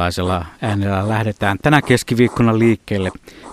[0.00, 3.10] Tällaisella äänellä lähdetään tänä keskiviikkona liikkeelle.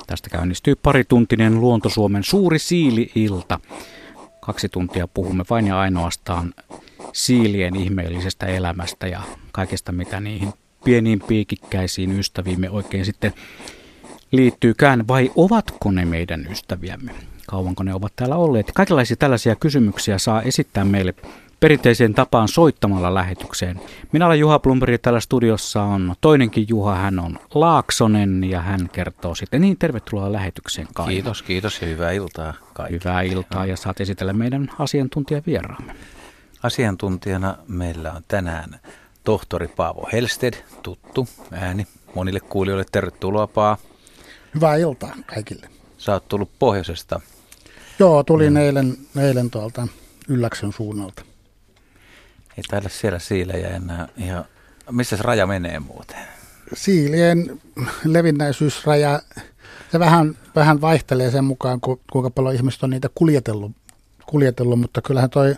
[0.08, 3.60] Tästä käynnistyy parituntinen Luontosuomen suuri siili-ilta.
[4.40, 6.54] Kaksi tuntia puhumme vain ja ainoastaan
[7.14, 9.22] siilien ihmeellisestä elämästä ja
[9.52, 10.54] kaikesta, mitä niihin
[10.84, 13.34] pieniin piikikkäisiin ystäviimme oikein sitten
[14.32, 17.12] liittyykään, vai ovatko ne meidän ystäviämme?
[17.48, 18.72] Kauanko ne ovat täällä olleet?
[18.74, 21.14] Kaikenlaisia tällaisia kysymyksiä saa esittää meille
[21.60, 23.82] perinteiseen tapaan soittamalla lähetykseen.
[24.12, 29.36] Minä olen Juha Plumberi, täällä studiossa on toinenkin Juha, hän on Laaksonen ja hän kertoo
[29.36, 29.62] sitten.
[29.62, 31.08] Niin, tervetuloa lähetykseen Kai.
[31.08, 33.00] Kiitos, kiitos ja hyvää iltaa kaikille.
[33.04, 35.96] Hyvää iltaa ja saat esitellä meidän asiantuntijavieraamme.
[36.64, 38.80] Asiantuntijana meillä on tänään
[39.24, 42.86] tohtori Paavo Helsted, tuttu ääni monille kuulijoille.
[42.92, 43.78] Tervetuloa Paa.
[44.56, 45.70] Hyvää iltaa kaikille.
[45.98, 47.22] Sä oot tullut pohjoisesta.
[48.00, 48.58] Joo, tulin mm.
[48.58, 49.88] eilen, eilen tuolta
[50.30, 51.24] Ylläksen suunnalta.
[52.58, 54.46] Ei taida siellä siilejä enää ihan...
[54.92, 56.18] Missä se raja menee muuten?
[56.74, 57.62] Siilien
[58.06, 59.22] levinnäisyysraja,
[59.92, 63.72] se vähän, vähän vaihtelee sen mukaan, ku, kuinka paljon ihmiset on niitä kuljetellut,
[64.26, 65.56] kuljetellut, mutta kyllähän toi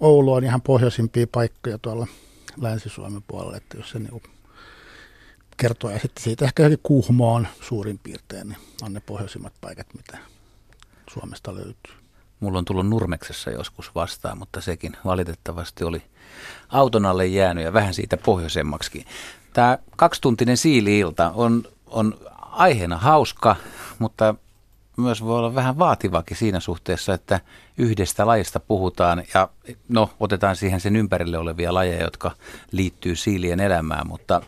[0.00, 2.06] Oulu on ihan pohjoisimpia paikkoja tuolla
[2.60, 4.22] Länsi-Suomen puolella, että jos se niin
[5.56, 10.18] kertoo, ja sitten siitä ehkä johonkin Kuhmoon suurin piirtein, niin on ne pohjoisimmat paikat, mitä
[11.12, 11.94] Suomesta löytyy.
[12.40, 16.02] Mulla on tullut Nurmeksessa joskus vastaan, mutta sekin valitettavasti oli
[16.68, 19.06] auton alle jäänyt ja vähän siitä pohjoisemmaksikin.
[19.52, 23.56] Tämä kaksituntinen siili-ilta on, on aiheena hauska,
[23.98, 24.34] mutta
[24.96, 27.40] myös voi olla vähän vaativakin siinä suhteessa, että
[27.78, 29.48] yhdestä lajista puhutaan ja
[29.88, 32.30] no, otetaan siihen sen ympärille olevia lajeja, jotka
[32.72, 34.42] liittyy siilien elämään, mutta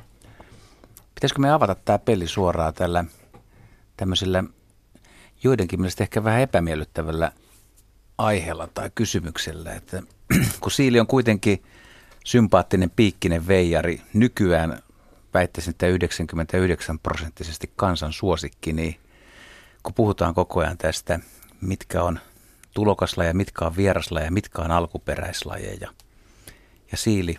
[1.15, 3.05] pitäisikö me avata tämä peli suoraan tällä
[3.97, 4.45] tämmöisellä
[5.45, 7.33] joidenkin mielestä ehkä vähän epämiellyttävällä
[8.19, 10.03] aiheella tai kysymyksellä, että
[10.61, 11.63] kun siili on kuitenkin
[12.25, 14.83] sympaattinen piikkinen veijari, nykyään
[15.35, 18.97] väittäisin, että 99 prosenttisesti kansan suosikki, niin
[19.83, 21.21] kun puhutaan koko ajan tästä,
[21.61, 22.21] mitkä on
[22.75, 25.89] tulokaslajeja, mitkä on vieraslajeja, mitkä on alkuperäislajeja,
[26.93, 27.39] ja siili,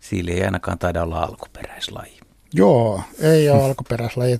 [0.00, 2.20] siili ei ainakaan taida olla alkuperäislaji.
[2.52, 4.38] Joo, ei ole alkuperäislaji.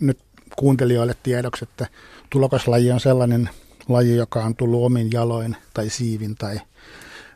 [0.00, 0.18] Nyt
[0.56, 1.86] kuuntelijoille tiedoksi, että
[2.30, 3.50] tulokaslaji on sellainen
[3.88, 6.60] laji, joka on tullut omin jaloin tai siivin tai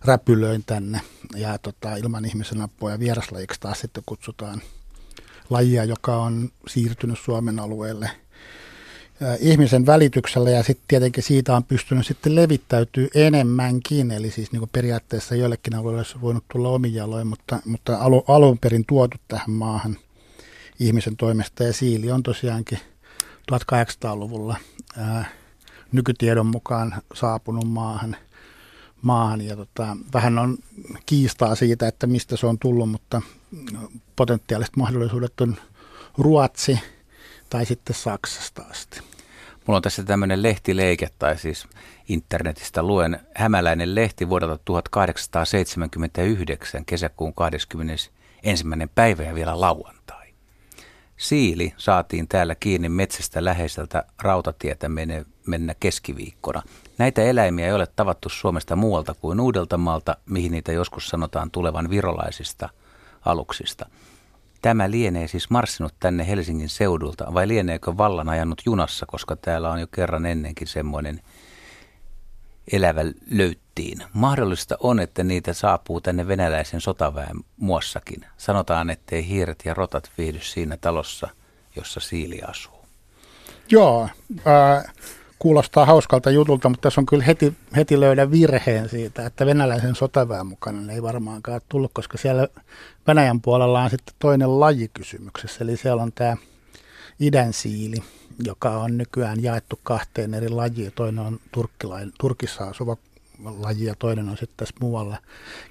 [0.04, 1.00] räpylöin tänne.
[1.36, 4.62] Ja tota, ilman ihmisen apua ja vieraslajiksi taas sitten kutsutaan
[5.50, 8.10] lajia, joka on siirtynyt Suomen alueelle
[9.38, 10.50] ihmisen välityksellä.
[10.50, 15.98] Ja sitten tietenkin siitä on pystynyt sitten levittäytyy enemmänkin, eli siis niin periaatteessa joillekin alueille
[15.98, 19.96] olisi voinut tulla omin jaloin, mutta, mutta alu, alun perin tuotu tähän maahan
[20.80, 21.64] ihmisen toimesta.
[21.64, 22.78] Ja siili on tosiaankin
[23.52, 24.56] 1800-luvulla
[24.96, 25.24] ää,
[25.92, 28.16] nykytiedon mukaan saapunut maahan,
[29.04, 30.58] maahan ja tota, vähän on
[31.06, 33.22] kiistaa siitä, että mistä se on tullut, mutta
[34.16, 35.56] potentiaaliset mahdollisuudet on
[36.18, 36.78] Ruotsi
[37.50, 39.00] tai sitten Saksasta asti.
[39.66, 41.66] Mulla on tässä tämmöinen lehtileike, tai siis
[42.08, 48.10] internetistä luen Hämäläinen lehti vuodelta 1879, kesäkuun 21.
[48.94, 50.26] päivä ja vielä lauantai.
[51.16, 54.88] Siili saatiin täällä kiinni metsästä läheiseltä rautatietä
[55.46, 56.62] mennä keskiviikkona.
[56.98, 62.68] Näitä eläimiä ei ole tavattu Suomesta muualta kuin Uudeltamaalta, mihin niitä joskus sanotaan tulevan virolaisista
[63.24, 63.86] aluksista.
[64.62, 69.80] Tämä lienee siis marssinut tänne Helsingin seudulta, vai lieneekö vallan ajanut junassa, koska täällä on
[69.80, 71.20] jo kerran ennenkin semmoinen
[72.72, 73.00] elävä
[73.30, 73.98] löyttiin.
[74.12, 78.26] Mahdollista on, että niitä saapuu tänne venäläisen sotaväen muossakin.
[78.36, 81.28] Sanotaan, ettei hiiret ja rotat viihdy siinä talossa,
[81.76, 82.84] jossa siili asuu.
[83.70, 84.08] Joo,
[84.46, 84.84] äh,
[85.38, 90.46] kuulostaa hauskalta jutulta, mutta tässä on kyllä heti, heti löydä virheen siitä, että venäläisen sotaväen
[90.46, 92.48] mukana ei varmaankaan tullut, koska siellä
[93.06, 96.36] Venäjän puolella on sitten toinen laji kysymyksessä, eli siellä on tämä
[97.20, 97.96] idän siili,
[98.44, 100.92] joka on nykyään jaettu kahteen eri lajiin.
[100.94, 102.96] Toinen on turkkilain, Turkissa asuva
[103.58, 105.16] laji ja toinen on sitten tässä muualla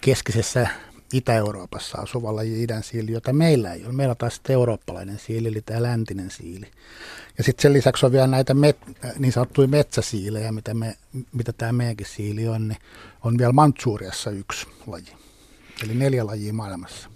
[0.01, 0.67] keskisessä
[1.13, 3.94] Itä-Euroopassa asuva laji idän siili, jota meillä ei ole.
[3.94, 6.65] Meillä on taas eurooppalainen siili, eli tämä läntinen siili.
[7.38, 8.77] Ja sitten sen lisäksi on vielä näitä met,
[9.19, 10.98] niin sanottuja metsäsiilejä, mitä, me,
[11.33, 12.77] mitä tämä meidänkin siili on, niin
[13.24, 15.13] on vielä Mantsuriassa yksi laji.
[15.83, 17.10] Eli neljä lajia maailmassa.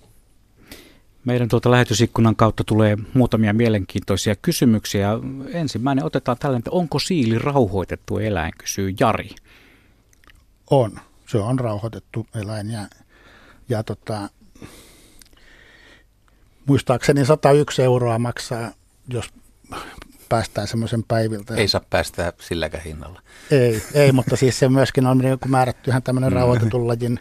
[1.25, 5.09] Meidän tuolta lähetysikkunan kautta tulee muutamia mielenkiintoisia kysymyksiä.
[5.51, 9.29] Ensimmäinen otetaan tällainen, että onko siili rauhoitettu eläin, kysyy Jari.
[10.69, 10.99] On.
[11.27, 12.87] Se on rauhoitettu eläin ja,
[13.69, 14.29] ja tota,
[16.65, 18.71] muistaakseni 101 euroa maksaa,
[19.09, 19.29] jos
[20.29, 21.55] päästään semmoisen päiviltä.
[21.55, 23.21] Ei saa päästä silläkään hinnalla.
[23.51, 26.35] Ei, ei mutta siis se myöskin on niin määrätty ihan tämmöinen mm.
[26.35, 27.19] rauhoitetun lajin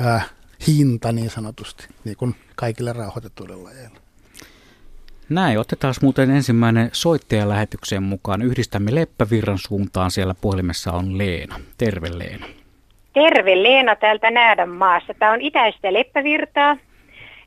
[0.00, 0.30] äh,
[0.66, 4.00] hinta niin sanotusti, niin kuin kaikille rauhoitetuille lajeille.
[5.28, 8.42] Näin, otetaan muuten ensimmäinen soittaja lähetykseen mukaan.
[8.42, 10.10] Yhdistämme Leppävirran suuntaan.
[10.10, 11.60] Siellä puhelimessa on Leena.
[11.78, 12.46] Terve Leena.
[13.12, 15.14] Terve Leena täältä Näädän maassa.
[15.14, 16.76] Tämä on itäistä Leppävirtaa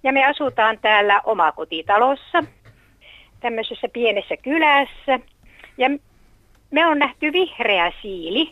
[0.04, 2.44] ja me asutaan täällä omakotitalossa,
[3.39, 5.19] tämmöisessä pienessä kylässä.
[5.77, 5.89] Ja
[6.71, 8.50] me on nähty vihreä siili.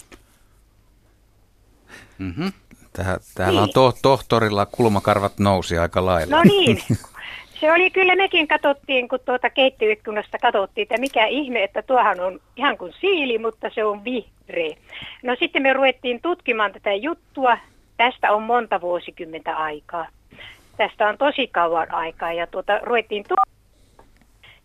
[2.17, 2.51] Mm-hmm.
[2.93, 3.63] Tää, täällä niin.
[3.63, 6.35] on to, tohtorilla kulmakarvat nousi aika lailla.
[6.35, 6.81] No niin,
[7.61, 12.39] se oli kyllä, mekin katsottiin, kun tuota keittiöikkunasta katsottiin, että mikä ihme, että tuohan on
[12.57, 14.75] ihan kuin siili, mutta se on vihreä.
[15.23, 17.57] No sitten me ruvettiin tutkimaan tätä juttua.
[17.97, 20.07] Tästä on monta vuosikymmentä aikaa.
[20.77, 23.35] Tästä on tosi kauan aikaa ja tuota, ruvettiin tu-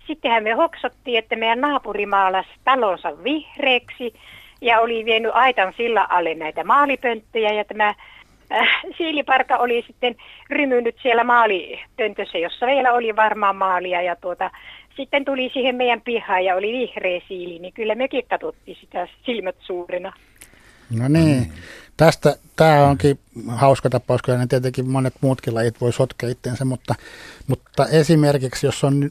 [0.07, 4.15] Sittenhän me hoksottiin, että meidän naapuri maalasi talonsa vihreäksi
[4.61, 7.95] ja oli vienyt aitan sillä alle näitä maalipönttöjä ja tämä
[8.53, 10.17] äh, siiliparka oli sitten
[10.51, 14.03] rymynyt siellä maalipöntössä, jossa vielä oli varmaan maalia.
[14.03, 14.51] Ja tuota,
[14.97, 19.57] sitten tuli siihen meidän pihaan ja oli vihreä siili, niin kyllä mekin katsottiin sitä silmät
[19.59, 20.13] suurena.
[20.99, 21.53] No niin,
[21.97, 26.95] tästä tämä onkin hauska tapaus, kyllä ne tietenkin monet muutkin lajit voi sotkea itseensä, mutta,
[27.47, 29.11] mutta esimerkiksi jos on,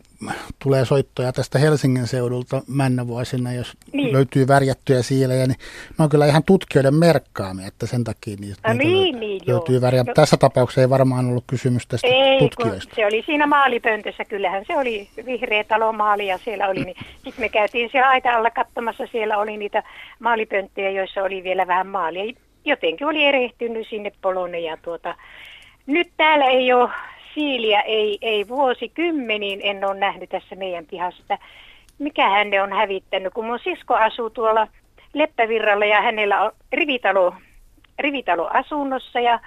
[0.59, 4.13] tulee soittoja tästä Helsingin seudulta männävuosina, jos niin.
[4.13, 5.57] löytyy värjättyjä siilejä, niin
[5.97, 10.03] ne on kyllä ihan tutkijoiden merkkaamia, että sen takia niitä, no, niin, niin, löytyy väriä.
[10.03, 12.95] No, Tässä tapauksessa ei varmaan ollut kysymys tästä ei, tutkijoista.
[12.95, 17.49] se oli siinä maalipöntössä, kyllähän se oli vihreä talomaali ja siellä oli, niin sitten me
[17.49, 19.83] käytiin siellä aita alla katsomassa, siellä oli niitä
[20.19, 25.15] maalipönttöjä, joissa oli vielä vähän maalia jotenkin oli erehtynyt sinne polone ja tuota,
[25.85, 26.89] nyt täällä ei ole
[27.33, 31.37] siiliä, ei, ei vuosikymmeniin en ole nähnyt tässä meidän pihassa.
[31.99, 34.67] Mikä ne on hävittänyt, kun mun sisko asuu tuolla
[35.13, 37.33] Leppävirralla ja hänellä on rivitalo,
[37.99, 39.39] rivitalo asunnossa ja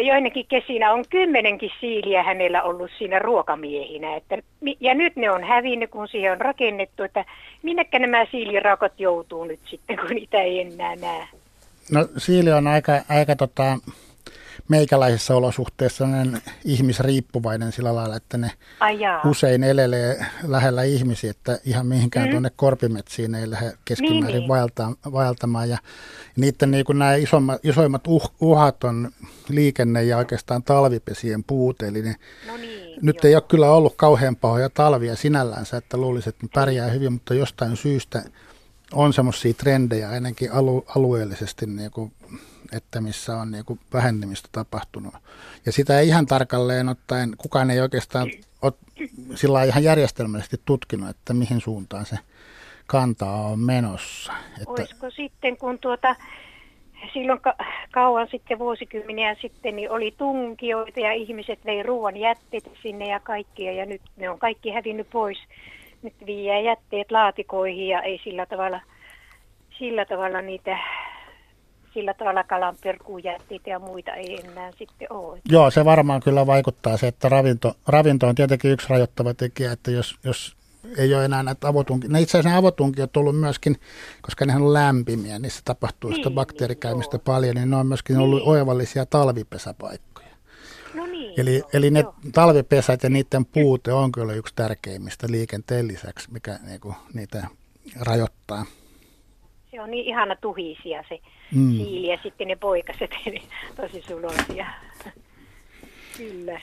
[0.00, 4.16] joinakin kesinä on kymmenenkin siiliä hänellä ollut siinä ruokamiehinä.
[4.16, 4.38] Että,
[4.80, 7.24] ja nyt ne on hävinnyt, kun siihen on rakennettu, että
[7.62, 11.26] minnekä nämä siiliraukot joutuu nyt sitten, kun niitä ei enää näe.
[11.90, 13.78] No siili on aika, aika tota,
[14.70, 16.04] meikäläisissä olosuhteissa
[16.64, 18.50] ihmisriippuvainen sillä lailla, että ne
[19.24, 22.30] usein elelee lähellä ihmisiä, että ihan mihinkään mm.
[22.30, 24.48] tuonne korpimetsiin ei lähde keskimäärin niin, niin.
[24.48, 25.68] vaelta, vaeltamaan.
[25.68, 25.78] Ja
[26.36, 29.10] niiden niin kuin nämä isommat, isoimmat uh, uhat on
[29.48, 31.86] liikenne ja oikeastaan talvipesien puute.
[31.86, 32.16] Eli ne,
[32.46, 33.28] no niin, nyt jo.
[33.28, 37.34] ei ole kyllä ollut kauhean pahoja talvia sinällänsä, että luulisin, että ne pärjää hyvin, mutta
[37.34, 38.22] jostain syystä–
[38.92, 42.12] on semmoisia trendejä ainakin alu, alueellisesti, niin kuin,
[42.72, 45.14] että missä on niin kuin vähennemistä tapahtunut.
[45.66, 48.30] Ja sitä ei ihan tarkalleen ottaen, kukaan ei oikeastaan
[48.62, 48.72] ole
[49.34, 52.18] sillä ihan järjestelmällisesti tutkinut, että mihin suuntaan se
[52.86, 54.32] kantaa on menossa.
[54.56, 54.72] Että...
[54.72, 56.16] Olisiko sitten, kun tuota,
[57.12, 57.56] silloin ka-
[57.92, 63.72] kauan sitten, vuosikymmeniä sitten, niin oli tunkioita ja ihmiset vei ruoan jätteet sinne ja kaikkia
[63.72, 65.38] ja nyt ne on kaikki hävinnyt pois
[66.02, 68.80] nyt viiää jätteet laatikoihin ja ei sillä tavalla,
[69.78, 70.78] sillä tavalla niitä
[71.94, 75.40] sillä tavalla kalanperkuujätteitä ja muita ei enää sitten ole.
[75.48, 79.90] Joo, se varmaan kyllä vaikuttaa se, että ravinto, ravinto on tietenkin yksi rajoittava tekijä, että
[79.90, 80.56] jos, jos
[80.98, 82.10] ei ole enää näitä avotunkia.
[82.10, 83.76] No itse asiassa avotunkia on tullut myöskin,
[84.22, 88.14] koska ne on lämpimiä, niissä tapahtuu niin, sitä bakteerikäymistä niin, paljon, niin ne on myöskin
[88.14, 88.24] niin.
[88.24, 90.09] ollut oivallisia talvipesäpaikkoja.
[91.20, 92.14] Niin, eli, joo, eli ne joo.
[92.32, 97.46] talvipesät ja niiden puute on kyllä yksi tärkeimmistä liikenteen lisäksi, mikä niinku, niitä
[98.00, 98.66] rajoittaa.
[99.70, 101.20] Se on niin ihana tuhisia se
[101.54, 101.70] mm.
[101.70, 103.42] siili ja sitten ne poikaset, eli
[103.76, 104.66] tosi suloisia.
[106.16, 106.60] kyllä.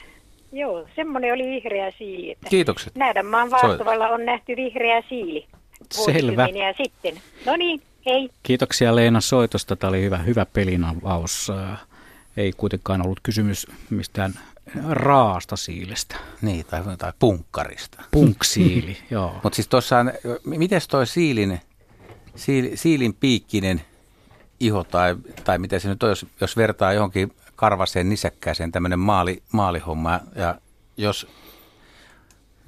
[0.51, 2.31] Joo, semmoinen oli vihreä siili.
[2.31, 2.93] Että Kiitokset.
[3.23, 5.47] maan Vaartuvalla on nähty vihreä siili.
[5.91, 6.47] Selvä.
[6.77, 7.21] sitten.
[7.45, 8.29] No niin, hei.
[8.43, 9.75] Kiitoksia Leena soitosta.
[9.75, 11.51] Tämä oli hyvä, hyvä pelinavaus
[12.37, 14.33] ei kuitenkaan ollut kysymys mistään
[14.89, 16.15] raasta siilestä.
[16.41, 18.03] Niin, tai, tai punkkarista.
[18.11, 19.39] Punksiili, joo.
[19.43, 19.95] Mutta siis tuossa,
[20.45, 21.61] miten toi siilin,
[22.35, 23.81] siil, siilin piikkinen
[24.59, 29.43] iho, tai, tai miten se nyt on, jos, jos vertaa johonkin karvaseen nisäkkääseen tämmöinen maali,
[29.51, 30.55] maalihomma, ja
[30.97, 31.27] jos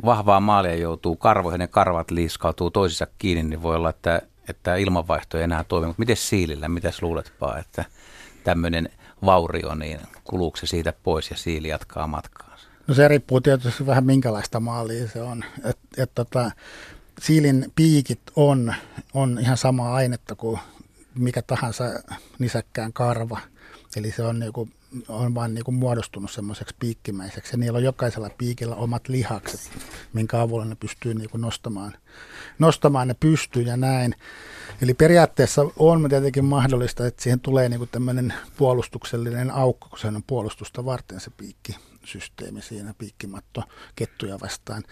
[0.05, 5.37] vahvaa maalia joutuu karvoihin ja karvat liiskautuu toisissa kiinni, niin voi olla, että, että ilmanvaihto
[5.37, 5.87] ei enää toimi.
[5.87, 7.85] Mutta miten siilillä, mitäs luuletpa, että
[8.43, 8.89] tämmöinen
[9.25, 12.67] vaurio, niin kuluuko se siitä pois ja siili jatkaa matkaansa?
[12.87, 15.43] No se riippuu tietysti vähän minkälaista maalia se on.
[15.63, 16.51] Et, et tota,
[17.21, 18.73] siilin piikit on,
[19.13, 20.59] on ihan sama ainetta kuin
[21.15, 21.83] mikä tahansa
[22.39, 23.39] nisäkkään karva.
[23.95, 24.69] Eli se on niinku
[25.07, 27.53] on vaan niin kuin muodostunut semmoiseksi piikkimäiseksi.
[27.53, 29.71] Ja niillä on jokaisella piikillä omat lihakset,
[30.13, 31.93] minkä avulla ne pystyy niin kuin nostamaan,
[32.59, 34.15] nostamaan ne pystyyn ja näin.
[34.81, 40.07] Eli periaatteessa on tietenkin mahdollista, että siihen tulee niin kuin tämmöinen puolustuksellinen aukko, kun se
[40.07, 43.63] on puolustusta varten se piikkisysteemi siinä, piikkimatto
[43.95, 44.83] kettuja vastaan,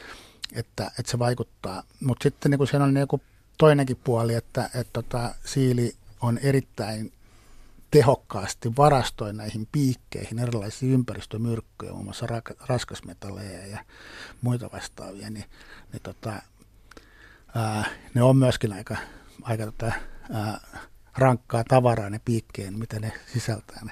[0.53, 1.83] että, että se vaikuttaa.
[1.99, 3.21] Mutta sitten niin kuin siinä on niin kuin
[3.57, 7.11] toinenkin puoli, että, että tota, siili on erittäin
[7.91, 12.27] tehokkaasti varastoi näihin piikkeihin erilaisia ympäristömyrkkyjä, muun muassa
[12.67, 13.79] raskasmetalleja ja
[14.41, 15.45] muita vastaavia, niin,
[15.93, 16.33] niin tota,
[17.55, 18.97] ää, ne on myöskin aika,
[19.41, 19.91] aika tota,
[20.33, 20.59] ää,
[21.17, 23.91] rankkaa tavaraa ne piikkeen, mitä ne sisältää ne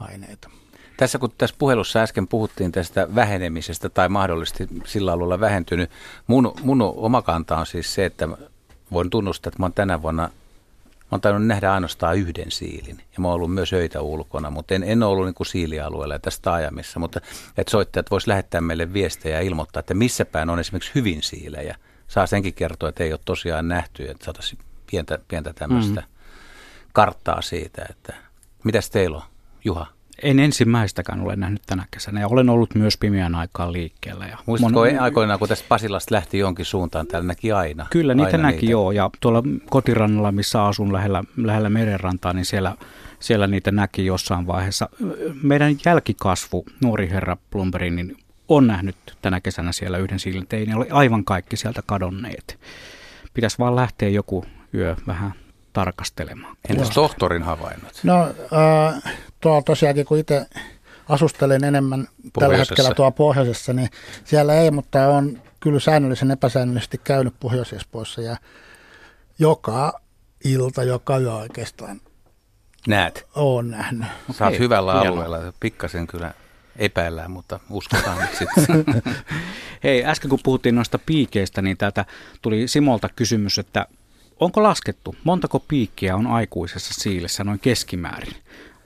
[0.00, 0.50] aineita.
[0.96, 5.90] Tässä kun tässä puhelussa äsken puhuttiin tästä vähenemisestä tai mahdollisesti sillä alueella vähentynyt,
[6.26, 8.28] mun, mun oma kanta on siis se, että
[8.92, 10.30] voin tunnustaa, että mä oon tänä vuonna
[11.14, 14.82] oon tainnut nähdä ainoastaan yhden siilin ja mä oon ollut myös öitä ulkona, mutta en,
[14.82, 17.00] en ole ollut niin kuin siilialueella ja tässä taajamissa.
[17.00, 17.20] Mutta
[17.56, 21.76] että soittajat vois lähettää meille viestejä ja ilmoittaa, että missä päin on esimerkiksi hyvin siilejä.
[22.08, 24.58] Saa senkin kertoa, että ei ole tosiaan nähty, että saataisiin
[24.90, 26.06] pientä, pientä tämmöistä mm.
[26.92, 28.14] karttaa siitä, että
[28.64, 29.22] mitäs teillä on,
[29.64, 29.86] Juha?
[30.22, 34.26] En ensimmäistäkään ole nähnyt tänä kesänä ja olen ollut myös pimeän aikaan liikkeellä.
[34.26, 34.98] Ja Muistatko mon...
[35.00, 37.86] aikoinaan, kun tästä Pasilasta lähti jonkin suuntaan, täällä näki aina?
[37.90, 38.70] Kyllä, niitä aina näki niitä.
[38.70, 38.92] joo.
[38.92, 42.76] Ja tuolla kotirannalla, missä asun lähellä, lähellä merenrantaa, niin siellä,
[43.20, 44.88] siellä niitä näki jossain vaiheessa.
[45.42, 48.16] Meidän jälkikasvu, nuori herra Plumberi, niin
[48.48, 50.76] on nähnyt tänä kesänä siellä yhden siltein.
[50.76, 52.58] oli aivan kaikki sieltä kadonneet.
[53.34, 54.44] Pitäisi vaan lähteä joku
[54.74, 55.34] yö vähän
[55.72, 56.56] tarkastelemaan.
[56.68, 58.00] Entäs tohtorin havainnot?
[58.02, 60.46] No äh, tuolla tosiaankin, kun itse
[61.08, 62.08] asustelen enemmän
[62.40, 63.88] tällä hetkellä tuolla pohjoisessa, niin
[64.24, 68.36] siellä ei, mutta on kyllä säännöllisen epäsäännöllisesti käynyt Pohjois-Espoossa ja
[69.38, 70.00] joka
[70.44, 72.00] ilta, joka yö oikeastaan
[72.86, 73.26] Näet?
[73.34, 74.06] Olen nähnyt.
[74.32, 75.12] Sä oot hyvällä hieno.
[75.12, 76.34] alueella, pikkasen kyllä
[76.76, 78.84] epäillään, mutta uskotaan nyt sitten.
[79.84, 82.04] Hei, äsken kun puhuttiin noista piikeistä, niin täältä
[82.42, 83.86] tuli Simolta kysymys, että
[84.40, 88.34] onko laskettu, montako piikkiä on aikuisessa siilessä noin keskimäärin?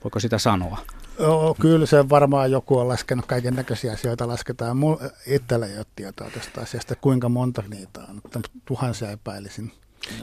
[0.03, 0.77] Voiko sitä sanoa?
[1.19, 4.27] Joo, kyllä se varmaan joku on laskenut kaiken näköisiä asioita.
[4.27, 4.77] Lasketaan.
[4.77, 8.15] Mulla itsellä ei ole tietoa tästä asiasta, kuinka monta niitä on.
[8.15, 9.71] Mutta tuhansia epäilisin.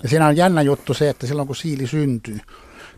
[0.02, 2.40] Ja siinä on jännä juttu se, että silloin kun siili syntyy,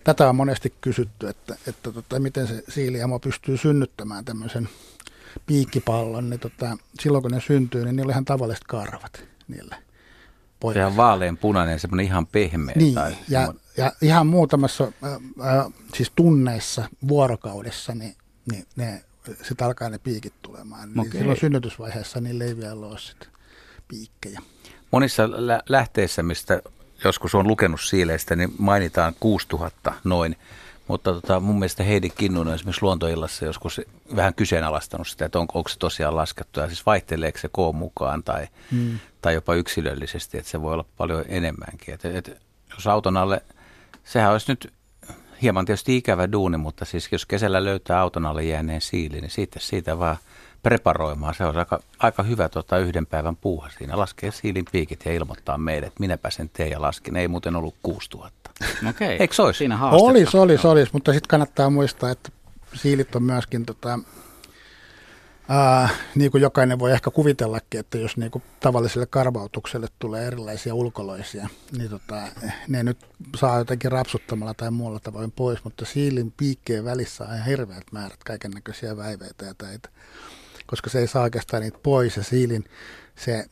[0.05, 4.69] tätä on monesti kysytty, että, että tota, miten se siiliamo pystyy synnyttämään tämmöisen
[5.47, 9.77] piikkipallon, niin tota, silloin kun ne syntyy, niin niillä on ihan tavalliset karvat niille
[10.61, 10.81] pojille.
[10.81, 12.75] Sehän vaalean punainen, semmoinen ihan pehmeä.
[12.77, 18.17] Niin, tai ja, ja ihan muutamassa äh, äh, siis tunneissa vuorokaudessa, niin,
[18.53, 19.03] niin ne,
[19.43, 20.89] sitten alkaa ne piikit tulemaan.
[20.89, 21.21] Niin okay.
[21.21, 23.29] silloin synnytysvaiheessa niin ei vielä ole sit
[23.89, 24.41] piikkejä.
[24.91, 26.63] Monissa lä- lähteissä, mistä
[27.05, 30.37] joskus on lukenut siileistä, niin mainitaan 6000 noin.
[30.89, 33.81] Mutta tota, mun mielestä Heidi Kinnunen esimerkiksi luontoillassa joskus
[34.17, 38.23] vähän kyseenalaistanut sitä, että onko, onko se tosiaan laskettu ja siis vaihteleeko se koon mukaan
[38.23, 38.99] tai, hmm.
[39.23, 41.95] tai jopa yksilöllisesti, että se voi olla paljon enemmänkin.
[41.95, 43.43] Et, et, jos auton alle–
[44.09, 44.73] sehän olisi nyt
[45.43, 49.61] hieman tietysti ikävä duuni, mutta siis jos kesällä löytää auton alle jääneen siili, niin siitä,
[49.61, 50.17] siitä vaan
[50.63, 51.35] preparoimaan.
[51.35, 53.99] Se on aika, aika hyvä tota, yhden päivän puuha siinä.
[53.99, 57.17] Laskee siilin piikit ja ilmoittaa meille, että minäpä sen teen ja laskin.
[57.17, 58.51] Ei muuten ollut 6000.
[58.89, 59.17] Okei.
[59.21, 59.59] Eikö se olisi?
[59.59, 62.31] Siinä Olisi, olisi, olisi, mutta sitten kannattaa muistaa, että
[62.75, 63.99] siilit on myöskin tota,
[65.49, 70.75] Ää, niin kuin jokainen voi ehkä kuvitellakin, että jos niin kuin tavalliselle karvautukselle tulee erilaisia
[70.75, 72.23] ulkoloisia, niin tota,
[72.69, 72.99] ne nyt
[73.37, 78.25] saa jotenkin rapsuttamalla tai muulla tavoin pois, mutta siilin piikkeen välissä on ihan hirveät määrät
[78.25, 79.89] kaiken näköisiä väiveitä ja täitä,
[80.67, 82.65] koska se ei saa oikeastaan niitä pois ja siilin
[83.19, 83.47] se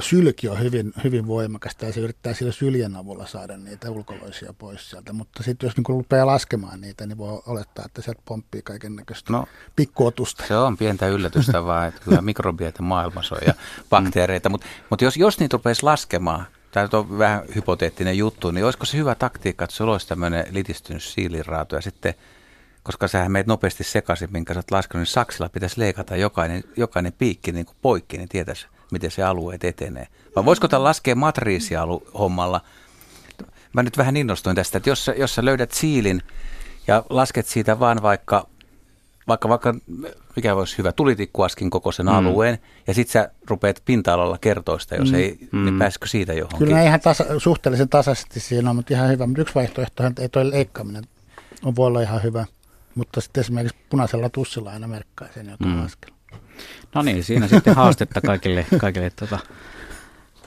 [0.00, 4.90] sylki on hyvin, hyvin voimakasta ja se yrittää sillä syljen avulla saada niitä ulkoloisia pois
[4.90, 5.12] sieltä.
[5.12, 9.32] Mutta sitten jos niin rupeaa laskemaan niitä, niin voi olettaa, että sieltä pomppii kaiken näköistä
[9.32, 10.44] no, pikkuotusta.
[10.48, 13.54] Se on pientä yllätystä vaan, että kyllä mikrobietä maailmassa on ja
[13.90, 14.48] bakteereita.
[14.48, 18.98] Mutta mut jos, jos niitä rupeaisi laskemaan, tämä on vähän hypoteettinen juttu, niin olisiko se
[18.98, 22.14] hyvä taktiikka, että sulla olisi tämmöinen litistynyt siiliraatu ja sitten
[22.82, 27.12] koska sähän meet nopeasti sekaisin, minkä sä oot laskenut, niin saksilla pitäisi leikata jokainen, jokainen
[27.12, 30.06] piikki niin kuin poikki, niin tietäisi, miten se alueet etenee.
[30.36, 32.60] Vai voisiko tämän laskea matriisihommalla?
[33.72, 36.22] Mä nyt vähän innostuin tästä, että jos, jos sä löydät siilin
[36.86, 38.46] ja lasket siitä vaan vaikka,
[39.28, 39.74] vaikka, vaikka
[40.36, 42.12] mikä voisi hyvä, tulitikkuaskin kokoisen mm.
[42.12, 45.14] alueen, ja sitten sä rupeat pinta-alalla kertoista, jos mm.
[45.14, 45.64] ei, niin mm.
[45.64, 46.58] niin pääsikö siitä johonkin?
[46.58, 49.26] Kyllä ihan tasa, suhteellisen tasaisesti siinä on, mutta ihan hyvä.
[49.26, 51.04] Mutta yksi vaihtoehto, että ei toi leikkaaminen
[51.64, 52.46] on, voi olla ihan hyvä.
[52.94, 55.84] Mutta sitten esimerkiksi punaisella tussilla aina merkkaa sen joka mm.
[55.84, 56.10] askel.
[56.94, 59.38] No niin, siinä sitten haastetta kaikille, kaikille tuota,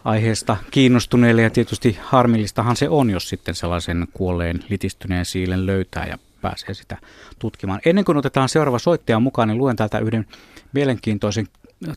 [0.04, 6.18] aiheesta kiinnostuneille ja tietysti harmillistahan se on, jos sitten sellaisen kuolleen litistyneen siilen löytää ja
[6.42, 6.98] pääsee sitä
[7.40, 7.80] tutkimaan.
[7.86, 10.26] Ennen kuin otetaan seuraava soittaja mukaan, niin luen täältä yhden
[10.74, 11.48] mielenkiintoisen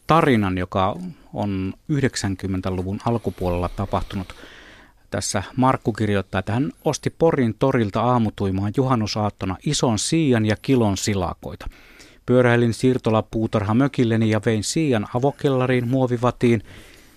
[0.06, 0.96] tarinan, joka
[1.34, 4.34] on 90-luvun alkupuolella tapahtunut.
[5.10, 11.66] Tässä Markku kirjoittaa, että hän osti Porin torilta aamutuimaan juhannusaattona ison siian ja kilon silakoita.
[12.28, 16.62] Pyöräilin siirtola puutarha mökilleni ja vein siian avokellariin muovivatiin.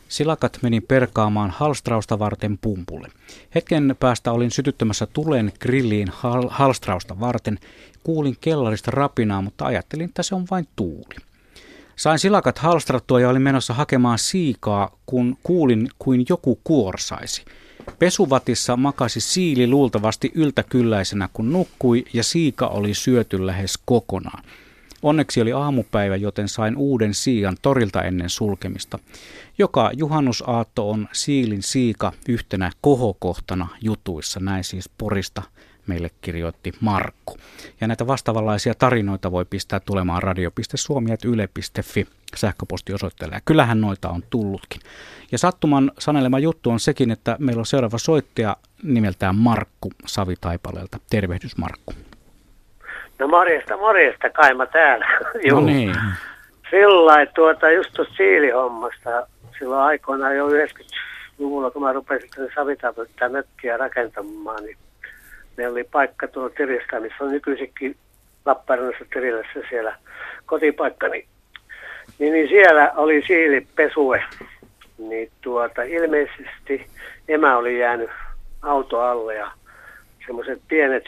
[0.08, 3.08] Silakat menin perkaamaan halstrausta varten pumpulle.
[3.56, 7.60] Hetken päästä olin sytyttämässä tulen grilliin hal- halstrausta varten.
[8.04, 11.16] Kuulin kellarista rapinaa, mutta ajattelin, että se on vain tuuli.
[11.96, 17.46] Sain silakat halstrattua ja olin menossa hakemaan siikaa, kun kuulin kuin joku kuorsaisi.
[18.00, 24.44] Pesuvatissa makasi siili luultavasti yltäkylläisenä, kun nukkui ja siika oli syöty lähes kokonaan.
[25.04, 29.00] Onneksi oli aamupäivä, joten sain uuden siian torilta ennen sulkemista.
[29.58, 35.42] Joka juhannusaatto on siilin siika yhtenä kohokohtana jutuissa, näin siis Porista
[35.88, 37.38] meille kirjoitti Markku.
[37.82, 43.36] Ja näitä vastaavanlaisia tarinoita voi pistää tulemaan radio.suomi.yle.fi sähköpostiosoitteelle.
[43.36, 44.82] Ja kyllähän noita on tullutkin.
[45.32, 51.00] Ja sattuman sanelema juttu on sekin, että meillä on seuraava soittaja nimeltään Markku Savitaipaleelta.
[51.10, 51.94] Tervehdys Markku.
[53.22, 55.08] No morjesta, morjesta, Kaima täällä.
[55.52, 55.96] No niin.
[56.70, 59.28] Sillä tuota, just tuosta siilihommasta,
[59.60, 64.78] silloin aikoinaan jo 90-luvulla, kun mä rupesin tänne savitapelta mökkiä rakentamaan, niin
[65.58, 67.96] meillä oli paikka tuolla Tiristä, missä on nykyisinkin
[68.46, 69.96] Lappeenrannassa Tirillässä siellä
[70.46, 71.26] kotipaikka, niin,
[72.20, 74.24] niin, niin siellä oli siilipesue.
[74.98, 76.88] Niin tuota, ilmeisesti
[77.28, 78.10] emä oli jäänyt
[78.62, 79.52] auto alle ja
[80.26, 81.04] semmoiset pienet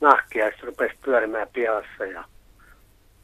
[0.00, 2.24] nahkiaiset rupesi pyörimään pihassa ja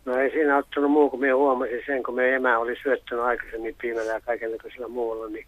[0.04, 3.76] No ei siinä ottanut muu, kun minä huomasin sen, kun meidän emä oli syöttänyt aikaisemmin
[3.80, 5.46] piimellä ja kaikenlaisella muulla, niin,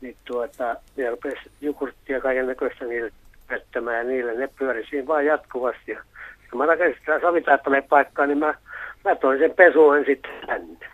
[0.00, 3.12] niin tuota, ne rupesi jukurttia kaiken näköistä niille
[3.48, 5.90] pettämään ja niille ne pyöri siinä vaan jatkuvasti.
[5.90, 6.02] Ja
[6.50, 8.54] kun mä rakensin sitä savitaippaleen paikkaa, niin mä,
[9.04, 10.86] mä toin sen pesuen sitten tänne.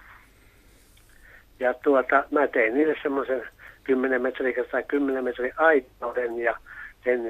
[1.61, 3.43] Ja tuota, mä tein niille semmoisen
[3.85, 6.57] 10 metriä tai 10 metriä aitouden ja
[7.05, 7.21] sen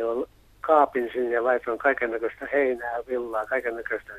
[0.63, 4.13] kaapin sinne ja laitoin kaiken näköistä heinää, villaa, kaiken näköistä.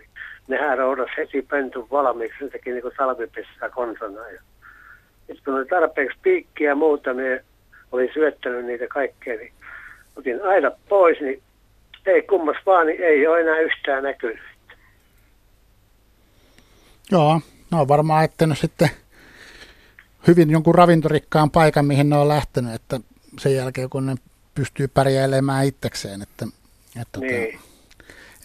[0.47, 4.29] Nehän roudas heti pentun valmiiksi, se teki niin kuin talvipissää konsona.
[4.29, 4.41] Ja
[5.17, 7.39] sitten kun oli tarpeeksi piikkiä ja muuta, niin
[7.91, 9.53] oli syöttänyt niitä kaikkea, niin
[10.15, 11.41] otin aina pois, niin
[12.05, 14.39] ei kummas vaan, niin ei ole enää yhtään näkynyt.
[17.11, 18.89] Joo, no varmaan ettänyt sitten
[20.27, 22.99] hyvin jonkun ravintorikkaan paikan, mihin ne on lähtenyt, että
[23.39, 24.15] sen jälkeen kun ne
[24.55, 26.21] pystyy pärjäilemään itsekseen.
[26.21, 26.45] Että,
[27.01, 27.59] että, Niin.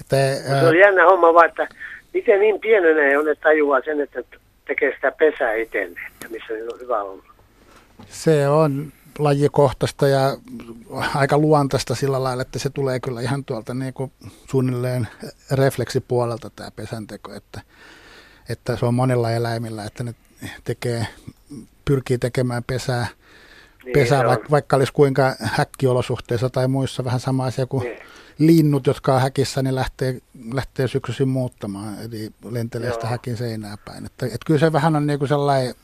[0.01, 0.17] että,
[0.61, 1.69] Se on jännä homma vaan, että
[2.15, 4.23] miten niin pienenä on, ne tajuaa sen, että
[4.67, 7.23] tekee sitä pesää itselleen, että missä niillä on hyvä olla.
[8.09, 10.37] se on lajikohtaista ja
[11.15, 14.13] aika luontaista sillä lailla, että se tulee kyllä ihan tuolta niin kuin
[14.51, 15.09] suunnilleen
[15.53, 17.61] refleksipuolelta tämä pesänteko, että,
[18.49, 20.15] että se on monilla eläimillä, että ne
[20.65, 21.07] tekee,
[21.85, 23.07] pyrkii tekemään pesää,
[23.93, 24.27] pesää on.
[24.27, 27.99] vaikka, vaikka olisi kuinka häkkiolosuhteissa tai muissa vähän sama asia kuin Niin.
[28.39, 30.15] linnut, jotka on häkissä, niin lähtee,
[30.55, 34.07] lähtee syksyisin muuttamaan, eli lentelee sitä häkin seinää päin.
[34.07, 35.75] Että, että kyllä se vähän on niin kuin sellainen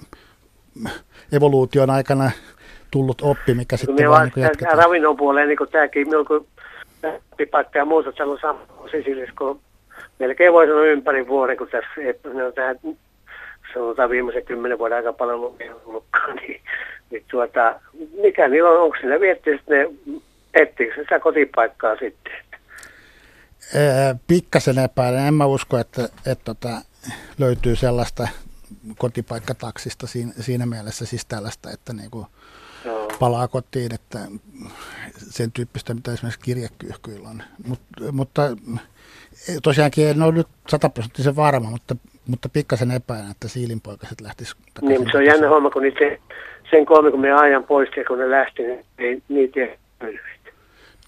[1.32, 2.30] evoluution aikana
[2.90, 4.78] tullut oppi, mikä sitten minä vaan niin jatketaan.
[4.78, 6.46] ravinnon puoleen, niin kuin tämäkin, minulla kun
[7.36, 9.60] pipaikka ja muuta, on sama Sisilis, kun
[10.18, 11.88] melkein voi sanoa ympäri vuoden, kun tässä
[12.46, 12.78] on tähän,
[13.74, 16.60] sanotaan viimeisen kymmenen vuoden aika paljon ollutkaan, niin,
[17.14, 17.80] niin tuota,
[18.22, 19.86] mikä niillä on, onko vietti, että ne
[20.54, 22.32] etsiikö sitä kotipaikkaa sitten?
[24.26, 25.26] Pikkasen epäilen.
[25.26, 26.68] En mä usko, että, että tota,
[27.38, 28.28] löytyy sellaista
[28.98, 32.26] kotipaikkataksista siinä, siinä mielessä siis tällaista, että niinku
[32.84, 33.08] Joo.
[33.20, 34.18] palaa kotiin, että
[35.16, 37.42] sen tyyppistä, mitä esimerkiksi kirjekyyhkyillä on.
[37.66, 37.80] Mut,
[38.12, 38.42] mutta
[39.62, 41.96] tosiaankin en ole nyt sataprosenttisen varma, mutta,
[42.26, 45.00] mutta pikkasen epäilen, että siilinpoikaset lähtis takaisin.
[45.00, 45.98] Niin, se on jännä homma, kun niitä,
[46.74, 48.62] sen kolme, kun me ajan pois kun ne lähti,
[48.98, 49.78] niin niitä ei.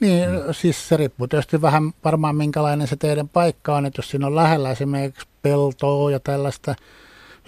[0.01, 4.27] Niin, siis se riippuu tietysti vähän varmaan minkälainen se teidän paikka on, että jos siinä
[4.27, 6.75] on lähellä esimerkiksi peltoa ja tällaista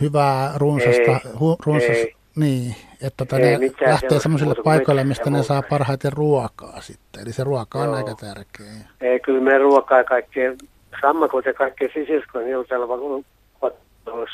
[0.01, 2.15] hyvää runsasta, Ei, hu, runsas, ei.
[2.37, 7.23] niin, että tota Ei ne lähtee kuin paikoille, mistä ne saa parhaiten ruokaa sitten.
[7.23, 7.95] Eli se ruoka on Joo.
[7.95, 8.67] aika tärkeä.
[9.01, 10.53] Ei, kyllä me ruokaa kaikkea,
[11.01, 13.01] sammakot ja kaikkea sisiskoja, niin on täällä vaan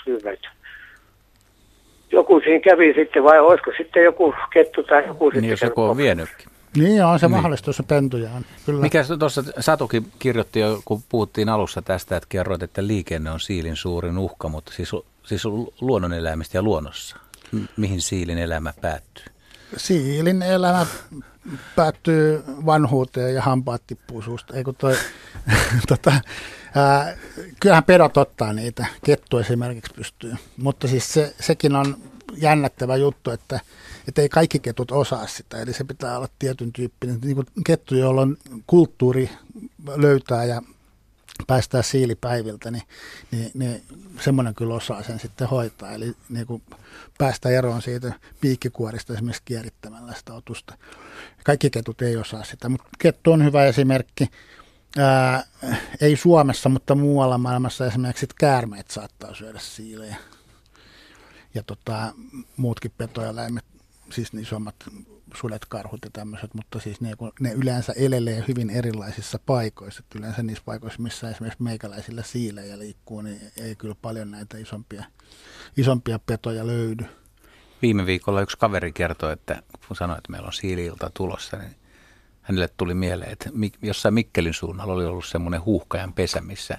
[0.06, 0.40] hyvät.
[2.12, 5.82] Joku siinä kävi sitten, vai olisiko sitten joku kettu tai joku sitten Niin jos joku
[5.82, 6.48] on vienytkin.
[6.76, 7.30] Niin on se Niin.
[7.36, 8.44] mahdollista, jos se pentuja on.
[8.66, 8.80] Kyllä.
[8.80, 13.76] Mikä tuossa Satukin kirjoitti jo, kun puhuttiin alussa tästä, että kerroit, että liikenne on siilin
[13.76, 14.90] suurin uhka, mutta siis,
[15.22, 15.44] siis
[15.80, 17.16] luonnoneläimistä ja luonnossa.
[17.52, 19.24] M- mihin siilin elämä päättyy?
[19.76, 20.86] Siilin elämä
[21.76, 24.54] päättyy vanhuuteen ja hampaat tippuu suusta.
[24.54, 24.96] Ei kun toi,
[25.88, 26.12] tota,
[26.74, 27.16] ää,
[27.60, 30.34] kyllähän pedot ottaa niitä, kettu esimerkiksi pystyy.
[30.56, 31.96] Mutta siis se, sekin on
[32.36, 33.60] jännättävä juttu, että,
[34.08, 35.58] että ei kaikki ketut osaa sitä.
[35.58, 37.18] Eli se pitää olla tietyn tyyppinen.
[37.24, 39.30] Niin kettu, jolla on kulttuuri
[39.96, 40.62] löytää ja
[41.46, 42.82] päästää siilipäiviltä, niin,
[43.30, 43.82] niin, niin
[44.20, 45.92] semmoinen kyllä osaa sen sitten hoitaa.
[45.92, 46.62] Eli niin kuin
[47.18, 50.78] päästä eroon siitä piikkikuorista esimerkiksi kierittämällä sitä otusta.
[51.44, 54.28] Kaikki ketut ei osaa sitä, mutta kettu on hyvä esimerkki.
[54.98, 55.44] Ää,
[56.00, 60.16] ei Suomessa, mutta muualla maailmassa esimerkiksi käärmeet saattaa syödä siilejä.
[61.54, 62.14] Ja tota,
[62.56, 63.64] muutkin petoeläimet,
[64.10, 64.74] siis niin isommat
[65.36, 70.02] sudet, karhut ja tämmöiset, mutta siis ne, ne yleensä elelee hyvin erilaisissa paikoissa.
[70.04, 75.04] Että yleensä niissä paikoissa, missä esimerkiksi meikäläisillä siilejä liikkuu, niin ei kyllä paljon näitä isompia,
[75.76, 77.04] isompia petoja löydy.
[77.82, 81.76] Viime viikolla yksi kaveri kertoi, että kun sanoi, että meillä on siiliilta tulossa, niin
[82.42, 83.50] hänelle tuli mieleen, että
[83.82, 86.78] jossain Mikkelin suunnalla oli ollut semmoinen huuhkajan pesä, missä,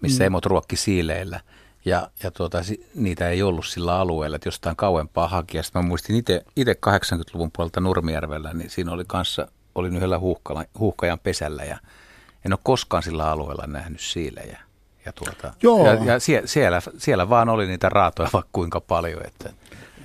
[0.00, 0.26] missä mm.
[0.26, 1.40] emot ruokki siileillä–
[1.84, 2.58] ja, ja tuota,
[2.94, 5.62] niitä ei ollut sillä alueella, että jostain kauempaa hakia.
[5.62, 6.16] Sitten mä muistin
[6.56, 11.78] itse 80-luvun puolelta Nurmijärvellä, niin siinä oli kanssa, olin yhdellä huuhkala, huuhkajan pesällä ja
[12.44, 14.58] en ole koskaan sillä alueella nähnyt siilejä.
[15.04, 15.86] Ja, tuota, Joo.
[15.86, 19.26] ja, ja sie, siellä, siellä vaan oli niitä raatoja vaikka kuinka paljon.
[19.26, 19.52] Että.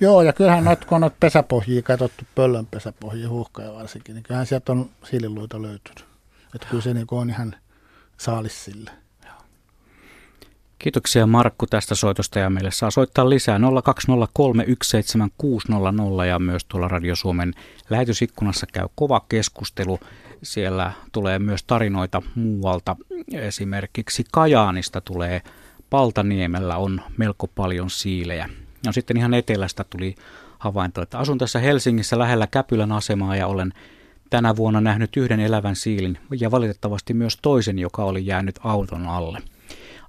[0.00, 4.46] Joo, ja kyllähän noit, kun on noita pesäpohjia katsottu, pöllön pesäpohjia, huuhkaja varsinkin, niin kyllähän
[4.46, 6.04] sieltä on siililuita löytynyt.
[6.54, 7.54] Että kyllä se niin on ihan
[8.18, 8.90] saalis sille.
[10.82, 13.64] Kiitoksia Markku tästä soitosta ja meille saa soittaa lisää 020317600
[16.28, 17.54] ja myös tuolla Radio Suomen
[17.90, 20.00] lähetysikkunassa käy kova keskustelu.
[20.42, 22.96] Siellä tulee myös tarinoita muualta.
[23.32, 25.42] Esimerkiksi Kajaanista tulee
[25.90, 28.48] Paltaniemellä on melko paljon siilejä.
[28.86, 30.14] Ja sitten ihan etelästä tuli
[30.58, 33.72] havainto, että asun tässä Helsingissä lähellä Käpylän asemaa ja olen
[34.30, 39.38] tänä vuonna nähnyt yhden elävän siilin ja valitettavasti myös toisen, joka oli jäänyt auton alle.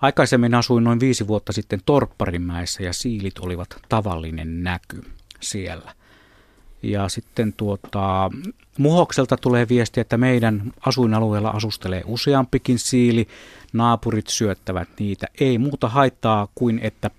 [0.01, 5.01] Aikaisemmin asuin noin viisi vuotta sitten Torpparinmäessä ja siilit olivat tavallinen näky
[5.39, 5.93] siellä.
[6.83, 8.31] Ja sitten tuota,
[8.77, 13.27] Muhokselta tulee viesti, että meidän asuinalueella asustelee useampikin siili.
[13.73, 15.27] Naapurit syöttävät niitä.
[15.39, 17.11] Ei muuta haittaa kuin, että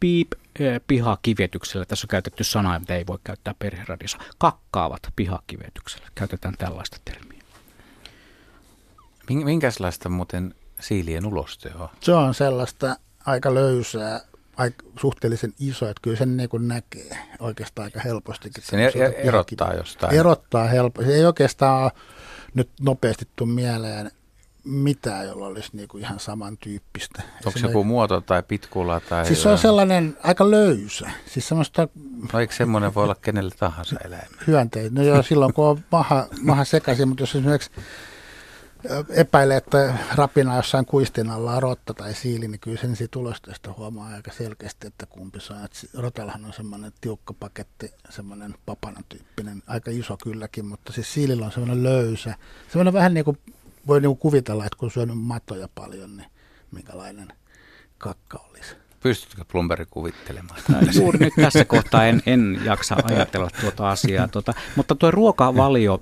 [0.00, 6.08] piip eh, pihakivetyksellä, tässä on käytetty sanaa, mitä ei voi käyttää perheradiossa, kakkaavat pihakivetyksellä.
[6.14, 7.42] Käytetään tällaista termiä.
[9.28, 11.92] Minkälaista muuten siilien ulostehoa?
[12.00, 14.20] Se on sellaista aika löysää,
[14.56, 18.64] aika, suhteellisen iso, että kyllä sen niin kuin näkee oikeastaan aika helpostikin.
[18.64, 20.14] Sen er- erottaa jostain?
[20.14, 21.12] Erottaa helposti.
[21.12, 21.92] Ei oikeastaan ole
[22.54, 24.10] nyt nopeasti tule mieleen
[24.64, 27.22] mitään, jolla olisi niin kuin ihan samantyyppistä.
[27.46, 29.00] Onko se joku muoto tai pitkula?
[29.00, 31.10] Tai siis se on sellainen aika löysä.
[31.26, 31.88] Siis semmoista...
[32.32, 34.28] No eikö semmoinen voi olla kenelle tahansa eläin?
[34.46, 34.94] Hyönteitä.
[34.94, 37.70] No joo, silloin kun on maha, maha sekaisin, mutta jos esimerkiksi
[39.08, 43.74] epäilee, että rapina jossain kuistin alla on rotta tai siili, niin kyllä sen siitä ulosteesta
[43.76, 45.64] huomaa aika selkeästi, että kumpi se on.
[45.64, 51.46] Että rotallahan on semmoinen tiukka paketti, semmoinen papanan tyyppinen, aika iso kylläkin, mutta siis siilillä
[51.46, 52.34] on semmoinen löysä.
[52.68, 53.38] Semmoinen vähän niin kuin
[53.86, 56.30] voi niin kuin kuvitella, että kun syönyt matoja paljon, niin
[56.70, 57.32] minkälainen
[57.98, 58.76] kakka olisi.
[59.00, 60.60] Pystytkö plumberi kuvittelemaan?
[60.94, 64.28] Juuri nyt tässä kohtaa en, en jaksa ajatella tuota asiaa.
[64.28, 66.00] Tuota, mutta tuo ruokavalio,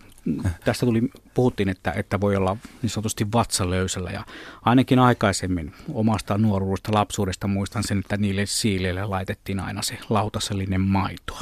[0.64, 1.02] tästä tuli,
[1.34, 4.24] puhuttiin, että, että voi olla niin sanotusti vatsalöysellä ja
[4.62, 11.40] ainakin aikaisemmin omasta nuoruudesta, lapsuudesta muistan sen, että niille siileille laitettiin aina se lautasellinen maitoa.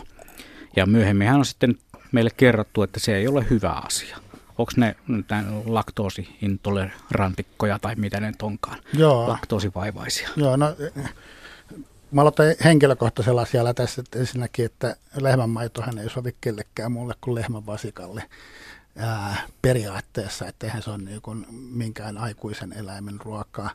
[0.77, 1.79] Ja myöhemmin on sitten
[2.13, 4.17] meille kerrottu, että se ei ole hyvä asia.
[4.59, 4.97] Onko ne
[5.67, 8.79] laktoosiintolerantikkoja tai mitä ne onkaan?
[8.93, 9.29] Joo.
[9.29, 10.29] Laktoosivaivaisia.
[10.37, 10.77] Joo, no
[12.15, 17.67] Mä aloitan henkilökohtaisella asialla tässä, että ensinnäkin, että lehmänmaitohan ei sovi kellekään mulle kuin lehmän
[17.67, 18.23] vasikalle
[18.99, 23.71] ää, periaatteessa, että eihän se ole niin kuin minkään aikuisen eläimen ruokaa.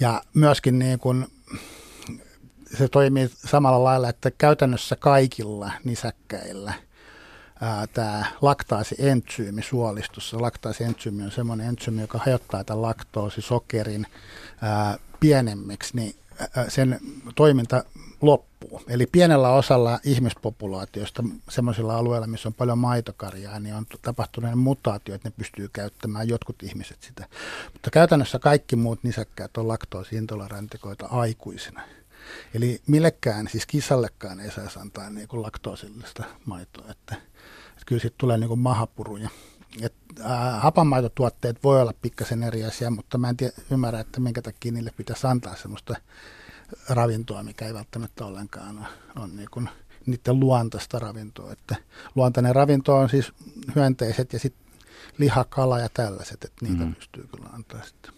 [0.00, 1.26] Ja myöskin niin kuin,
[2.78, 6.72] se toimii samalla lailla, että käytännössä kaikilla nisäkkäillä
[7.92, 10.42] tämä laktaasientsyymi suolistossa.
[10.42, 14.06] Laktaasientsyymi on semmoinen entsyymi, joka hajottaa tämän laktoosisokerin
[14.62, 16.14] ää, pienemmiksi, niin
[16.68, 17.00] sen
[17.34, 17.84] toiminta
[18.22, 18.47] loppuu.
[18.88, 25.28] Eli pienellä osalla ihmispopulaatiosta, semmoisilla alueilla, missä on paljon maitokarjaa, niin on tapahtunut mutaatio, että
[25.28, 27.28] ne pystyy käyttämään jotkut ihmiset sitä.
[27.72, 31.82] Mutta käytännössä kaikki muut nisäkkäät on laktoosiintolerantikoita aikuisina.
[32.54, 37.14] Eli millekään, siis kissallekaan ei saa antaa niin kuin laktoosillista maitoa, että,
[37.68, 39.28] että kyllä siitä tulee niin kuin mahapuruja.
[39.80, 44.42] Et, äh, hapanmaitotuotteet voi olla pikkasen eri asia, mutta mä en tiedä, ymmärrä, että minkä
[44.42, 45.94] takia niille pitäisi antaa sellaista
[46.88, 49.68] ravintoa, mikä ei välttämättä ollenkaan ole, on niin kuin
[50.06, 51.52] niiden luontaista ravintoa.
[51.52, 51.76] Että
[52.14, 53.32] luontainen ravinto on siis
[53.74, 54.68] hyönteiset ja sitten
[55.18, 56.94] liha, kala ja tällaiset, että niitä mm.
[56.94, 58.12] pystyy kyllä antaa sitten.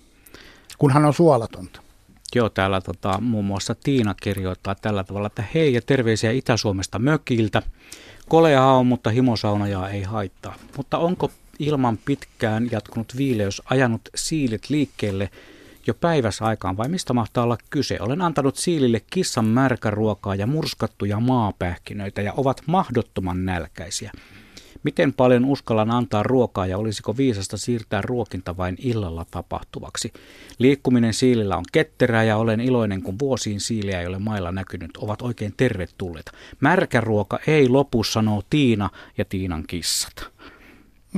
[0.78, 1.82] Kunhan on suolatonta.
[2.34, 7.62] Joo, täällä tota, muun muassa Tiina kirjoittaa tällä tavalla, että hei ja terveisiä Itä-Suomesta mökiltä.
[8.28, 10.54] Koleaa on, mutta himosaunajaa ei haittaa.
[10.76, 15.30] Mutta onko ilman pitkään jatkunut viileys ajanut siilit liikkeelle
[15.90, 17.98] jo päiväsaikaan vai mistä mahtaa olla kyse?
[18.00, 24.12] Olen antanut siilille kissan märkäruokaa ja murskattuja maapähkinöitä ja ovat mahdottoman nälkäisiä.
[24.82, 30.12] Miten paljon uskallan antaa ruokaa ja olisiko viisasta siirtää ruokinta vain illalla tapahtuvaksi?
[30.58, 34.90] Liikkuminen siilillä on ketterää ja olen iloinen, kun vuosiin siiliä ei ole mailla näkynyt.
[34.96, 36.32] Ovat oikein tervetulleita.
[36.60, 40.30] Märkä ruoka ei lopu, sanoo Tiina ja Tiinan kissat.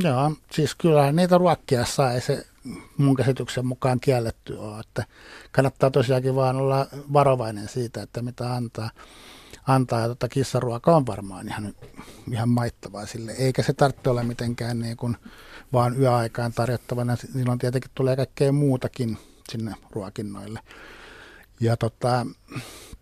[0.02, 2.46] Joo, siis kyllähän niitä ruokkia saa, ei se
[2.96, 4.80] mun käsityksen mukaan kielletty ole.
[4.80, 5.04] Että
[5.52, 8.90] kannattaa tosiaankin vaan olla varovainen siitä, että mitä antaa
[9.66, 10.00] antaa.
[10.00, 11.74] Ja tota kissaruoka on varmaan ihan,
[12.32, 13.32] ihan maittavaa sille.
[13.32, 15.16] Eikä se tarvitse olla mitenkään niin kuin
[15.72, 17.16] vaan yöaikaan tarjottavana.
[17.16, 19.18] Silloin tietenkin tulee kaikkea muutakin
[19.50, 20.60] sinne ruokinnoille.
[21.60, 22.26] Ja tota,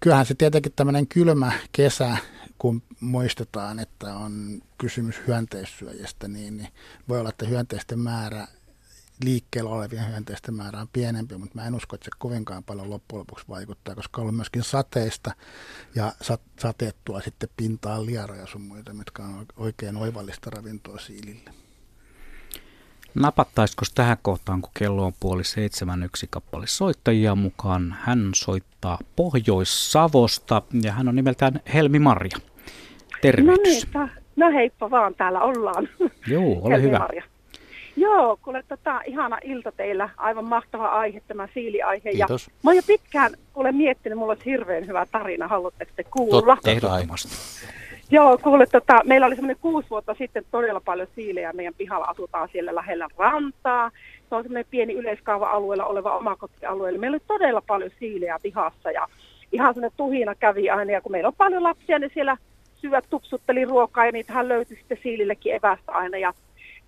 [0.01, 2.17] kyllähän se tietenkin tämmöinen kylmä kesä,
[2.59, 6.69] kun muistetaan, että on kysymys hyönteissyöjistä, niin, niin
[7.09, 8.47] voi olla, että hyönteisten määrä
[9.25, 13.21] liikkeellä olevien hyönteisten määrä on pienempi, mutta mä en usko, että se kovinkaan paljon loppujen
[13.21, 15.33] lopuksi vaikuttaa, koska on myöskin sateista
[15.95, 16.13] ja
[16.59, 21.51] sateet tuo sitten pintaan lieroja sun muita, mitkä on oikein oivallista ravintoa siilille.
[23.15, 27.97] Napattaisiko tähän kohtaan, kun kello on puoli seitsemän yksi kappale soittajia mukaan?
[28.01, 32.39] Hän soittaa Pohjois-Savosta ja hän on nimeltään Helmi Marja.
[33.23, 33.87] Tervehdys.
[33.95, 35.89] No niin, no heippa vaan, täällä ollaan.
[36.27, 36.99] Joo, ole hyvä.
[36.99, 37.25] Marja.
[38.01, 42.11] Joo, kuule tota, ihana ilta teillä, aivan mahtava aihe, tämä siiliaihe.
[42.11, 42.47] Kiitos.
[42.47, 46.57] Ja mä oon jo pitkään kuule miettinyt, mulla olisi hirveän hyvä tarina, haluatteko te kuulla?
[46.57, 47.29] Totta, ehdottomasti.
[48.11, 51.53] Joo, kuule, tota, meillä oli semmoinen kuusi vuotta sitten todella paljon siilejä.
[51.53, 53.91] Meidän pihalla asutaan siellä lähellä rantaa.
[54.29, 56.99] Se on semmoinen pieni yleiskaava-alueella oleva omakotialue.
[56.99, 59.09] Meillä oli todella paljon siilejä pihassa ja
[59.53, 60.93] ihan semmoinen tuhina kävi aina.
[60.93, 62.37] Ja kun meillä on paljon lapsia, niin siellä
[62.77, 66.19] syöt tupsutteli ruokaa ja niitähän löytyi sitten siilillekin evästä aina.
[66.19, 66.33] Ja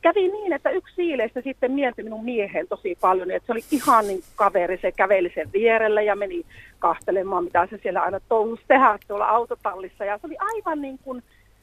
[0.02, 4.06] kävi niin, että yksi siileistä sitten mielti minun miehen tosi paljon, että se oli ihan
[4.06, 6.42] niin kaveri, se käveli sen vierellä ja meni
[6.78, 10.04] kahtelemaan, mitä se siellä aina touhusi tehdä tuolla autotallissa.
[10.04, 11.22] Ja se oli aivan niin kuin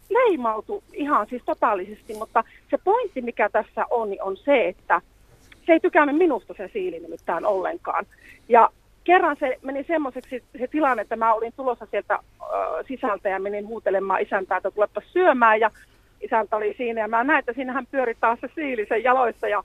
[0.10, 5.02] leimautu ihan siis totaalisesti, mutta se pointti, mikä tässä on, niin on se, että
[5.66, 8.06] se ei tykännyt minusta se siili nimittäin ollenkaan.
[8.50, 8.70] Ja
[9.04, 13.68] kerran se meni semmoiseksi se tilanne, että mä olin tulossa sieltä ö, sisältä ja menin
[13.68, 15.72] huutelemaan isäntää, että tulepa syömään ja
[16.22, 19.64] isäntä oli siinä ja mä näin, että siinähän pyöri taas se siili sen jaloissa ja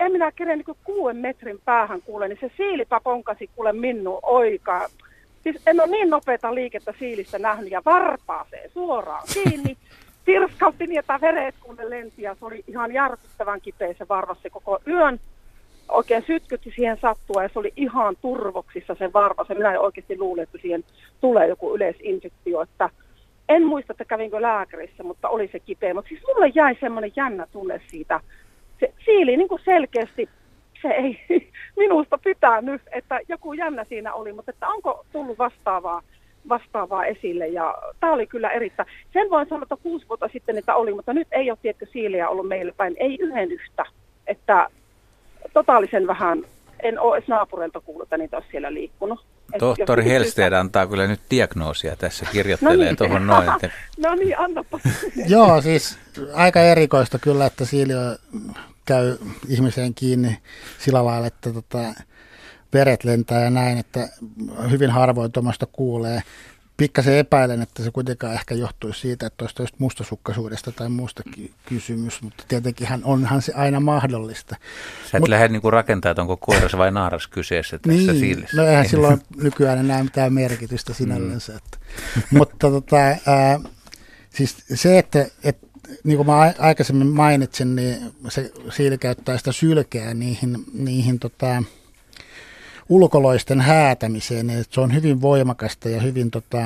[0.00, 4.86] en minä keren niin kuuden metrin päähän kuule, niin se siilipä ponkasi kuule minun oikaa.
[5.42, 9.76] Siis en ole niin nopeata liikettä siilistä nähnyt ja varpaaseen suoraan kiinni.
[10.24, 14.42] Tirskautti niin, että vereet kun ne lenti ja se oli ihan järkyttävän kipeä se varvas
[14.42, 15.20] se koko yön.
[15.88, 19.48] Oikein sytkytti siihen sattua ja se oli ihan turvoksissa se varvas.
[19.48, 20.84] Ja minä oikeasti luulin, että siihen
[21.20, 22.90] tulee joku yleisinfektio, että
[23.48, 25.94] en muista, että kävinkö lääkärissä, mutta oli se kipeä.
[25.94, 28.20] Mutta siis mulle jäi semmoinen jännä tunne siitä.
[28.80, 30.28] Se siili niin kuin selkeästi,
[30.82, 31.20] se ei
[31.76, 36.02] minusta pitänyt, että joku jännä siinä oli, mutta että onko tullut vastaavaa,
[36.48, 37.48] vastaavaa esille.
[37.48, 41.12] Ja tämä oli kyllä erittäin, sen voin sanoa, että kuusi vuotta sitten että oli, mutta
[41.12, 43.84] nyt ei ole tietty siiliä ollut meillä päin, ei yhden yhtä.
[44.26, 44.68] Että
[45.52, 46.42] totaalisen vähän,
[46.82, 49.24] en ole edes naapureilta kuullut, että niitä olisi siellä liikkunut.
[49.58, 52.96] Tohtori Helsted antaa kyllä nyt diagnoosia tässä, kirjoittelee no niin.
[52.96, 53.48] tuohon noin.
[53.52, 53.70] Että...
[54.08, 54.80] no niin, annapa.
[55.28, 55.98] Joo, siis
[56.34, 57.98] aika erikoista kyllä, että siilio
[58.84, 59.16] käy
[59.48, 60.38] ihmiseen kiinni
[60.78, 61.94] sillä lailla, että tota,
[62.72, 64.08] veret lentää ja näin, että
[64.70, 66.22] hyvin harvoin tuommoista kuulee
[66.76, 71.22] pikkasen epäilen, että se kuitenkaan ehkä johtuisi siitä, että olisi mustasukkaisuudesta tai muusta
[71.66, 74.56] kysymys, mutta tietenkin onhan se aina mahdollista.
[75.10, 78.56] Sä et Mut, lähde niinku rakentaa, että onko koiras vai naaras kyseessä tässä niin, siilissä.
[78.56, 81.52] No eihän silloin nykyään enää mitään merkitystä sinällänsä.
[81.52, 81.58] Mm.
[81.58, 81.78] Että.
[82.30, 83.60] mutta tota, ää,
[84.30, 85.66] siis se, että, että
[86.04, 91.62] niin kuin mä aikaisemmin mainitsin, niin se siili käyttää sitä sylkeä niihin, niihin tota,
[92.88, 96.58] ulkoloisten häätämiseen, että se on hyvin voimakasta ja hyvin tota,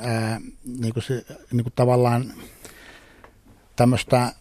[0.00, 0.40] ää,
[0.80, 2.32] niin kuin se, niin kuin tavallaan
[3.76, 4.32] tämmöistä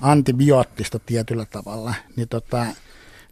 [0.00, 2.66] antibioottista tietyllä tavalla, niin tota,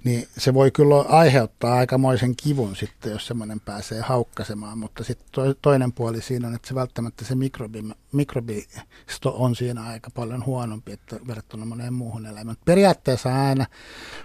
[0.04, 5.92] niin se voi kyllä aiheuttaa aikamoisen kivun sitten, jos semmoinen pääsee haukkasemaan, mutta sitten toinen
[5.92, 11.20] puoli siinä on, että se välttämättä se mikrobi, mikrobisto on siinä aika paljon huonompi että
[11.26, 12.56] verrattuna moneen muuhun eläimään.
[12.64, 13.66] Periaatteessa aina,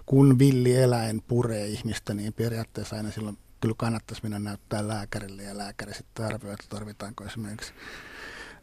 [0.05, 5.57] kun villi eläin puree ihmistä, niin periaatteessa aina silloin kyllä kannattaisi mennä näyttää lääkärille ja
[5.57, 7.73] lääkäri sitten arvioi, että tarvitaanko esimerkiksi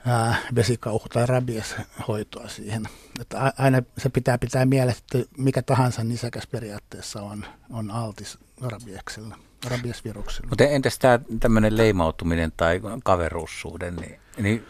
[0.06, 2.88] ää, vesikauhu- tai rabieshoitoa siihen.
[3.20, 9.34] Että aina se pitää pitää mielessä, että mikä tahansa nisäkäs periaatteessa on, on altis rabiekselle,
[9.70, 10.48] rabiesvirukselle.
[10.48, 14.66] Mutta entäs tämä tämmöinen leimautuminen tai kaveruussuhde, niin, niin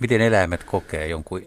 [0.00, 1.42] miten eläimet kokee jonkun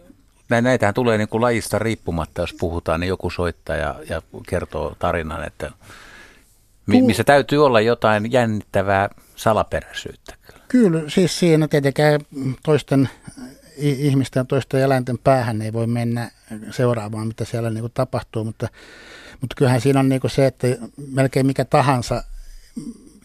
[0.62, 5.44] näitähän tulee niin kuin lajista riippumatta, jos puhutaan, niin joku soittaa ja, ja kertoo tarinan,
[5.44, 5.72] että
[6.86, 10.36] missä täytyy olla jotain jännittävää salaperäisyyttä.
[10.72, 12.22] Kyllä, siis siinä tietenkään
[12.64, 13.10] toisten
[13.78, 16.32] ihmisten ja toisten eläinten päähän ei voi mennä
[16.72, 18.68] seuraamaan, mitä siellä niin kuin tapahtuu, mutta,
[19.42, 20.68] mutta kyllähän siinä on niin kuin se, että
[21.12, 22.24] melkein mikä tahansa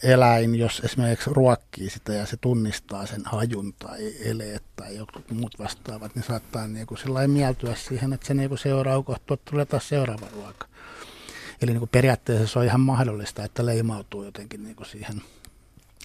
[0.03, 5.59] eläin, jos esimerkiksi ruokkii sitä ja se tunnistaa sen hajun tai eleet tai jotkut muut
[5.59, 9.89] vastaavat, niin saattaa niin kuin mieltyä siihen, että se niin kuin seuraa kohta, tulee taas
[9.89, 10.67] seuraava ruoka.
[11.63, 15.23] Eli niin kuin periaatteessa se on ihan mahdollista, että leimautuu jotenkin niin kuin siihen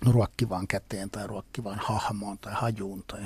[0.09, 3.03] ruokkivaan käteen tai ruokkivaan hahmoon tai hajuun.
[3.07, 3.21] Tai.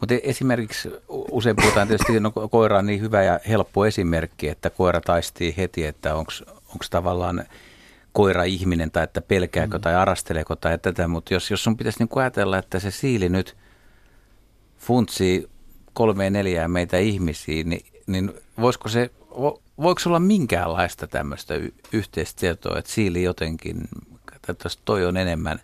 [0.00, 5.00] Mutta esimerkiksi usein puhutaan tietysti, no koira on niin hyvä ja helppo esimerkki, että koira
[5.00, 6.32] taistii heti, että onko
[6.90, 7.44] tavallaan
[8.12, 9.80] koira-ihminen tai että pelkääkö mm.
[9.80, 13.56] tai arasteleeko tai tätä, mutta jos, jos sun pitäisi niin ajatella, että se siili nyt
[14.78, 15.48] funtsii
[15.92, 19.10] kolmeen neljään meitä ihmisiä, niin, niin voisiko se,
[19.82, 23.88] voiko olla minkäänlaista tämmöistä y- yhteistietoa, että siili jotenkin,
[24.48, 25.60] että toi on enemmän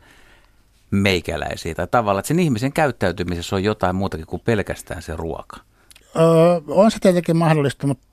[0.90, 5.57] meikäläisiä tai tavallaan, että sen ihmisen käyttäytymisessä on jotain muutakin kuin pelkästään se ruoka?
[6.16, 8.07] Öö, on se tietenkin mahdollista, mutta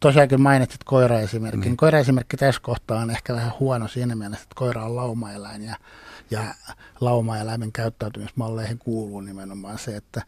[0.00, 1.60] tosiaankin mainitsit koiraesimerkin.
[1.60, 1.76] Niin.
[1.76, 5.76] Koiraesimerkki tässä kohtaa on ehkä vähän huono siinä mielessä, että koira on laumaeläin ja,
[6.30, 6.54] ja
[7.00, 10.22] laumaeläimen käyttäytymismalleihin kuuluu nimenomaan se, että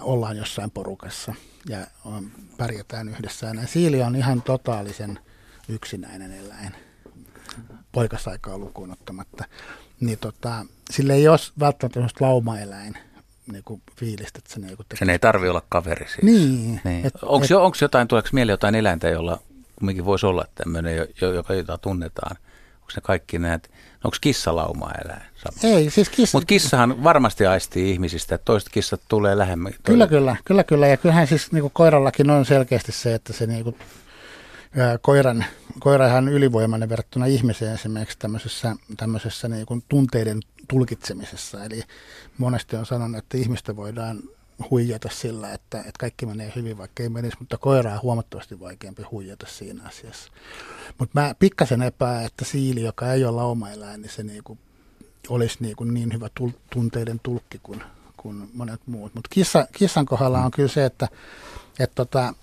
[0.00, 1.34] ollaan jossain porukassa
[1.68, 3.46] ja on, pärjätään yhdessä.
[3.46, 5.18] Ja siili on ihan totaalisen
[5.68, 6.72] yksinäinen eläin,
[7.92, 9.44] poikasaikaa lukuun ottamatta.
[10.00, 12.94] Niin tota, sille ei ole välttämättä laumaeläin
[13.52, 14.38] niin kuin fiilistä.
[14.38, 14.76] Että se niin.
[14.94, 16.22] Sen ei tarvi olla kaveri siis.
[16.22, 16.80] Niin.
[16.84, 17.06] niin.
[17.06, 19.40] Et, onko, et, jo, onko jotain, tuleeko mieleen jotain eläintä, jolla
[19.76, 22.36] kumminkin voisi olla tämmöinen, joka jota tunnetaan?
[22.74, 23.70] Onko ne kaikki näet,
[24.04, 25.22] onko kissa lauma eläin?
[25.64, 26.38] Ei, siis kissa.
[26.38, 29.72] Mutta kissahan varmasti aistii ihmisistä, että toiset kissat tulee lähemmän.
[29.82, 30.86] Kyllä, kyllä, kyllä, kyllä.
[30.86, 33.76] Ja kyllähän siis niin kuin koirallakin on selkeästi se, että se niin kuin,
[35.02, 35.44] koiran,
[35.80, 41.64] koira ihan ylivoimainen verrattuna ihmiseen esimerkiksi tämmöisessä, tämmöisessä niin kuin tunteiden tulkitsemisessa.
[41.64, 41.82] Eli
[42.38, 44.22] monesti on sanonut, että ihmistä voidaan
[44.70, 49.02] huijata sillä, että, että kaikki menee hyvin, vaikka ei menisi, mutta koiraa on huomattavasti vaikeampi
[49.02, 50.32] huijata siinä asiassa.
[50.98, 54.58] Mutta mä pikkasen epää, että siili, joka ei ole laumaeläin, niin se niinku
[55.28, 57.82] olisi niinku niin hyvä tul- tunteiden tulkki kuin,
[58.16, 59.14] kuin monet muut.
[59.14, 61.08] Mutta kissa, kissan kohdalla on kyllä se, että,
[61.78, 62.34] että tota,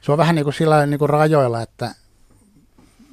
[0.00, 1.94] se on vähän niin kuin sillä niin kuin rajoilla, että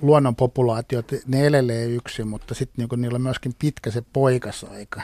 [0.01, 5.01] luonnon populaatiot, ne elelee yksin, mutta sitten niin niillä on myöskin pitkä se poikasaika.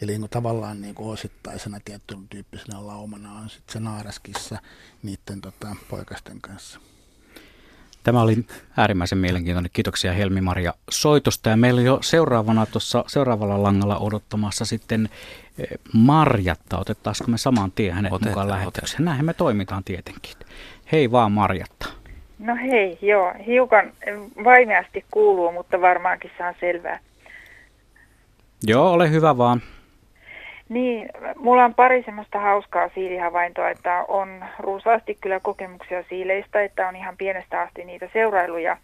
[0.00, 4.58] Eli niin kuin tavallaan niin kuin osittaisena tietyn tyyppisenä laumana on sitten se naaraskissa
[5.02, 6.80] niiden tota, poikasten kanssa.
[8.02, 8.46] Tämä oli
[8.76, 9.70] äärimmäisen mielenkiintoinen.
[9.72, 11.50] Kiitoksia Helmi-Maria soitosta.
[11.50, 15.08] Ja meillä on jo seuraavana tuossa seuraavalla langalla odottamassa sitten
[15.58, 16.78] eh, Marjatta.
[16.78, 19.04] Otettaisiko me saman tien hänet Otetaan, mukaan lähetykseen?
[19.04, 20.34] Näinhän me toimitaan tietenkin.
[20.92, 21.88] Hei vaan Marjatta.
[22.38, 23.34] No hei, joo.
[23.46, 23.92] Hiukan
[24.44, 26.98] vaimeasti kuuluu, mutta varmaankin saan selvää.
[28.62, 29.62] Joo, ole hyvä vaan.
[30.68, 36.96] Niin, mulla on pari semmoista hauskaa siilihavaintoa, että on runsaasti kyllä kokemuksia siileistä, että on
[36.96, 38.76] ihan pienestä asti niitä seurailuja.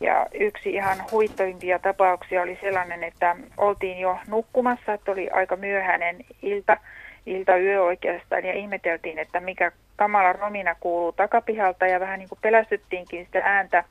[0.00, 6.16] Ja yksi ihan huittoimpia tapauksia oli sellainen, että oltiin jo nukkumassa, että oli aika myöhäinen
[6.42, 6.76] ilta,
[7.28, 13.24] ilta-yö oikeastaan, ja ihmeteltiin, että mikä kamala romina kuuluu takapihalta, ja vähän niin kuin pelästyttiinkin
[13.24, 13.84] sitä ääntä.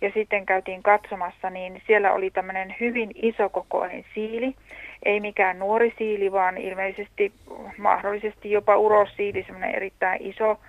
[0.00, 4.54] Ja sitten käytiin katsomassa, niin siellä oli tämmöinen hyvin isokokoinen siili,
[5.02, 7.32] ei mikään nuori siili, vaan ilmeisesti
[7.78, 10.60] mahdollisesti jopa urossiili, semmoinen erittäin iso.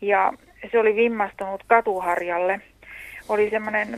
[0.00, 0.32] Ja
[0.72, 2.60] se oli vimmastunut katuharjalle.
[3.28, 3.88] Oli semmoinen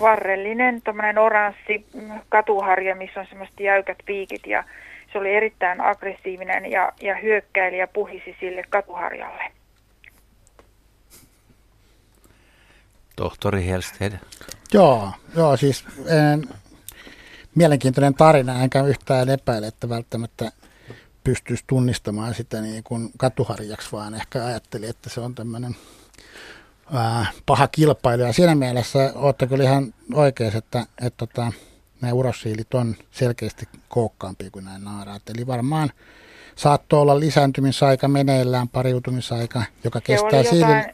[0.00, 1.86] varrellinen, tämmöinen oranssi
[2.28, 4.64] katuharja, missä on semmoiset jäykät piikit ja
[5.14, 9.44] se oli erittäin aggressiivinen ja, ja hyökkäili ja puhisi sille katuharjalle.
[13.16, 14.12] Tohtori Helsted.
[14.72, 16.48] Joo, joo siis en,
[17.54, 20.52] mielenkiintoinen tarina, enkä yhtään epäile, että välttämättä
[21.24, 25.76] pystyisi tunnistamaan sitä niin kuin katuharjaksi, vaan ehkä ajatteli, että se on tämmöinen
[26.92, 28.32] ää, paha kilpailija.
[28.32, 31.52] Siinä mielessä olette kyllä ihan oikeassa, että, että, että tota,
[32.04, 35.22] nämä urosiilit on selkeästi kookkaampia kuin nämä naaraat.
[35.34, 35.90] Eli varmaan
[36.56, 40.84] saattoi olla lisääntymisaika meneillään, pariutumisaika, joka se kestää jotain,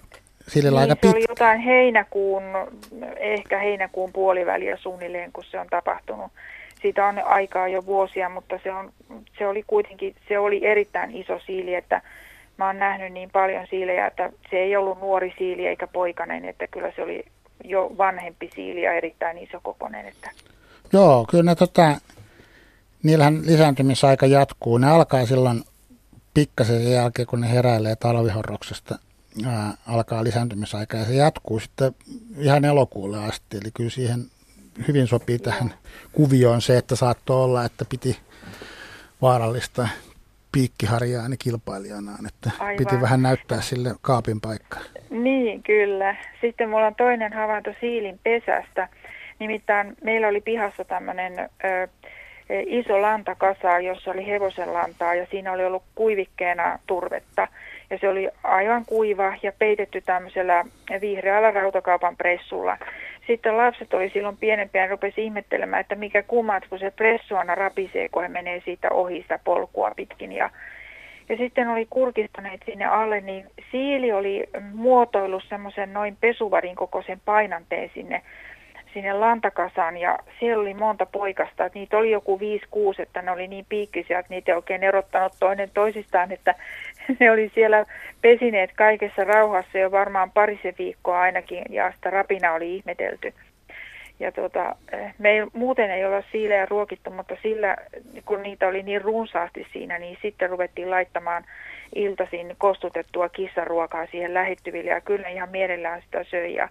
[0.48, 1.10] sillä niin, aika pitkä.
[1.10, 2.42] Se oli jotain heinäkuun,
[3.16, 6.32] ehkä heinäkuun puoliväliä suunnilleen, kun se on tapahtunut.
[6.82, 8.92] siitä on aikaa jo vuosia, mutta se, on,
[9.38, 12.02] se oli kuitenkin, se oli erittäin iso siili, että
[12.58, 16.66] mä oon nähnyt niin paljon siilejä, että se ei ollut nuori siili eikä poikainen, että
[16.66, 17.24] kyllä se oli
[17.64, 20.06] jo vanhempi siili ja erittäin iso kokoinen.
[20.06, 20.30] Että.
[20.92, 21.96] Joo, kyllä ne tota,
[23.02, 24.78] niillähän lisääntymisaika jatkuu.
[24.78, 25.64] Ne alkaa silloin
[26.34, 28.98] pikkasen sen jälkeen, kun ne heräilee talvihorroksesta,
[29.46, 31.94] ää, alkaa lisääntymisaika ja se jatkuu sitten
[32.38, 33.56] ihan elokuulle asti.
[33.56, 34.24] Eli kyllä siihen
[34.88, 35.74] hyvin sopii tähän
[36.12, 38.18] kuvioon se, että saattoi olla, että piti
[39.22, 39.88] vaarallista
[40.52, 42.76] piikkiharjaani kilpailijanaan, että Aivan.
[42.76, 44.80] piti vähän näyttää sille kaapin paikkaa.
[45.10, 46.16] Niin, kyllä.
[46.40, 48.88] Sitten mulla on toinen havainto siilin pesästä.
[49.40, 51.88] Nimittäin meillä oli pihassa tämmöinen ö,
[52.66, 57.48] iso lantakasa, jossa oli hevosen lantaa ja siinä oli ollut kuivikkeena turvetta.
[57.90, 60.64] Ja se oli aivan kuiva ja peitetty tämmöisellä
[61.00, 62.78] vihreällä rautakaupan pressulla.
[63.26, 67.54] Sitten lapset oli silloin pienempiä ja rupesi ihmettelemään, että mikä kummat, kun se pressu aina
[67.54, 70.32] rapisee, kun he menee siitä ohi sitä polkua pitkin.
[70.32, 70.50] Ja,
[71.28, 77.90] ja sitten oli kurkistaneet sinne alle, niin siili oli muotoillut semmoisen noin pesuvarin kokoisen painanteen
[77.94, 78.22] sinne
[78.94, 83.48] sinne lantakasaan ja siellä oli monta poikasta, että niitä oli joku 5-6, että ne oli
[83.48, 86.54] niin piikkisiä, että niitä ei oikein erottanut toinen toisistaan, että
[87.20, 87.86] ne oli siellä
[88.22, 93.34] pesineet kaikessa rauhassa jo varmaan parisen viikkoa ainakin ja sitä rapina oli ihmetelty.
[94.20, 94.76] Ja tuota,
[95.18, 97.76] me ei, muuten ei olla siilejä ruokittu, mutta sillä,
[98.24, 101.44] kun niitä oli niin runsaasti siinä, niin sitten ruvettiin laittamaan
[101.94, 106.68] iltaisin kostutettua kissaruokaa siihen lähettyville ja kyllä ihan mielellään sitä söi ja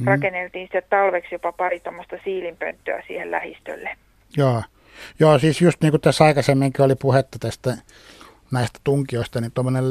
[0.00, 0.06] mm.
[0.06, 3.90] rakenneltiin sitten talveksi jopa pari tuommoista siilinpönttöä siihen lähistölle.
[4.36, 4.62] Joo.
[5.20, 7.76] Joo, siis just niin kuin tässä aikaisemminkin oli puhetta tästä
[8.52, 9.84] näistä tunkioista, niin tuommoinen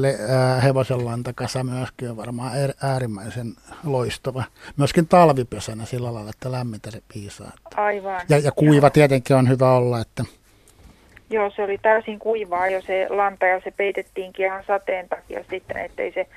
[0.64, 2.52] hevosenlantakasa myöskin on varmaan
[2.84, 4.44] äärimmäisen loistava.
[4.78, 7.52] Myöskin talvipesänä sillä lailla, että lämmintä se piisaa.
[7.76, 8.22] Aivan.
[8.30, 8.90] Ja, ja kuiva Joo.
[8.90, 10.24] tietenkin on hyvä olla, että
[11.30, 15.78] Joo, se oli täysin kuivaa jo se lanta ja se peitettiinkin ihan sateen takia sitten,
[15.78, 16.28] ettei se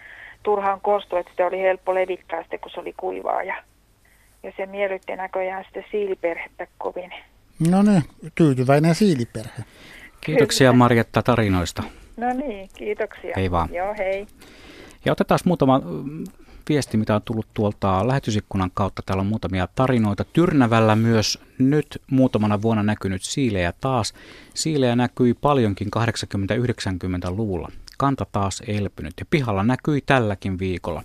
[0.47, 3.55] turhaan kostu, että sitä oli helppo levittää sitten, kun se oli kuivaa ja,
[4.43, 7.11] ja se miellytti näköjään sitten siiliperhettä kovin.
[7.71, 8.03] No niin,
[8.35, 9.65] tyytyväinen siiliperhe.
[10.21, 10.79] Kiitoksia Kyllä.
[10.79, 11.83] Marjetta tarinoista.
[12.17, 13.33] No niin, kiitoksia.
[13.37, 13.69] Hei vaan.
[13.75, 14.27] Joo, hei.
[15.05, 16.25] Ja otetaan muutama mm,
[16.69, 19.03] viesti, mitä on tullut tuolta lähetysikkunan kautta.
[19.07, 20.25] Täällä on muutamia tarinoita.
[20.25, 24.15] Tyrnävällä myös nyt muutamana vuonna näkynyt siilejä taas.
[24.55, 27.69] Siilejä näkyi paljonkin 80-90-luvulla.
[27.97, 31.03] Kanta taas elpynyt ja pihalla näkyi tälläkin viikolla.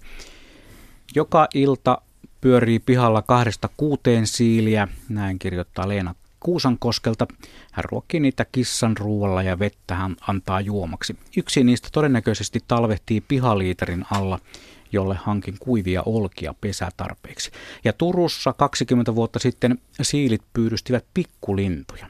[1.16, 2.02] Joka ilta
[2.42, 7.28] pyörii pihalla kahdesta kuuteen siiliä, näin kirjoittaa Leena Kuusankoskelta.
[7.72, 11.16] Hän ruokkii niitä kissan ruoalla ja vettä hän antaa juomaksi.
[11.38, 14.40] Yksi niistä todennäköisesti talvehtii pihaliiterin alla,
[14.92, 17.52] jolle hankin kuivia olkia pesätarpeeksi.
[17.84, 22.08] Ja Turussa 20 vuotta sitten siilit pyydystivät pikkulintuja.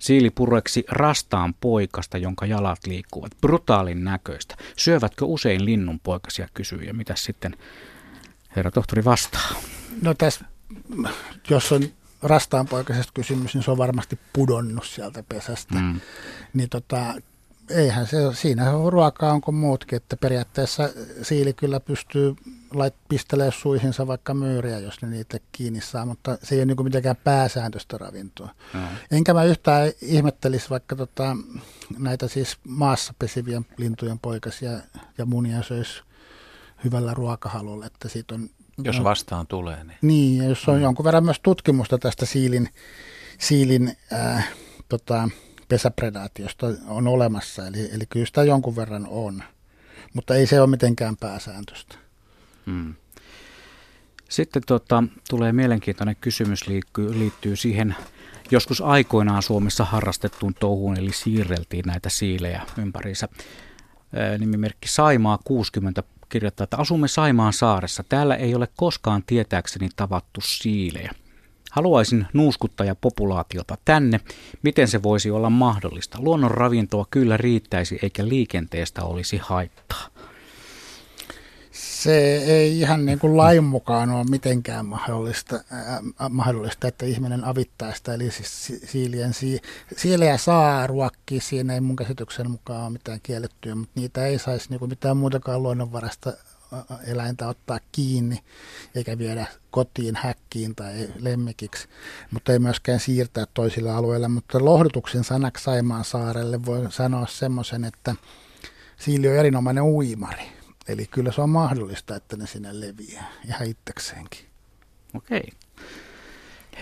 [0.00, 3.32] Siili pureksi rastaan poikasta, jonka jalat liikkuvat.
[3.40, 4.56] Brutaalin näköistä.
[4.76, 6.82] Syövätkö usein linnun poikasia, kysyy.
[6.82, 7.56] Ja mitä sitten
[8.56, 9.48] herra tohtori vastaa?
[10.02, 10.44] No tässä,
[11.50, 11.82] jos on
[12.22, 15.74] rastaanpoikaisesta kysymys, niin se on varmasti pudonnut sieltä pesästä.
[15.74, 16.00] Mm.
[16.54, 17.14] Niin tota,
[17.70, 20.90] eihän se, siinä on ruokaa onko muutkin, että periaatteessa
[21.22, 22.34] siili kyllä pystyy
[22.74, 26.84] lait, pistelee suihinsa vaikka myyriä, jos ne niitä kiinni saa, mutta se ei ole niin
[26.84, 28.48] mitenkään pääsääntöistä ravintoa.
[28.74, 28.80] Mm.
[29.10, 31.36] Enkä mä yhtään ihmettelisi vaikka tota,
[31.98, 34.70] näitä siis maassa pesivien lintujen poikasia
[35.18, 36.02] ja munia söisi
[36.84, 38.50] hyvällä ruokahalulla, että siitä on
[38.84, 39.84] jos vastaan tulee.
[39.84, 40.82] Niin, niin ja jos on mm.
[40.82, 42.68] jonkun verran myös tutkimusta tästä siilin,
[43.38, 44.48] siilin äh,
[44.88, 45.28] tota,
[45.70, 49.42] pesäpredaatiosta on olemassa, eli, eli kyllä sitä jonkun verran on,
[50.14, 51.94] mutta ei se ole mitenkään pääsääntöstä.
[52.66, 52.94] Hmm.
[54.28, 57.96] Sitten tota, tulee mielenkiintoinen kysymys liittyy, liittyy siihen
[58.50, 63.28] joskus aikoinaan Suomessa harrastettuun touhuun, eli siirreltiin näitä siilejä ympäriinsä.
[64.38, 68.04] Nimimerkki Saimaa 60 kirjoittaa, että asumme Saimaan saaressa.
[68.08, 71.12] Täällä ei ole koskaan tietääkseni tavattu siilejä.
[71.70, 74.20] Haluaisin nuuskuttajapopulaatiota tänne.
[74.62, 76.18] Miten se voisi olla mahdollista?
[76.20, 80.06] Luonnon ravintoa kyllä riittäisi eikä liikenteestä olisi haittaa.
[81.72, 87.94] Se ei ihan niin kuin lain mukaan ole mitenkään mahdollista, äh, mahdollista että ihminen avittaa
[87.94, 88.14] sitä.
[88.14, 89.60] Eli siis siilien, si,
[89.96, 94.70] siilejä saa ruokkia, siinä ei mun käsityksen mukaan ole mitään kiellettyä, mutta niitä ei saisi
[94.70, 96.32] niin kuin mitään muutakaan luonnonvarasta
[97.06, 98.38] eläintä ottaa kiinni,
[98.94, 101.88] eikä viedä kotiin, häkkiin tai lemmikiksi,
[102.30, 104.28] mutta ei myöskään siirtää toisille alueille.
[104.28, 108.14] Mutta lohdutuksen sanaksi Saimaan saarelle voi sanoa semmoisen, että
[108.96, 110.44] siili on erinomainen uimari.
[110.88, 114.40] Eli kyllä se on mahdollista, että ne sinne leviää ihan itsekseenkin.
[115.14, 115.48] Okei.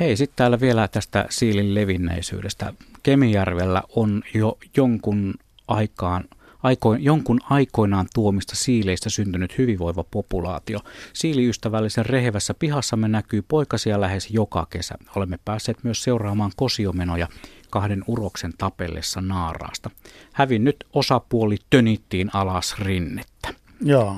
[0.00, 2.72] Hei, sitten täällä vielä tästä siilin levinneisyydestä.
[3.02, 5.34] Kemijärvellä on jo jonkun
[5.68, 6.24] aikaan
[6.62, 10.78] aikoin, jonkun aikoinaan tuomista siileistä syntynyt hyvinvoiva populaatio.
[11.12, 14.94] Siiliystävällisen rehevässä pihassamme näkyy poikasia lähes joka kesä.
[15.16, 17.28] Olemme päässeet myös seuraamaan kosiomenoja
[17.70, 19.90] kahden uroksen tapellessa naaraasta.
[20.32, 23.54] Hävinnyt osapuoli tönittiin alas rinnettä.
[23.80, 24.16] Joo.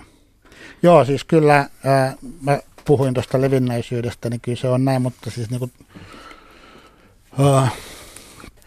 [0.82, 5.50] Joo, siis kyllä, ää, mä puhuin tuosta levinnäisyydestä, niin kyllä se on näin, mutta siis
[5.50, 5.72] niin kuin,
[7.38, 7.68] ää,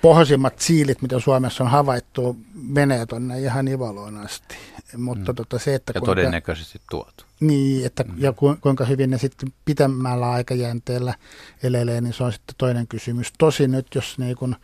[0.03, 4.55] pohjoisimmat siilit, mitä Suomessa on havaittu, menee tuonne ihan Ivaloon asti.
[4.97, 5.35] Mutta mm.
[5.35, 7.23] tota se, että ja kuinka, todennäköisesti tuotu.
[7.39, 8.13] Niin, että, mm.
[8.17, 11.13] ja kuinka hyvin ne sitten pitemmällä aikajänteellä
[11.63, 13.33] elelee, niin se on sitten toinen kysymys.
[13.37, 14.55] Tosi nyt, jos niin kun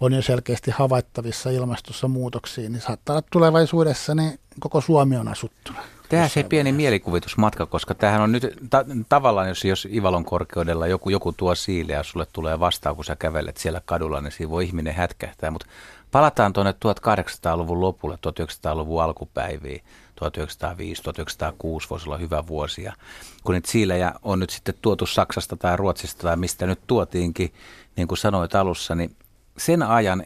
[0.00, 5.82] on jo selkeästi havaittavissa ilmastossa muutoksia, niin saattaa olla tulevaisuudessa niin koko Suomi on asuttuna.
[6.10, 11.10] Tehdään se pieni mielikuvitusmatka, koska tämähän on nyt ta- tavallaan, jos, jos Ivalon korkeudella joku,
[11.10, 14.64] joku tuo siiliä ja sulle tulee vastaan, kun sä kävelet siellä kadulla, niin siinä voi
[14.64, 15.50] ihminen hätkähtää.
[15.50, 15.66] Mutta
[16.10, 19.80] palataan tuonne 1800-luvun lopulle, 1900-luvun alkupäiviin.
[20.14, 22.82] 1905, 1906 voisi olla hyvä vuosi.
[22.82, 22.92] Ja
[23.44, 27.52] kun niitä siilejä on nyt sitten tuotu Saksasta tai Ruotsista tai mistä nyt tuotiinkin,
[27.96, 29.16] niin kuin sanoit alussa, niin
[29.58, 30.22] sen ajan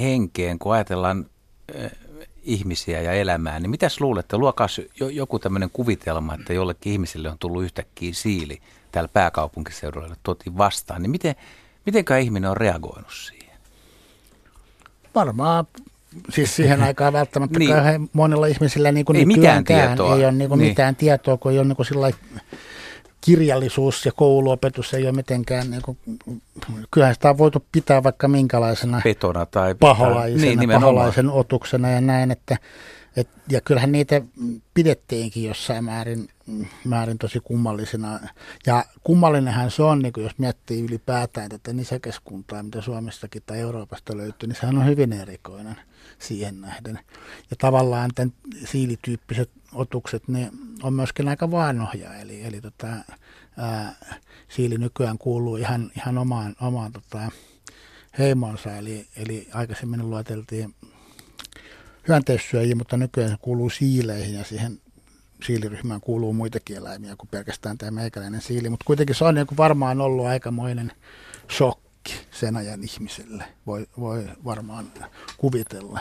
[0.00, 1.26] henkeen, kun ajatellaan
[2.48, 4.80] ihmisiä ja elämää, niin mitäs luulette, luokas
[5.12, 8.60] joku tämmöinen kuvitelma, että jollekin ihmiselle on tullut yhtäkkiä siili
[8.92, 11.34] täällä pääkaupunkiseudulla tuotiin vastaan, niin miten,
[11.86, 13.58] mitenkä ihminen on reagoinut siihen?
[15.14, 15.66] Varmaan
[16.30, 18.10] siis siihen aikaan välttämättä niin.
[18.12, 20.16] monilla ihmisillä niin kuin ei mitään tietoa.
[20.16, 20.68] ei ole niin kuin niin.
[20.68, 22.10] mitään tietoa, kun ei ole niin kuin sillä
[23.20, 25.98] kirjallisuus ja kouluopetus ei ole mitenkään, niin kuin,
[26.90, 32.30] kyllähän sitä on voitu pitää vaikka minkälaisena Petona tai paholaisena, niin, paholaisen otuksena ja näin,
[32.30, 32.56] että
[33.16, 34.22] et, ja kyllähän niitä
[34.74, 36.28] pidettiinkin jossain määrin,
[36.84, 38.20] määrin tosi kummallisena.
[38.66, 44.48] Ja kummallinenhan se on, niin jos miettii ylipäätään tätä nisäkeskuntaa, mitä Suomestakin tai Euroopasta löytyy,
[44.48, 45.76] niin sehän on hyvin erikoinen
[46.18, 46.98] siihen nähden.
[47.50, 48.32] Ja tavallaan tämän
[48.64, 50.50] siilityyppiset otukset, niin
[50.82, 52.86] on myöskin aika vanhoja, eli, eli tota,
[53.56, 53.94] ää,
[54.48, 57.30] siili nykyään kuuluu ihan, ihan omaan, omaan tota,
[58.18, 60.74] heimonsa, eli, eli aikaisemmin luoteltiin
[62.08, 64.80] hyönteissyöjiä, mutta nykyään se kuuluu siileihin ja siihen
[65.44, 69.58] siiliryhmään kuuluu muitakin eläimiä kuin pelkästään tämä meikäläinen siili, mutta kuitenkin se on niin kuin
[69.58, 70.92] varmaan ollut aikamoinen
[71.56, 71.87] shokki
[72.30, 74.92] sen ajan ihmiselle, voi, voi varmaan
[75.36, 76.00] kuvitella.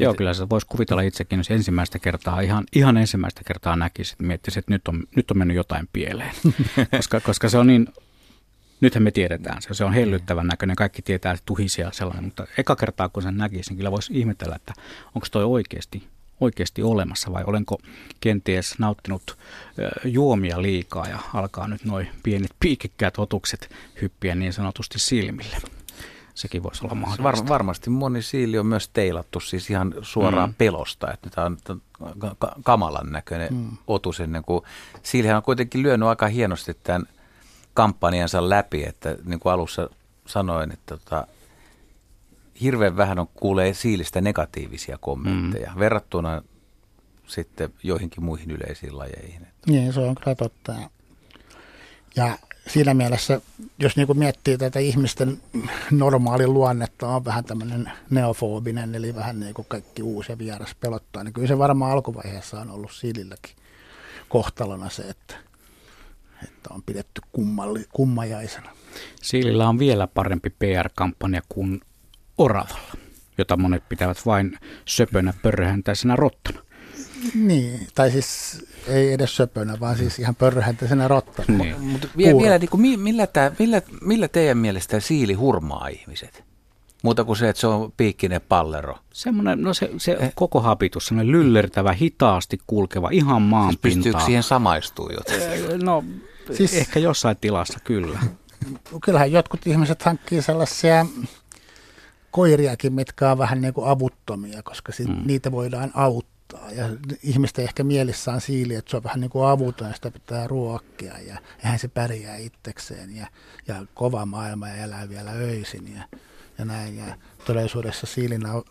[0.00, 4.24] Joo, kyllä se voisi kuvitella itsekin, jos ensimmäistä kertaa, ihan, ihan ensimmäistä kertaa näkisi, että
[4.24, 6.34] miettisi, että nyt on, nyt on mennyt jotain pieleen.
[6.96, 7.88] koska, koska se on niin,
[8.80, 12.76] nythän me tiedetään se, se on hellyttävän näköinen, kaikki tietää, että tuhisia sellainen, mutta eka
[12.76, 14.72] kertaa kun sen näkisi, niin kyllä voisi ihmetellä, että
[15.14, 16.08] onko toi oikeasti,
[16.40, 17.78] oikeasti olemassa vai olenko
[18.20, 19.38] kenties nauttinut
[20.04, 23.70] juomia liikaa ja alkaa nyt noin pienet piikikkäät otukset
[24.02, 25.56] hyppiä niin sanotusti silmille
[26.40, 27.22] sekin voisi olla mahdollista.
[27.22, 30.54] Var, varmasti moni siili on myös teilattu siis ihan suoraan mm.
[30.54, 31.56] pelosta, että tämä on
[32.64, 33.76] kamalan näköinen mm.
[33.86, 34.64] otus ennen kuin
[35.02, 37.06] siilihän on kuitenkin lyönyt aika hienosti tämän
[37.74, 39.90] kampanjansa läpi, että niin kuin alussa
[40.26, 41.26] sanoin, että tota,
[42.62, 45.78] hirveän vähän on kuulee siilistä negatiivisia kommentteja mm.
[45.78, 46.42] verrattuna
[47.26, 49.46] sitten joihinkin muihin yleisiin lajeihin.
[49.66, 50.74] Niin, se on kyllä totta.
[52.16, 53.40] Ja siinä mielessä,
[53.78, 55.42] jos niin miettii tätä ihmisten
[55.90, 61.24] normaali luonnetta, on vähän tämmöinen neofoobinen, eli vähän niin kuin kaikki uusi ja vieras pelottaa,
[61.24, 63.56] niin kyllä se varmaan alkuvaiheessa on ollut Siililläkin
[64.28, 65.34] kohtalona se, että,
[66.44, 68.70] että on pidetty kummalli, kummajaisena.
[69.22, 71.80] Siilillä on vielä parempi PR-kampanja kuin
[72.40, 72.94] Oravalla,
[73.38, 76.60] jota monet pitävät vain söpönä pörröhäntäisenä rottona.
[77.34, 81.58] Niin, tai siis ei edes söpönä, vaan siis ihan pörröhäntäisenä rottana.
[81.58, 81.80] Niin.
[81.80, 86.44] Mutta vielä, vielä niin kuin, millä, tämä, millä, millä teidän mielestä siili hurmaa ihmiset?
[87.02, 88.98] Muuta kuin se, että se on piikkinen pallero.
[89.12, 90.32] Semmoinen, no se, se eh.
[90.34, 95.70] koko hapitus, semmoinen lyllertävä, hitaasti kulkeva, ihan maan siis pystyykö siihen samaistumaan jotenkin?
[95.70, 96.04] Eh, no,
[96.52, 98.18] siis, ehkä jossain tilassa kyllä.
[99.04, 101.06] Kyllähän jotkut ihmiset hankkii sellaisia
[102.30, 105.22] koiriakin, mitkä on vähän niin kuin avuttomia, koska sit mm.
[105.26, 106.70] niitä voidaan auttaa.
[106.72, 106.88] Ja
[107.22, 110.46] ihmisten ehkä mielessä on siili, että se on vähän niin kuin avuton ja sitä pitää
[110.46, 113.26] ruokkia ja eihän se pärjää itsekseen ja,
[113.68, 116.02] ja kova maailma ja elää vielä öisin ja,
[116.58, 116.96] ja näin.
[116.96, 118.62] Ja todellisuudessa siili nau,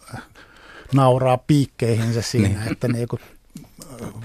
[0.94, 2.72] nauraa piikkeihinsä siinä, niin.
[2.72, 3.22] että niin kuin,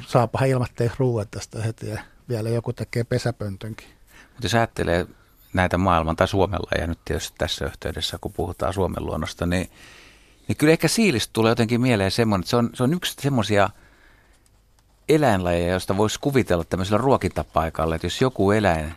[0.07, 3.89] saapahan ilmatteeksi ruoat tästä heti ja vielä joku tekee pesäpöntönkin.
[4.28, 5.07] Mutta jos ajattelee
[5.55, 9.71] näitä maailman tai Suomella ja nyt tietysti tässä yhteydessä, kun puhutaan Suomen luonnosta, niin
[10.49, 13.71] niin kyllä ehkä siilistä tulee jotenkin mieleen semmoinen, että se on, se on yksi semmoisia
[15.09, 18.95] eläinlajeja, joista voisi kuvitella tämmöisellä ruokintapaikalla, että jos joku eläin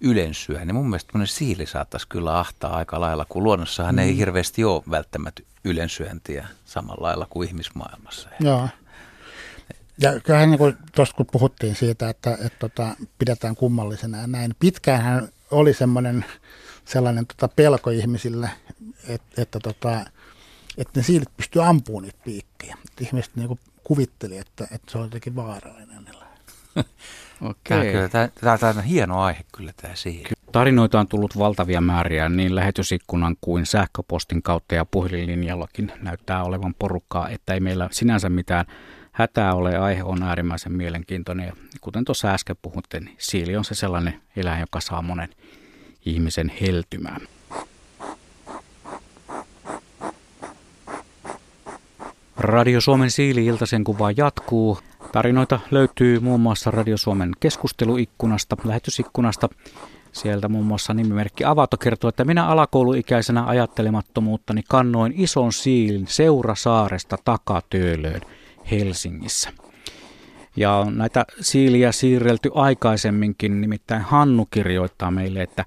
[0.00, 3.98] ylensyö, niin mun mielestä siili saattaisi kyllä ahtaa aika lailla, kun luonnossahan mm.
[3.98, 8.28] ei hirveästi ole välttämättä ylensyöntiä samalla lailla kuin ihmismaailmassa.
[8.40, 8.68] Joo.
[10.00, 14.26] Ja kyllähän niin kuin tuossa kun puhuttiin siitä, että, että, että tota, pidetään kummallisena ja
[14.26, 16.24] näin, pitkäänhän oli semmoinen
[16.84, 18.50] sellainen tota, pelko ihmisille,
[19.08, 20.00] että, että, tota,
[20.78, 22.76] että ne siilit pystyy ampumaan niitä piikkejä.
[22.84, 26.04] Että ihmiset niin kuin kuvitteli, että, että se on jotenkin vaarallinen
[27.50, 27.92] Okei.
[27.92, 30.32] Tämä, tämä, tämä, tämä on hieno aihe kyllä tämä siihen.
[30.52, 37.28] Tarinoita on tullut valtavia määriä niin lähetysikkunan kuin sähköpostin kautta ja puhelinlinjallakin näyttää olevan porukkaa,
[37.28, 38.66] että ei meillä sinänsä mitään
[39.14, 39.78] hätää ole.
[39.78, 44.60] Aihe on äärimmäisen mielenkiintoinen ja kuten tuossa äsken puhutte, niin siili on se sellainen eläin,
[44.60, 45.28] joka saa monen
[46.06, 47.20] ihmisen heltymään.
[52.36, 54.78] Radio Suomen siili-iltaisen kuva jatkuu.
[55.12, 59.48] Tarinoita löytyy muun muassa Radio Suomen keskusteluikkunasta, lähetysikkunasta.
[60.12, 68.20] Sieltä muun muassa nimimerkki Avato kertoo, että minä alakouluikäisenä ajattelemattomuuttani kannoin ison siilin Seurasaaresta takatöölöön
[68.70, 69.50] Helsingissä.
[70.56, 75.64] Ja näitä siiliä siirrelty aikaisemminkin, nimittäin Hannu kirjoittaa meille, että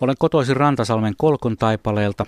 [0.00, 2.26] olen kotoisin Rantasalmen Kolkon taipaleelta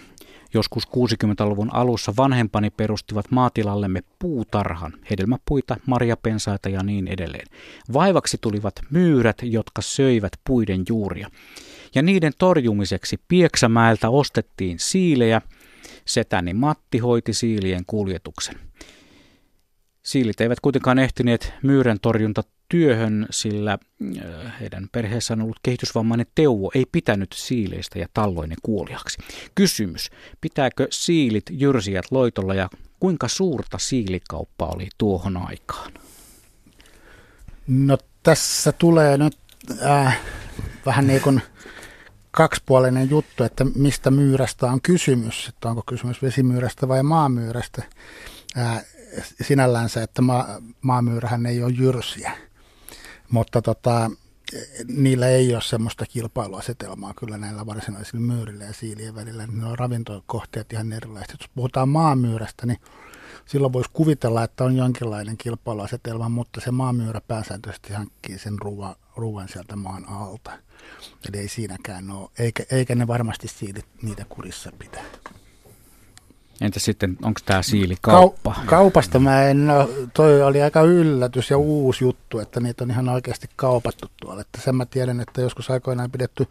[0.54, 7.46] Joskus 60-luvun alussa vanhempani perustivat maatilallemme puutarhan, hedelmäpuita, marjapensaita ja niin edelleen.
[7.92, 11.28] Vaivaksi tulivat myyrät, jotka söivät puiden juuria.
[11.94, 15.42] Ja niiden torjumiseksi Pieksämäeltä ostettiin siilejä.
[16.04, 18.54] Setäni Matti hoiti siilien kuljetuksen.
[20.04, 26.86] Siilit eivät kuitenkaan ehtineet myyrän torjunta työhön, sillä äh, heidän perheessään ollut kehitysvammainen Teuvo ei
[26.92, 29.18] pitänyt siileistä ja talloinen kuoliaksi.
[29.54, 32.68] Kysymys, pitääkö siilit jyrsijät loitolla ja
[33.00, 35.92] kuinka suurta siilikauppa oli tuohon aikaan?
[37.66, 39.38] No tässä tulee nyt
[39.82, 40.20] äh,
[40.86, 41.42] vähän niin kuin
[42.30, 47.82] kaksipuolinen juttu, että mistä myyrästä on kysymys, että onko kysymys vesimyyrästä vai maamyyrästä.
[48.58, 48.84] Äh,
[49.42, 50.46] sinällänsä, että ma-
[50.80, 52.32] maamyyrähän ei ole jyrsiä
[53.34, 54.10] mutta tota,
[54.88, 59.46] niillä ei ole semmoista kilpailuasetelmaa kyllä näillä varsinaisilla myyrillä ja siilien välillä.
[59.46, 61.36] Ne on ravintokohteet ihan erilaiset.
[61.40, 62.78] Jos puhutaan maamyyrästä, niin
[63.46, 69.48] silloin voisi kuvitella, että on jonkinlainen kilpailuasetelma, mutta se maamyyrä pääsääntöisesti hankkii sen ruoan, ruoan
[69.48, 70.50] sieltä maan alta.
[71.28, 75.04] Eli ei siinäkään ole, eikä, eikä ne varmasti siilit niitä kurissa pitää.
[76.60, 78.54] Entä sitten, onko tämä siilikauppa?
[78.58, 82.90] Kau- kaupasta mä en, no, toi oli aika yllätys ja uusi juttu, että niitä on
[82.90, 84.40] ihan oikeasti kaupattu tuolla.
[84.40, 86.48] Että sen mä tiedän, että joskus aikoinaan pidetty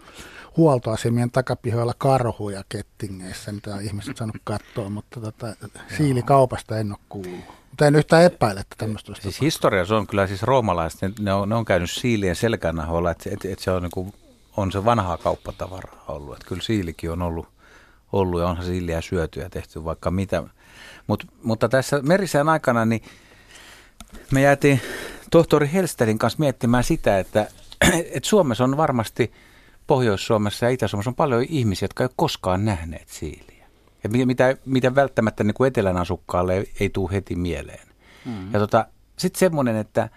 [0.58, 5.56] huoltoasemien takapihoilla karhuja kettingeissä, mitä on ihmiset saanut katsoa, mutta tota,
[5.98, 7.46] siilikaupasta en ole kuullut.
[7.70, 11.56] Mutta en yhtään epäile, että tämmöistä Siis historiassa on kyllä siis roomalaiset, ne on, ne
[11.56, 14.14] on käynyt siilien selkänahoilla, että, että, että se on, niin kuin,
[14.58, 16.34] on se vanhaa kauppatavaraa ollut.
[16.34, 17.48] Että kyllä siilikin on ollut
[18.14, 20.44] ollut ja onhan silliä syöty ja tehty vaikka mitä.
[21.08, 23.02] Mut, mutta tässä merisään aikana niin
[24.32, 24.82] me jäätiin
[25.32, 27.48] tohtori Helstelin kanssa miettimään sitä, että,
[28.16, 29.32] että Suomessa on varmasti
[29.88, 33.68] Pohjois-Suomessa ja Itä-Suomessa on paljon ihmisiä, jotka ei ole koskaan nähneet siiliä.
[34.04, 37.88] Ja mitä, mitä välttämättä niin kuin etelän asukkaalle ei, ei tule heti mieleen.
[38.26, 38.54] Mm.
[38.54, 38.88] Ja tota,
[39.18, 40.10] sitten semmoinen, että,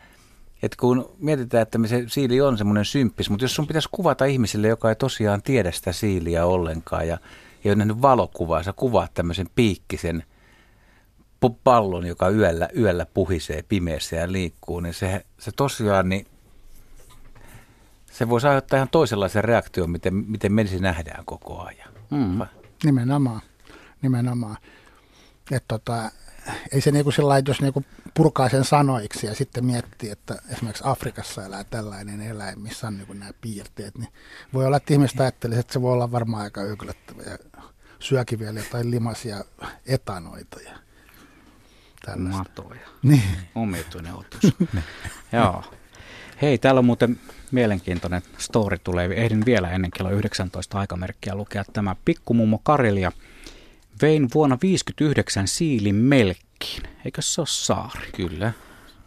[0.63, 4.69] että kun mietitään, että se siili on semmoinen symppis, mutta jos sun pitäisi kuvata ihmiselle,
[4.69, 7.19] joka ei tosiaan tiedä sitä siiliä ollenkaan ja
[7.67, 10.25] ei ole nähnyt valokuvaa, sä kuvaat tämmöisen piikkisen
[11.65, 16.27] pallon, joka yöllä, yöllä puhisee pimeässä ja liikkuu, niin se, se tosiaan, niin
[18.11, 21.89] se voisi aiheuttaa ihan toisenlaisen reaktion, miten, miten menisi nähdään koko ajan.
[22.11, 22.47] Mm.
[22.85, 23.41] Nimenomaan,
[24.03, 24.57] nimenomaan.
[25.51, 26.11] Että tota,
[26.73, 27.85] ei se niinku sillä jos niinku
[28.15, 33.13] purkaa sen sanoiksi ja sitten miettii, että esimerkiksi Afrikassa elää tällainen eläin, missä on niinku
[33.13, 34.09] nämä piirteet, niin
[34.55, 37.39] voi olla, että ihmiset että se voi olla varmaan aika ykylöttävä ja
[37.99, 39.45] syökin vielä jotain limasia
[39.87, 40.79] etanoita ja
[42.07, 42.39] tällaista.
[42.39, 42.89] Matoja.
[43.03, 43.23] Niin.
[43.55, 44.43] Omituinen otus.
[44.73, 44.85] Niin.
[45.33, 45.65] Joo.
[46.43, 47.21] Hei, täällä on muuten
[47.51, 49.09] mielenkiintoinen story tulee.
[49.15, 53.13] Ehdin vielä ennen kello 19 aikamerkkiä lukea tämä Pikkumummo Karelia
[54.03, 56.83] vein vuonna 59 siilin melkkiin.
[57.05, 58.09] Eikö se ole saari?
[58.17, 58.53] Kyllä.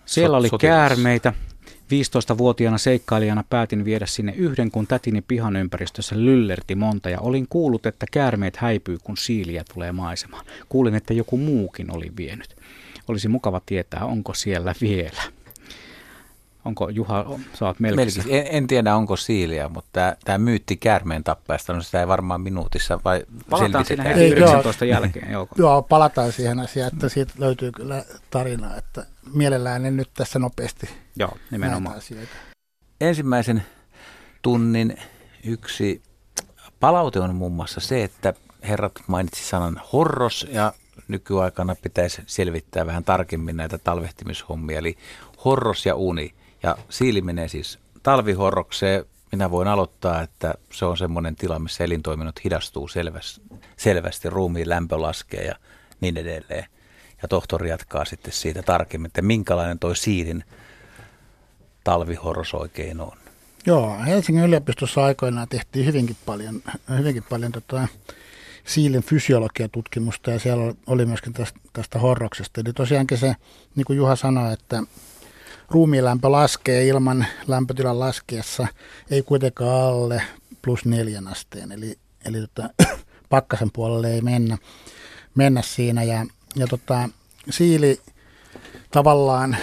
[0.06, 1.34] Siellä oli käärmeitä.
[1.90, 7.86] 15-vuotiaana seikkailijana päätin viedä sinne yhden, kun tätini pihan ympäristössä lyllerti monta ja olin kuullut,
[7.86, 10.46] että käärmeet häipyy, kun siiliä tulee maisemaan.
[10.70, 12.56] Kuulin, että joku muukin oli vienyt.
[13.08, 15.22] Olisi mukava tietää, onko siellä vielä.
[16.66, 17.26] Onko Juha,
[17.62, 18.24] oot melkissä?
[18.28, 23.00] En, en tiedä, onko siiliä, mutta tämä myytti käärmeen tappajasta, no sitä ei varmaan minuutissa
[23.06, 25.32] vai Palataan siinä heti 19 jälkeen.
[25.32, 25.48] Joo.
[25.58, 30.90] joo, palataan siihen asiaan, että siitä löytyy kyllä tarina, että mielellään en nyt tässä nopeasti
[31.16, 32.02] Joo, nimenomaan.
[33.02, 33.64] Ensimmäisen
[34.42, 34.98] tunnin
[35.44, 36.02] yksi
[36.80, 38.34] palaute on muun muassa se, että
[38.64, 40.74] herrat mainitsi sanan horros ja
[41.08, 44.78] nykyaikana pitäisi selvittää vähän tarkemmin näitä talvehtimishommia.
[44.78, 44.98] Eli
[45.46, 46.34] horros ja uni.
[46.64, 49.06] Ja siili menee siis talvihorrokseen.
[49.32, 53.42] Minä voin aloittaa, että se on semmoinen tila, missä elintoiminnot hidastuu selvästi,
[53.78, 55.56] selvästi ruumiin lämpö laskee ja
[56.02, 56.66] niin edelleen.
[57.22, 60.44] Ja tohtori jatkaa sitten siitä tarkemmin, että minkälainen toi siilin
[61.84, 63.18] talvihorros oikein on.
[63.66, 66.62] Joo, Helsingin yliopistossa aikoinaan tehtiin hyvinkin paljon,
[66.98, 67.88] hyvinkin paljon tota,
[68.66, 72.62] siilin fysiologiatutkimusta ja siellä oli myöskin tästä, tästä horroksesta.
[72.62, 73.36] Eli tosiaankin se,
[73.76, 74.84] niin kuin Juha sanoi, että
[75.72, 78.68] ruumiilämpö laskee ilman lämpötilan laskeessa,
[79.12, 80.22] ei kuitenkaan alle
[80.62, 82.70] plus neljän asteen, eli, eli tota,
[83.30, 84.58] pakkasen puolelle ei mennä,
[85.36, 86.04] mennä siinä.
[86.04, 87.10] Ja, ja tota,
[87.50, 88.00] siili
[88.92, 89.58] tavallaan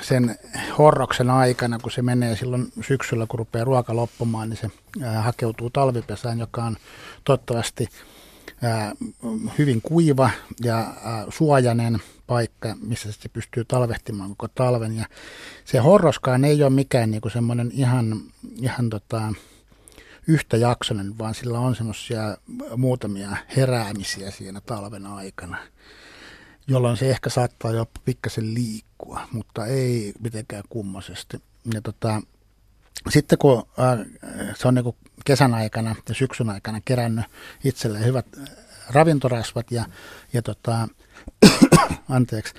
[0.00, 0.38] sen
[0.78, 4.70] horroksen aikana, kun se menee silloin syksyllä, kun rupeaa ruoka loppumaan, niin se
[5.18, 6.76] hakeutuu talvipesään, joka on
[7.24, 7.88] toivottavasti
[9.58, 10.30] hyvin kuiva
[10.64, 10.94] ja
[11.28, 14.96] suojainen paikka, missä se pystyy talvehtimaan koko talven.
[14.96, 15.04] Ja
[15.64, 18.20] se horroskaan ei ole mikään niinku semmoinen ihan,
[18.60, 19.32] ihan tota,
[20.26, 22.36] yhtäjaksoinen, vaan sillä on semmoisia
[22.76, 25.58] muutamia heräämisiä siinä talven aikana
[26.68, 31.42] jolloin se ehkä saattaa jopa pikkasen liikkua, mutta ei mitenkään kummoisesti.
[31.74, 32.22] Ja tota,
[33.08, 34.06] sitten kun äh,
[34.54, 37.24] se on niin kesän aikana ja syksyn aikana kerännyt
[37.64, 38.44] itselleen hyvät äh,
[38.90, 39.84] ravintorasvat ja,
[40.32, 40.88] ja tota,
[42.08, 42.54] anteeksi,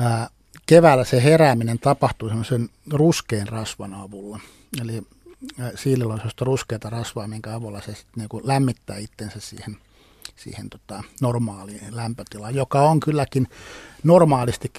[0.00, 0.28] äh,
[0.66, 4.40] keväällä se herääminen tapahtuu semmoisen ruskean rasvan avulla.
[4.82, 5.02] Eli
[5.74, 9.76] siilillä on sellaista ruskeata rasvaa, minkä avulla se sitten niin lämmittää itsensä siihen–
[10.38, 13.48] siihen tota, normaaliin lämpötilaan, joka on kylläkin
[14.04, 14.72] normaalisti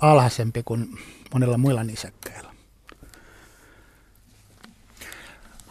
[0.00, 0.98] alhaisempi kuin
[1.32, 2.53] monilla muilla nisäkkäillä.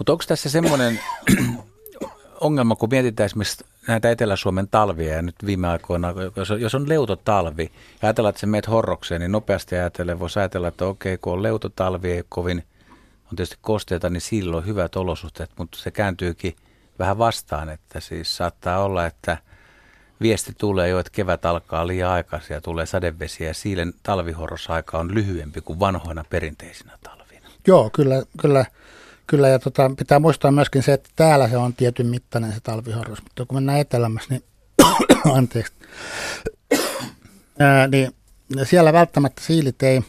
[0.04, 1.00] Mutta onko tässä semmoinen
[2.42, 6.90] ongelma, kun mietitään esimerkiksi näitä Etelä-Suomen talvia ja nyt viime aikoina, jos on, jos on
[6.90, 11.34] leutotalvi ja ajatellaan, että se meet horrokseen, niin nopeasti ajatellen voisi ajatella, että okei, kun
[11.34, 12.64] on leutotalvi, ei kovin,
[13.32, 16.56] on tietysti kosteita, niin silloin hyvät olosuhteet, mutta se kääntyykin–
[17.00, 19.38] vähän vastaan, että siis saattaa olla, että
[20.22, 25.14] viesti tulee jo, että kevät alkaa liian aikaisin ja tulee sadevesiä ja siilen talvihorrosaika on
[25.14, 27.50] lyhyempi kuin vanhoina perinteisinä talvina.
[27.68, 28.66] Joo, kyllä, kyllä,
[29.28, 33.24] kyllä ja tota, pitää muistaa myöskin se, että täällä se on tietyn mittainen se talvihorros,
[33.24, 34.44] mutta kun mennään etelämässä, niin
[35.38, 35.74] anteeksi,
[37.60, 38.12] Ää, niin
[38.64, 40.02] siellä välttämättä siilit ei,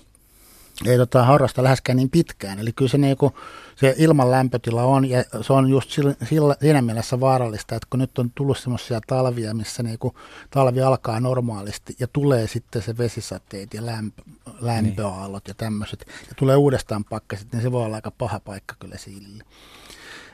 [0.86, 2.58] ei tota, harrasta läheskään niin pitkään.
[2.58, 3.38] Eli kyllä se niinku,
[3.76, 8.00] se ilman lämpötila on, ja se on just sillä, sillä, siinä mielessä vaarallista, että kun
[8.00, 10.14] nyt on tullut semmoisia talvia, missä niinku
[10.50, 14.22] talvi alkaa normaalisti, ja tulee sitten se vesisateet ja lämpö,
[14.60, 15.50] lämpöaallot niin.
[15.50, 19.44] ja tämmöiset, ja tulee uudestaan pakkaset, niin se voi olla aika paha paikka kyllä siilille.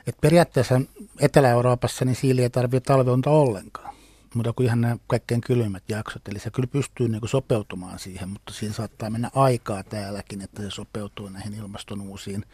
[0.07, 0.80] Et periaatteessa
[1.20, 4.00] Etelä-Euroopassa niin siili ei tarvitse talveunta ollenkaan
[4.35, 6.28] mutta kuin ihan nämä kaikkein kylmimmät jaksot.
[6.28, 10.62] Eli se kyllä pystyy niin kuin sopeutumaan siihen, mutta siinä saattaa mennä aikaa täälläkin, että
[10.62, 12.45] se sopeutuu näihin ilmaston uusiin,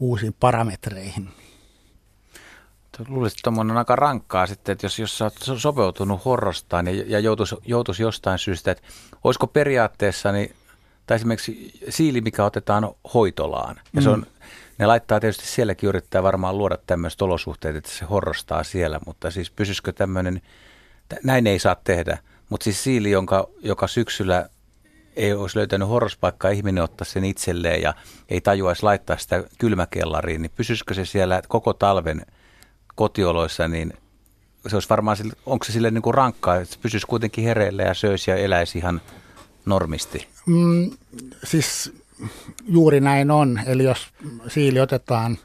[0.00, 1.28] uusiin parametreihin.
[3.08, 7.04] Luulisin, että tuommoinen on aika rankkaa sitten, että jos, jos sä oot sopeutunut horrostaan ja,
[7.06, 8.84] ja joutuisi, joutuisi jostain syystä, että
[9.24, 10.54] olisiko periaatteessa, niin,
[11.06, 14.26] tai esimerkiksi siili, mikä otetaan hoitolaan, ja se on, mm.
[14.78, 19.50] ne laittaa tietysti sielläkin yrittää varmaan luoda tämmöiset olosuhteet, että se horrostaa siellä, mutta siis
[19.50, 20.42] pysyisikö tämmöinen
[21.24, 22.18] näin ei saa tehdä.
[22.48, 24.48] Mutta siis siili, jonka, joka syksyllä
[25.16, 27.94] ei olisi löytänyt horrospaikkaa, ihminen ottaa sen itselleen ja
[28.28, 32.26] ei tajuaisi laittaa sitä kylmäkellariin, niin pysyisikö se siellä koko talven
[32.94, 33.92] kotioloissa, niin
[34.66, 38.30] se olisi varmaan, onko se sille niin kuin rankkaa, että pysyisi kuitenkin hereillä ja söisi
[38.30, 39.00] ja eläisi ihan
[39.66, 40.28] normisti?
[40.46, 40.90] Mm,
[41.44, 41.92] siis
[42.68, 43.60] juuri näin on.
[43.66, 44.08] Eli jos
[44.48, 45.38] siili otetaan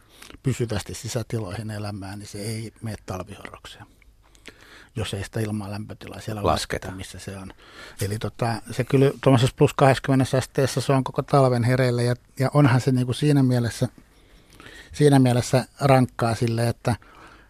[0.44, 3.86] pysyvästi sisätiloihin elämään, niin se ei mene talvihorrokseen
[4.96, 7.54] jos ei sitä ilmaa lämpötilaa siellä lasketa, lasketa missä se on.
[8.02, 12.50] Eli tota, se kyllä tuollaisessa plus 20 asteessa se on koko talven hereillä ja, ja
[12.54, 13.88] onhan se niin kuin siinä, mielessä,
[14.92, 16.96] siinä mielessä rankkaa sille, että,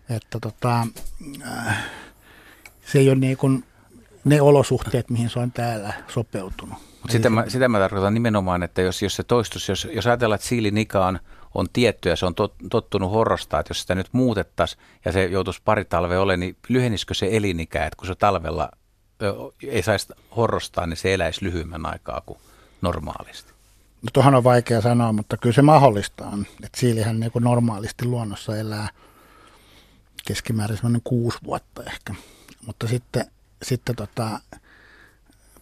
[0.09, 0.87] että tota,
[1.47, 1.83] äh,
[2.85, 3.63] se ei ole niin kuin
[4.23, 6.77] ne olosuhteet, mihin se on täällä sopeutunut.
[7.09, 10.47] sitä, mä, sitä mä tarkoitan nimenomaan, että jos, jos se toistus, jos, jos ajatellaan, että
[10.47, 11.19] siilinika on
[11.53, 15.25] on tietty ja se on tot, tottunut horrostaa, että jos sitä nyt muutettaisiin ja se
[15.25, 18.71] joutuisi pari talvea ole, niin lyhenisikö se elinikä, että kun se talvella
[19.67, 22.39] ei saisi horrostaa, niin se eläisi lyhyemmän aikaa kuin
[22.81, 23.51] normaalisti?
[24.01, 26.45] No tuohon on vaikea sanoa, mutta kyllä se mahdollista on.
[26.63, 28.89] Että siilihän niin kuin normaalisti luonnossa elää
[30.27, 32.15] keskimäärin semmoinen kuusi vuotta ehkä.
[32.65, 33.25] Mutta sitten,
[33.63, 34.39] sitten tota,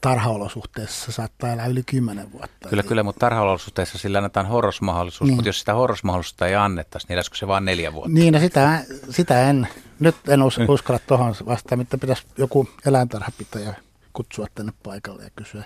[0.02, 2.70] tarhaolosuhteessa saattaa elää yli 10 vuotta.
[2.70, 5.36] Kyllä, kyllä, mutta tarhaolosuhteessa sillä annetaan horrosmahdollisuus, niin.
[5.36, 8.10] mutta jos sitä horrosmahdollisuutta ei annettaisi, niin eläisikö se vain neljä vuotta?
[8.14, 8.80] Niin, no sitä,
[9.10, 9.68] sitä en,
[10.00, 10.66] nyt en us, mm.
[10.70, 13.74] uskalla tuohon vastaan, mitä pitäisi joku eläintarhapitäjä
[14.14, 15.64] kutsua tänne paikalle ja kysyä.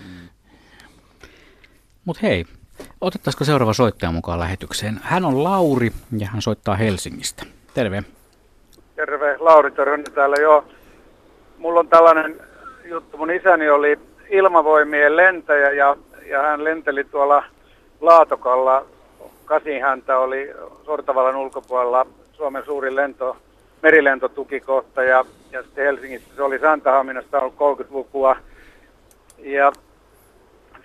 [0.00, 0.28] Mm.
[2.04, 2.44] Mutta hei,
[3.00, 5.00] otettaisiko seuraava soittaja mukaan lähetykseen?
[5.02, 7.44] Hän on Lauri ja hän soittaa Helsingistä.
[7.74, 8.02] Terve.
[8.96, 10.64] Terve, Lauri Törhönen täällä jo.
[11.58, 12.40] Mulla on tällainen
[12.84, 13.16] juttu.
[13.16, 13.98] Mun isäni oli
[14.30, 17.44] ilmavoimien lentäjä ja, ja hän lenteli tuolla
[18.00, 18.86] Laatokalla.
[19.44, 20.50] Kasin häntä oli
[20.84, 23.36] Sortavalan ulkopuolella Suomen suurin lento,
[23.82, 28.36] merilentotukikohta ja, ja sitten Helsingissä se oli Santahaminasta ollut 30-lukua.
[29.38, 29.72] Ja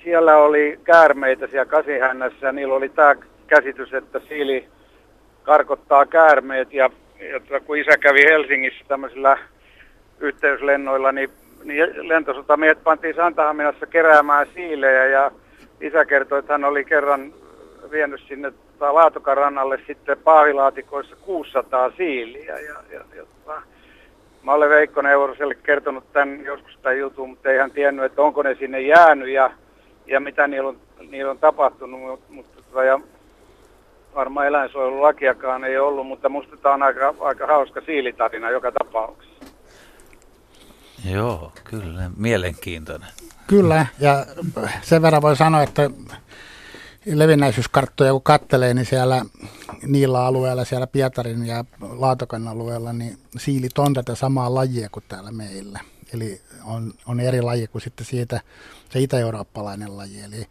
[0.03, 3.15] siellä oli käärmeitä siellä kasihännässä ja niillä oli tämä
[3.47, 4.67] käsitys, että siili
[5.43, 6.89] karkottaa käärmeet ja,
[7.49, 9.37] ja kun isä kävi Helsingissä tämmöisillä
[10.19, 11.29] yhteyslennoilla, niin,
[11.63, 15.31] niin lentosotamiehet pantiin Santahaminassa keräämään siilejä ja
[15.81, 17.33] isä kertoi, että hän oli kerran
[17.91, 22.59] vienyt sinne Laatokan rannalle sitten paavilaatikoissa 600 siiliä.
[22.59, 23.61] Ja, ja, ja, tota,
[24.43, 28.43] mä olen Veikko Neuroselle kertonut tämän joskus tämän jutun, mutta ei hän tiennyt, että onko
[28.43, 29.51] ne sinne jäänyt ja,
[30.07, 30.77] ja mitä niillä on,
[31.09, 32.01] niillä on tapahtunut.
[32.01, 32.99] Mutta, mutta tota, ja
[34.15, 39.38] varmaan eläinsuojelulakiakaan ei ollut, mutta musta tämä on aika, aika hauska siilitarina joka tapauksessa.
[41.11, 42.11] Joo, kyllä.
[42.17, 43.09] Mielenkiintoinen.
[43.47, 44.25] Kyllä, ja
[44.81, 45.89] sen verran voi sanoa, että
[47.05, 49.25] levinnäisyyskarttoja kun kattelee, niin siellä
[49.87, 55.31] niillä alueilla, siellä Pietarin ja Laatokan alueella, niin siilit on tätä samaa lajia kuin täällä
[55.31, 55.79] meillä.
[56.13, 58.41] Eli on, on eri laji kuin sitten siitä
[58.89, 60.21] se itä-eurooppalainen laji.
[60.21, 60.47] Eli,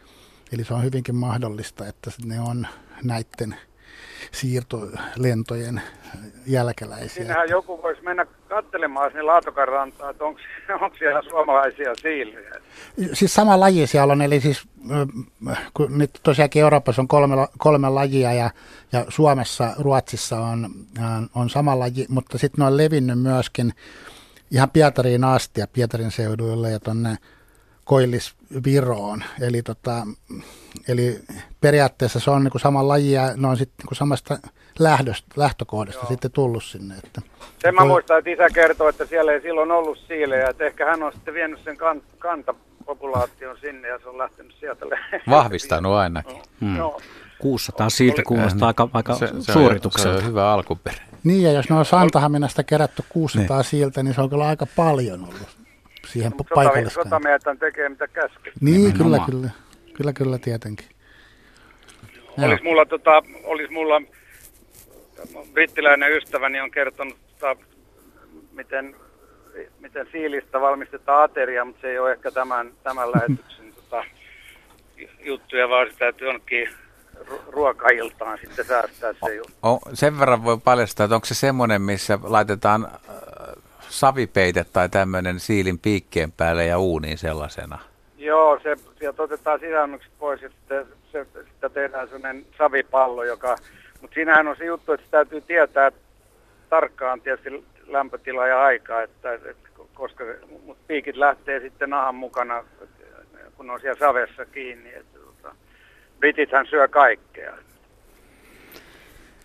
[0.52, 2.66] eli se on hyvinkin mahdollista, että ne on
[3.04, 3.56] näiden
[4.32, 5.82] siirtolentojen
[6.46, 7.08] jälkeläisiä.
[7.08, 10.40] Siinähän joku voisi mennä katselemaan sinne Laatokan rantaan, että onko,
[10.80, 12.54] onko siellä suomalaisia siilejä.
[13.12, 14.68] Siis sama laji siellä on, eli siis
[15.74, 18.50] kun nyt tosiaankin Euroopassa on kolme, kolme lajia ja,
[18.92, 20.70] ja Suomessa, Ruotsissa on,
[21.34, 23.72] on sama laji, mutta sitten ne on levinnyt myöskin
[24.50, 27.16] ihan Pietariin asti ja Pietarin seuduille ja tuonne
[28.48, 29.24] Koillis-Viroon.
[29.40, 30.06] Eli, tota,
[30.88, 31.20] eli
[31.60, 34.38] periaatteessa se on niin kuin sama laji ja ne on sitten niin samasta
[34.78, 36.08] lähdöstä, lähtökohdasta Joo.
[36.08, 36.94] sitten tullut sinne.
[37.04, 37.20] Että
[37.58, 41.02] sen mä muistan, että isä kertoo, että siellä ei silloin ollut siilejä, että ehkä hän
[41.02, 44.86] on sitten vienyt sen kan, kantapopulaation sinne ja se on lähtenyt sieltä.
[45.30, 46.42] Vahvistanut ainakin.
[46.60, 46.76] Hmm.
[46.76, 47.00] Joo.
[47.38, 50.18] 600 siitä kuulostaa aika, aika se, se suoritukselta.
[50.18, 50.96] Se on hyvä alkuperä.
[51.24, 53.64] Niin, ja jos ne on Santahaminasta kerätty 600 niin.
[53.64, 55.57] sieltä, niin se on kyllä aika paljon ollut
[56.12, 57.06] siihen Mutta paikalliskaan.
[57.06, 58.52] Sotamiehethän tekee mitä käskee.
[58.60, 59.50] Niin, kyllä, kyllä.
[59.94, 60.86] Kyllä, kyllä, tietenkin.
[62.38, 64.02] Olisi mulla, tota, olisi mulla
[65.52, 67.56] brittiläinen ystäväni on kertonut, tota,
[68.52, 68.96] miten,
[69.80, 74.04] miten siilistä valmistetaan ateria, mutta se ei ole ehkä tämän, tämän lähetyksen tota,
[75.20, 76.68] juttuja, vaan se täytyy jonnekin
[77.46, 79.52] ruokailtaan sitten säästää se juttu.
[79.62, 82.90] O, sen verran voi paljastaa, että onko se semmoinen, missä laitetaan äh,
[83.88, 87.78] savipeite tai tämmöinen siilin piikkeen päälle ja uuniin sellaisena?
[88.18, 93.56] Joo, se, sieltä otetaan sisälmykset pois ja sitten se, sitä tehdään sellainen savipallo, joka,
[94.00, 95.92] mutta siinähän on se juttu, että täytyy tietää
[96.70, 100.24] tarkkaan tietysti lämpötila ja aika, että, että koska
[100.64, 102.64] mutta piikit lähtee sitten nahan mukana,
[103.56, 104.94] kun on siellä savessa kiinni.
[104.94, 105.54] Että, tota,
[106.18, 107.54] britithän syö kaikkea.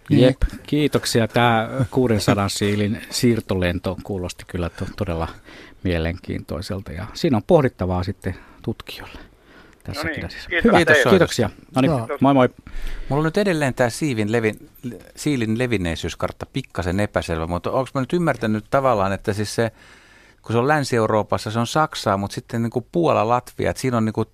[0.09, 1.27] Jep, kiitoksia.
[1.27, 5.27] Tämä 600 siilin siirtolento kuulosti kyllä to- todella
[5.83, 9.19] mielenkiintoiselta ja siinä on pohdittavaa sitten tutkijoille.
[9.83, 11.49] Tässä no niin, kiitos Hyvä, kiitos, kiitoksia.
[11.75, 11.91] No niin,
[12.21, 12.49] moi moi.
[13.09, 14.69] Mulla on nyt edelleen tämä siivin levin,
[15.15, 19.71] siilin levinneisyyskartta pikkasen epäselvä, mutta onko mä nyt ymmärtänyt tavallaan, että siis se,
[20.41, 23.97] kun se on Länsi-Euroopassa, se on Saksaa, mutta sitten niin kuin Puola, Latvia, että siinä
[23.97, 24.27] on niin kuin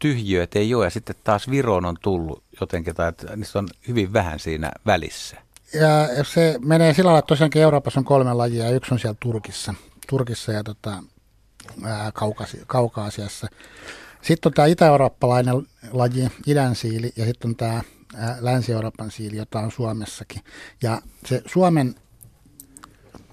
[0.56, 4.40] ei ole, ja sitten taas Viroon on tullut jotenkin, tai että niistä on hyvin vähän
[4.40, 5.38] siinä välissä.
[5.74, 9.18] Ja se menee sillä lailla, että tosiaankin Euroopassa on kolme lajia, ja yksi on siellä
[9.20, 9.74] Turkissa,
[10.10, 11.04] Turkissa ja tota,
[11.84, 13.48] ää, Kaukasi, Kaukaasiassa.
[14.22, 15.56] Sitten on tämä itä-eurooppalainen
[15.92, 17.82] laji, idän siili, ja sitten on tämä
[18.40, 20.42] Länsi-Euroopan siili, jota on Suomessakin.
[20.84, 21.96] Ja se Suomen,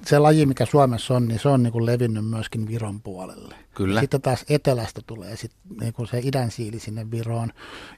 [0.07, 3.55] se laji, mikä Suomessa on, niin se on niin kuin levinnyt myöskin Viron puolelle.
[3.75, 4.01] Kyllä.
[4.01, 7.53] Sitten taas etelästä tulee sit, niin kuin se idän siili sinne Viroon.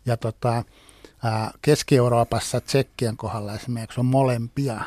[0.07, 0.65] Ja tota,
[1.63, 4.81] Keski-Euroopassa Tsekkien kohdalla esimerkiksi on molempia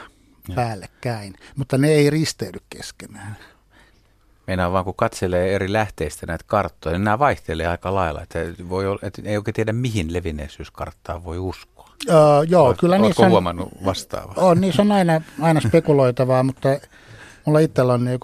[0.56, 3.38] päällekkäin, mutta ne ei risteydy keskenään.
[4.48, 8.22] Meinaa vaan kun katselee eri lähteistä näitä karttoja, niin nämä vaihtelee aika lailla.
[8.22, 11.90] Että voi olla, että ei oikein tiedä, mihin levinneisyyskarttaa voi uskoa.
[12.10, 12.16] Öö,
[12.48, 14.34] joo, Oot, kyllä niissä on, huomannut vastaavaa?
[14.38, 16.70] On, niissä on aina, aina spekuloitavaa, mutta
[17.46, 18.20] mulla itsellä on niin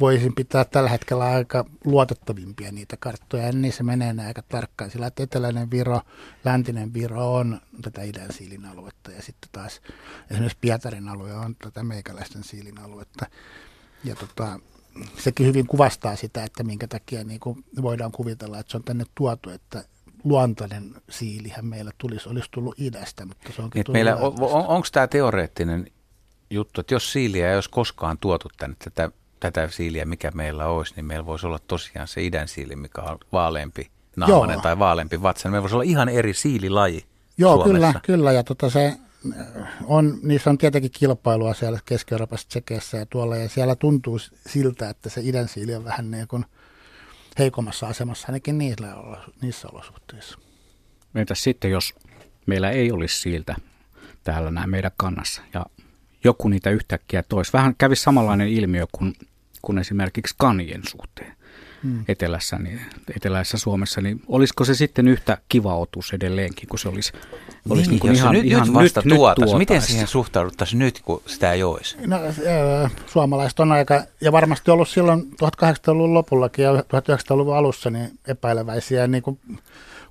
[0.00, 3.46] voisin pitää tällä hetkellä aika luotettavimpia niitä karttoja.
[3.46, 6.00] Ja niissä menee ne aika tarkkaan, sillä että eteläinen Viro,
[6.44, 9.80] läntinen Viro on tätä idän siilin aluetta ja sitten taas
[10.30, 13.26] esimerkiksi Pietarin alue on tätä meikäläisten siilin aluetta.
[14.04, 14.60] Ja tota,
[15.18, 19.04] sekin hyvin kuvastaa sitä, että minkä takia niin kuin voidaan kuvitella, että se on tänne
[19.14, 19.84] tuotu, että
[20.24, 24.86] luontainen siilihän meillä tulisi, olisi tullut idästä, mutta se onkin niin, meillä, on, on, Onko
[24.92, 25.86] tämä teoreettinen
[26.50, 29.10] juttu, että jos siiliä ei olisi koskaan tuotu tänne, tätä,
[29.50, 33.18] tätä siiliä, mikä meillä olisi, niin meillä voisi olla tosiaan se idän siili, mikä on
[33.32, 35.48] vaaleampi naamainen tai vaaleampi vatsa.
[35.48, 37.04] Meillä voisi olla ihan eri siililaji
[37.38, 37.72] Joo, Suomessa.
[37.72, 38.32] kyllä, kyllä.
[38.32, 38.96] Ja tota se
[39.84, 45.10] on, niissä on tietenkin kilpailua siellä Keski-Euroopassa, Tsekeissä ja tuolla, ja siellä tuntuu siltä, että
[45.10, 46.44] se idän siili on vähän niin kuin
[47.38, 48.96] heikommassa asemassa ainakin niissä,
[49.42, 50.38] niissä olosuhteissa.
[51.14, 51.94] Entäs sitten, jos
[52.46, 53.56] meillä ei olisi siiltä
[54.24, 55.66] täällä näin meidän kannassa ja
[56.24, 57.52] joku niitä yhtäkkiä toisi.
[57.52, 59.14] Vähän kävi samanlainen ilmiö kuin,
[59.64, 61.36] kuin esimerkiksi kanien suhteen
[61.84, 62.04] hmm.
[62.08, 62.80] etelässä, niin,
[63.16, 67.12] eteläisessä Suomessa, niin olisiko se sitten yhtä kiva otus edelleenkin, kun se olisi,
[67.70, 71.52] olisi niin, niin ihan, nyt, ihan nyt vasta nyt, Miten siihen suhtauduttaisiin nyt, kun sitä
[71.52, 71.96] ei olisi?
[72.06, 72.18] No,
[73.06, 79.22] suomalaiset on aika, ja varmasti ollut silloin 1800-luvun lopullakin ja 1900-luvun alussa niin epäileväisiä, niin
[79.22, 79.38] kuin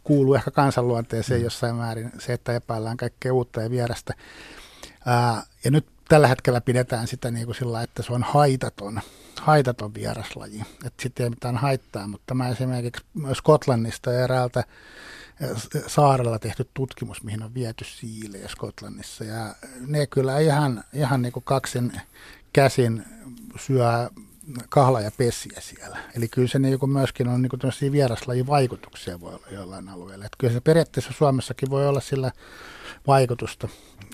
[0.03, 1.43] kuuluu ehkä kansanluonteeseen hmm.
[1.43, 4.13] jossain määrin se, että epäillään kaikkea uutta ja vierästä.
[5.05, 9.01] Ää, ja nyt tällä hetkellä pidetään sitä niin kuin sillä, että se on haitaton,
[9.43, 14.63] haitaton vieraslaji, että sitten ei mitään haittaa, mutta mä esimerkiksi Skotlannista ja eräältä
[15.87, 19.55] saarella tehty tutkimus, mihin on viety siilejä Skotlannissa ja
[19.87, 22.01] ne kyllä ihan, ihan niin kuin kaksin
[22.53, 23.05] käsin
[23.59, 24.09] syö
[24.69, 25.97] kahla ja pesiä siellä.
[26.15, 30.25] Eli kyllä se niin myöskin on niin vieraslajin vaikutuksia voi olla jollain alueella.
[30.25, 32.31] Että kyllä se periaatteessa Suomessakin voi olla sillä
[33.07, 33.67] vaikutusta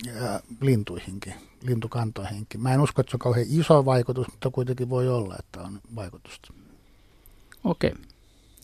[0.05, 2.61] ja lintuihinkin, lintukantoihinkin.
[2.61, 5.79] Mä en usko, että se on kauhean iso vaikutus, mutta kuitenkin voi olla, että on
[5.95, 6.53] vaikutusta.
[7.63, 7.93] Okei,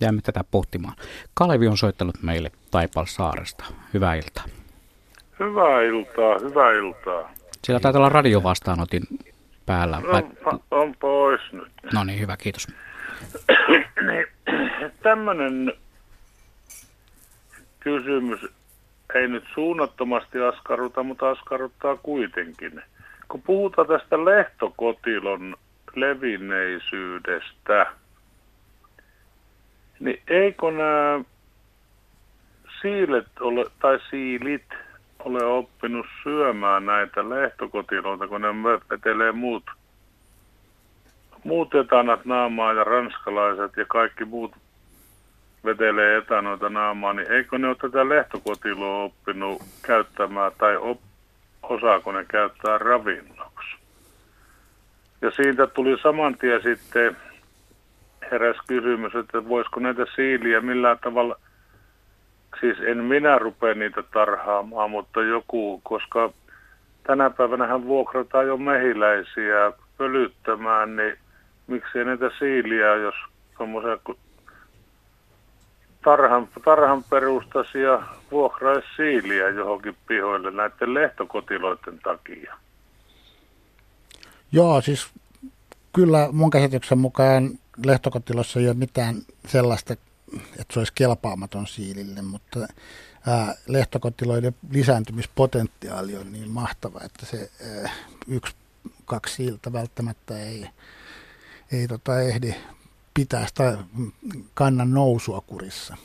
[0.02, 0.96] jäämme tätä pohtimaan.
[1.34, 3.66] Kalevi on soittanut meille Taipalsaaresta.
[3.94, 4.46] Hyvää iltaa.
[5.40, 7.32] Hyvää iltaa, hyvää iltaa.
[7.64, 9.04] Siellä taitaa olla radiovastaanotin
[9.66, 10.00] päällä.
[10.00, 10.24] No, vai...
[10.72, 11.72] on pois nyt.
[11.94, 12.68] No niin, hyvä, kiitos.
[14.08, 14.28] niin,
[15.04, 15.74] tämmöinen
[17.80, 18.40] kysymys
[19.16, 22.82] ei nyt suunnattomasti askarruta, mutta askarruttaa kuitenkin.
[23.28, 25.56] Kun puhutaan tästä lehtokotilon
[25.96, 27.86] levinneisyydestä,
[30.00, 31.24] niin eikö nämä
[32.82, 34.66] siilet ole, tai siilit
[35.20, 38.48] ole oppinut syömään näitä lehtokotiloita, kun ne
[38.90, 39.64] vetelee muut,
[41.44, 44.52] muut etanat naamaa ja ranskalaiset ja kaikki muut
[45.66, 51.00] vetelee etanoita naamaa, niin eikö ne ole tätä lehtokotiloa oppinut käyttämään tai op,
[51.64, 53.76] osaako ne käyttää ravinnoksi?
[55.22, 57.18] Ja siitä tuli saman tien sitten
[58.32, 61.36] heräs kysymys, että voisiko näitä siiliä millään tavalla,
[62.60, 66.34] siis en minä rupea niitä tarhaamaan, mutta joku, koska
[67.04, 71.18] tänä päivänä hän vuokrataan jo mehiläisiä pölyttämään, niin
[71.68, 73.16] miksi näitä siiliä, jos
[73.58, 73.98] tuommoisia
[76.06, 82.58] tarhan, tarhan perustaisi ja vuokraisi siiliä johonkin pihoille näiden lehtokotiloiden takia.
[84.52, 85.08] Joo, siis
[85.94, 87.50] kyllä mun käsityksen mukaan
[87.86, 89.16] lehtokotilossa ei ole mitään
[89.48, 92.60] sellaista, että se olisi kelpaamaton siilille, mutta
[93.28, 97.50] ää, lehtokotiloiden lisääntymispotentiaali on niin mahtava, että se
[97.84, 97.92] ää,
[98.28, 98.56] yksi,
[99.06, 100.70] kaksi siiltä välttämättä ei,
[101.72, 102.56] ei tota ehdi
[103.16, 103.78] pitää sitä
[104.54, 105.98] kannan nousua kurissa.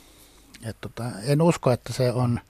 [0.65, 2.41] Et tota, en usko, että se on,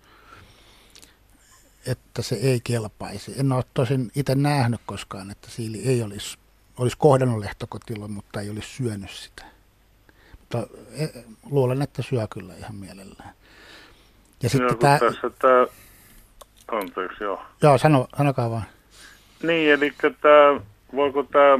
[1.87, 3.41] että se ei kelpaisi.
[3.41, 6.39] En ole tosin itse nähnyt koskaan, että siili ei olisi,
[6.79, 9.45] olisi kohdannut lehtokotilla, mutta ei olisi syönyt sitä.
[10.41, 11.07] Mutta e,
[11.51, 13.35] luulen, että syö kyllä ihan mielellään.
[14.43, 14.99] Ja sitten tämä...
[14.99, 15.67] Tässä tämä...
[16.73, 17.43] Anteeksi, joo.
[17.63, 18.65] Joo, sano, sanokaa vaan.
[19.43, 20.61] Niin, eli tämä,
[20.97, 21.59] voiko tämä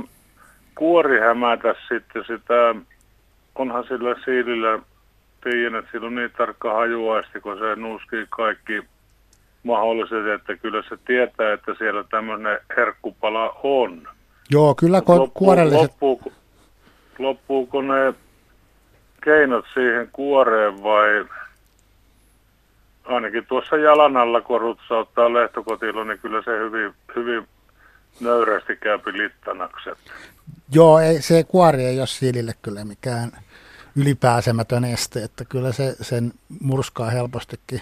[0.75, 2.75] kuori hämätä sitten sitä,
[3.61, 4.79] onhan sillä siilillä,
[5.45, 8.83] tiedän, että sillä on niin tarkka hajuaisti, kun se nuuskii kaikki
[9.63, 14.09] mahdolliset, että kyllä se tietää, että siellä tämmöinen herkkupala on.
[14.51, 15.81] Joo, kyllä ko- loppuu, kuorelliset...
[15.81, 16.33] Loppuuko,
[17.19, 18.15] loppuuko ne
[19.25, 21.25] keinot siihen kuoreen vai
[23.05, 27.49] ainakin tuossa jalan alla, kun rutsauttaa lehtokotilo, niin kyllä se hyvin, hyvin
[28.21, 29.99] nöyrästi käypi littanakset.
[30.73, 33.31] Joo, ei, se kuori ei ole siilille kyllä mikään
[33.97, 37.81] ylipääsemätön este, että kyllä se sen murskaa helpostikin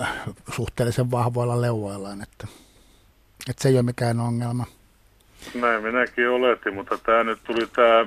[0.00, 0.08] äh,
[0.50, 2.46] suhteellisen vahvoilla leuvoillaan, että,
[3.50, 4.66] että se ei ole mikään ongelma.
[5.54, 8.06] Näin minäkin oletin, mutta tämä nyt tuli tämä,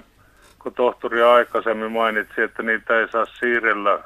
[0.59, 3.99] kun tohtori aikaisemmin mainitsi, että niitä ei saa siirrellä,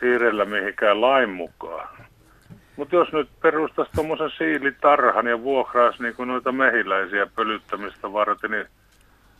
[0.00, 1.88] siirrellä mihinkään lain mukaan.
[2.76, 8.66] Mutta jos nyt perustaisi tuommoisen siilitarhan ja vuokraisi niin noita mehiläisiä pölyttämistä varten, niin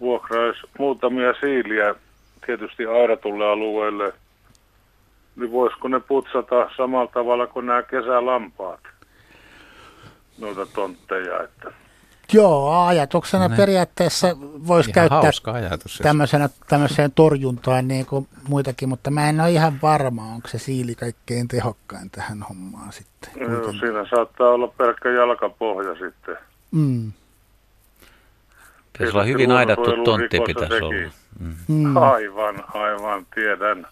[0.00, 1.94] vuokraisi muutamia siiliä
[2.46, 4.12] tietysti aidatulle alueelle,
[5.36, 8.80] niin voisiko ne putsata samalla tavalla kuin nämä kesälampaat,
[10.38, 11.72] noita tontteja, että
[12.32, 13.56] Joo, ajatuksena ne.
[13.56, 14.36] periaatteessa
[14.66, 20.22] voisi käyttää ajatus, tämmöisenä, tämmöiseen torjuntaan niin kuin muitakin, mutta mä en ole ihan varma,
[20.22, 23.30] onko se siili kaikkein tehokkain tähän hommaan sitten.
[23.40, 26.36] Joo, siinä saattaa olla pelkkä jalkapohja sitten.
[26.70, 27.12] Mm.
[28.92, 31.10] Pitäisi olla hyvin aidattu tontti pitäisi olla.
[31.68, 31.96] Mm.
[31.96, 33.86] Aivan, aivan, tiedän.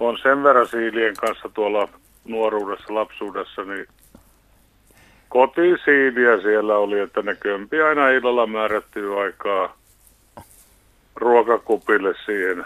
[0.00, 1.88] On sen verran siilien kanssa tuolla
[2.24, 3.86] nuoruudessa, lapsuudessa, niin
[5.28, 9.76] kotisiiliä siellä oli, että ne kömpi aina illalla määrättyy aikaa
[11.16, 12.64] ruokakupille siihen.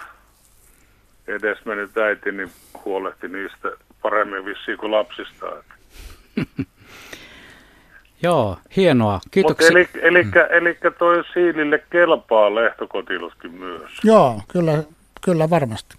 [1.27, 2.51] Edesmennyt äiti niin
[2.85, 3.69] huolehti niistä
[4.03, 5.47] paremmin vissiin kuin lapsista.
[8.23, 9.21] Joo, hienoa.
[9.31, 9.71] Kiitoksia.
[9.71, 10.31] eli, eli, mm.
[10.51, 13.91] eli toi siilille kelpaa lehtokotiluskin myös.
[14.05, 14.83] Joo, kyllä,
[15.25, 15.97] kyllä varmasti.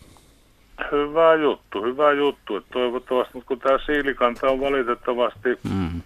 [0.91, 2.55] Hyvä juttu, hyvä juttu.
[2.55, 6.01] Että toivottavasti, mutta kun tämä siilikanta on valitettavasti mm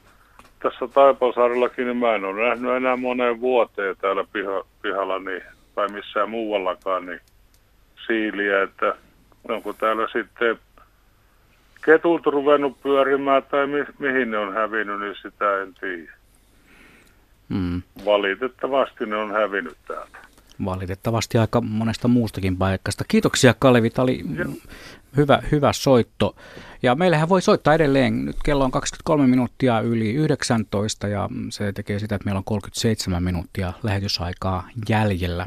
[0.60, 5.44] tässä Taipalsaarellakin, niin mä en ole nähnyt enää moneen vuoteen täällä piha, pihalla niin,
[5.76, 7.20] tai missään muuallakaan niin
[8.08, 8.96] siiliä, että
[9.50, 10.60] onko täällä sitten
[11.88, 16.12] ketut ruvennut pyörimään tai mi, mihin ne on hävinnyt, niin sitä en tiedä.
[17.50, 17.82] Mm.
[18.06, 20.18] Valitettavasti ne on hävinnyt täältä.
[20.66, 23.04] Valitettavasti aika monesta muustakin paikasta.
[23.08, 24.24] Kiitoksia Kalevi, tämä oli
[25.18, 26.36] hyvä, hyvä soitto.
[26.84, 28.26] Ja meillähän voi soittaa edelleen.
[28.26, 33.24] Nyt kello on 23 minuuttia yli 19 ja se tekee sitä, että meillä on 37
[33.24, 35.46] minuuttia lähetysaikaa jäljellä.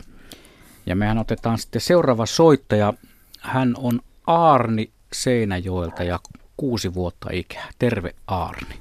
[0.86, 2.92] Ja mehän otetaan sitten seuraava soittaja.
[3.40, 6.18] Hän on Aarni Seinäjoelta ja
[6.56, 7.68] kuusi vuotta ikää.
[7.78, 8.74] Terve Aarni.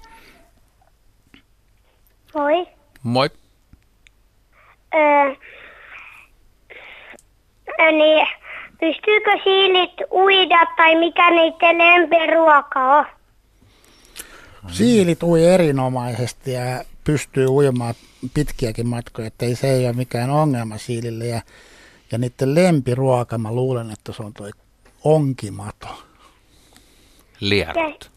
[2.34, 2.68] Moi.
[3.04, 3.30] Moi.
[4.94, 5.36] Öö,
[7.92, 8.28] niin,
[8.80, 13.06] pystyykö siilit uida tai mikä niiden lempiruoka on?
[14.72, 17.94] Siilit ui erinomaisesti ja pystyy uimaan
[18.34, 21.26] pitkiäkin matkoja, että ei, se ei ole mikään ongelma siilille.
[21.26, 21.42] Ja,
[22.12, 24.52] ja niiden lempiruoka, mä luulen, että se on toi
[25.04, 26.09] onkimato.
[27.40, 28.12] Lierot.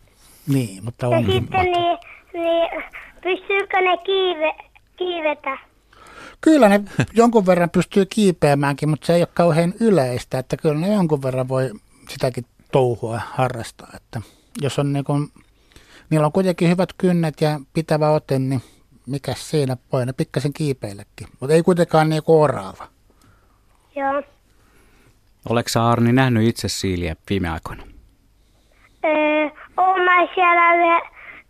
[0.49, 1.57] Niin, mutta onkimato.
[1.57, 1.99] Ja sitten niin,
[2.33, 2.83] niin
[3.23, 4.55] pystyykö ne kiive,
[4.97, 5.59] kiivetä?
[6.41, 6.81] Kyllä ne
[7.13, 11.49] jonkun verran pystyy kiipeämäänkin, mutta se ei ole kauhean yleistä, että kyllä ne jonkun verran
[11.49, 11.71] voi
[12.09, 13.89] sitäkin touhua harrastaa.
[13.97, 14.21] Että
[14.63, 15.29] jos on niin kuin,
[16.11, 18.63] niillä on kuitenkin hyvät kynnet ja pitävä ote, niin
[19.07, 22.89] mikä siinä voi ne pikkasen kiipeillekin, mutta ei kuitenkaan niin kuin oraava.
[23.97, 24.23] Joo.
[25.49, 27.92] Oletko Arni nähnyt itse siiliä viime aikoina?
[29.05, 30.73] Öö, olen siellä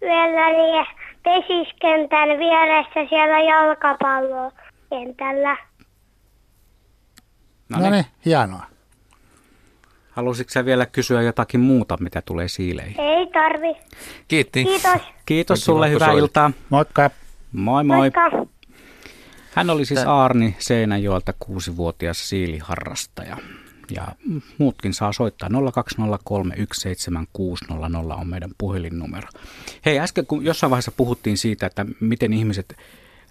[0.01, 0.87] vielä niin
[1.23, 4.53] pesiskentän vieressä siellä jalkapalloa
[4.91, 5.57] kentällä.
[7.69, 8.67] No niin, no hienoa.
[10.11, 13.01] Halusitko sä vielä kysyä jotakin muuta, mitä tulee siileihin?
[13.01, 13.77] Ei tarvi.
[14.29, 14.65] Kiitti.
[14.65, 15.03] Kiitos.
[15.27, 16.51] Kiitos sulle, hyvää iltaa.
[16.71, 17.11] Moikka.
[17.53, 17.97] Moi moi.
[17.97, 18.31] Moikka.
[19.55, 23.37] Hän oli siis Aarni Seinäjoelta kuusivuotias siiliharrastaja.
[23.95, 24.09] Ja
[24.59, 25.53] muutkin saa soittaa 020317600
[28.21, 29.29] on meidän puhelinnumero.
[29.85, 32.77] Hei, äsken kun jossain vaiheessa puhuttiin siitä, että miten ihmiset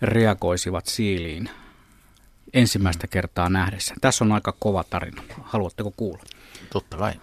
[0.01, 1.49] reagoisivat siiliin
[2.53, 3.95] ensimmäistä kertaa nähdessä.
[4.01, 5.23] Tässä on aika kova tarina.
[5.41, 6.23] Haluatteko kuulla?
[6.73, 7.13] Totta kai.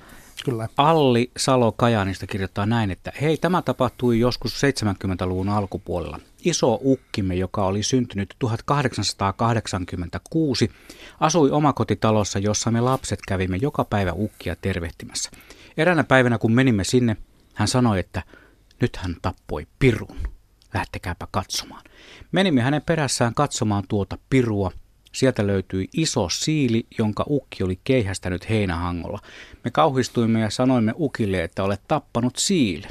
[0.49, 0.69] Kyllä.
[0.77, 6.21] Alli Salo Kajanista kirjoittaa näin, että hei, tämä tapahtui joskus 70-luvun alkupuolella.
[6.45, 10.71] Iso ukkimme, joka oli syntynyt 1886,
[11.21, 15.31] asui omakotitalossa, jossa me lapset kävimme joka päivä ukkia tervehtimässä.
[15.77, 17.17] Eräänä päivänä, kun menimme sinne,
[17.55, 18.23] hän sanoi, että
[18.81, 20.19] nyt hän tappoi pirun
[20.75, 21.85] lähtekääpä katsomaan.
[22.33, 24.73] Menimme hänen perässään katsomaan tuota pirua.
[25.19, 29.19] Sieltä löytyi iso siili, jonka ukki oli keihästänyt heinähangolla.
[29.65, 32.91] Me kauhistuimme ja sanoimme ukille, että olet tappanut siilen.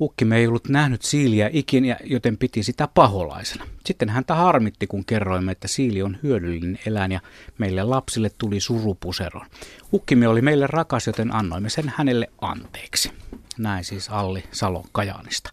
[0.00, 3.66] Ukkimme ei ollut nähnyt siiliä ikinä, joten piti sitä paholaisena.
[3.86, 7.20] Sitten häntä harmitti, kun kerroimme, että siili on hyödyllinen eläin ja
[7.58, 9.46] meille lapsille tuli surupuseron.
[9.92, 13.12] Ukkimme oli meille rakas, joten annoimme sen hänelle anteeksi.
[13.58, 15.52] Näin siis Alli Salo Kajaanista.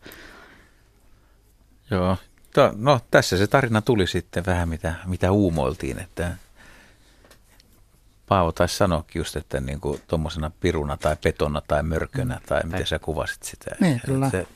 [1.92, 2.18] Joo,
[2.54, 6.32] to, no tässä se tarina tuli sitten vähän mitä, mitä uumoiltiin, että
[8.28, 12.42] Paavo taisi sanoakin just, että niin kuin tuommoisena piruna tai petona tai mörkönä mm.
[12.46, 13.76] tai miten sä kuvasit sitä.
[13.80, 14.30] Niin, kyllä.
[14.30, 14.48] Se,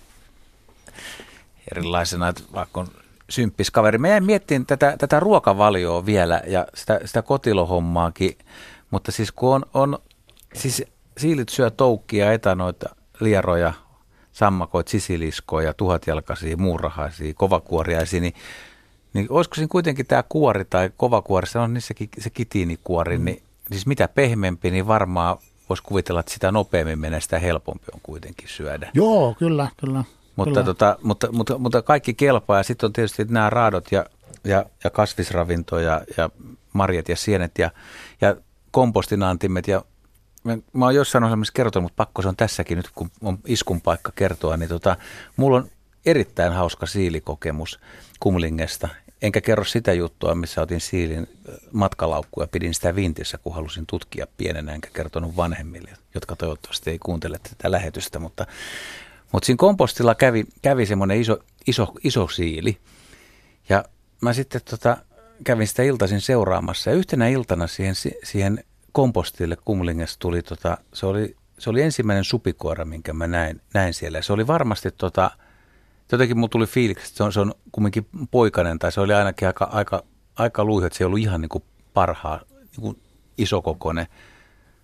[1.71, 2.87] erilaisena, että vaikka on
[3.29, 3.97] symppis kaveri.
[3.97, 8.37] Mä jäin miettimään tätä, tätä ruokavalioa vielä ja sitä, sitä kotilohommaakin,
[8.91, 9.99] mutta siis kun on, on
[10.53, 10.83] siis
[11.17, 13.73] siilit syö toukkia, etanoita, lieroja,
[14.33, 18.33] sammakoit, sisiliskoja, tuhatjalkaisia, muurahaisia, kovakuoriaisia, niin,
[19.13, 23.25] niin olisiko siinä kuitenkin tämä kuori tai kovakuori, se on niissäkin se kitiinikuori, mm.
[23.25, 25.37] niin siis mitä pehmeämpi, niin varmaan
[25.69, 28.91] voisi kuvitella, että sitä nopeammin menee, sitä helpompi on kuitenkin syödä.
[28.93, 30.03] Joo, kyllä, kyllä.
[30.35, 30.63] Mutta, kyllä.
[30.63, 34.05] tota, mutta, mutta, mutta kaikki kelpaa ja sitten on tietysti nämä raadot ja,
[34.43, 36.29] ja, ja kasvisravinto ja, ja
[36.73, 37.71] marjat ja sienet ja,
[38.21, 38.35] ja
[38.71, 39.83] kompostinantimet ja
[40.43, 43.81] mä, mä oon jossain ohjelmassa kertonut, mutta pakko se on tässäkin nyt, kun on iskun
[43.81, 44.97] paikka kertoa, niin tota,
[45.37, 45.69] mulla on
[46.05, 47.79] erittäin hauska siilikokemus
[48.19, 48.89] Kumlingesta.
[49.21, 51.27] Enkä kerro sitä juttua, missä otin siilin
[51.71, 56.99] matkalaukku ja pidin sitä vintissä, kun halusin tutkia pienenä, enkä kertonut vanhemmille, jotka toivottavasti ei
[56.99, 58.19] kuuntele tätä lähetystä.
[58.19, 58.45] Mutta,
[59.31, 61.37] mutta siinä kompostilla kävi, kävi semmoinen iso,
[61.67, 62.77] iso, iso siili.
[63.69, 63.85] Ja
[64.21, 64.97] mä sitten tota,
[65.43, 66.89] kävin sitä iltaisin seuraamassa.
[66.89, 68.63] Ja yhtenä iltana siihen, siihen
[68.93, 74.21] kompostille Kumlingessa tuli, tota, se, oli, se oli ensimmäinen supikoira, minkä mä näin, näin siellä.
[74.21, 75.31] Se oli varmasti, tota,
[76.11, 79.47] jotenkin mulla tuli fiiliksi, että se on, se on kumminkin poikainen, tai se oli ainakin
[79.47, 80.03] aika, aika,
[80.35, 81.63] aika luihu, että se ei ollut ihan niin kuin
[81.93, 83.01] parhaa, niin kuin
[83.37, 84.07] isokokoinen.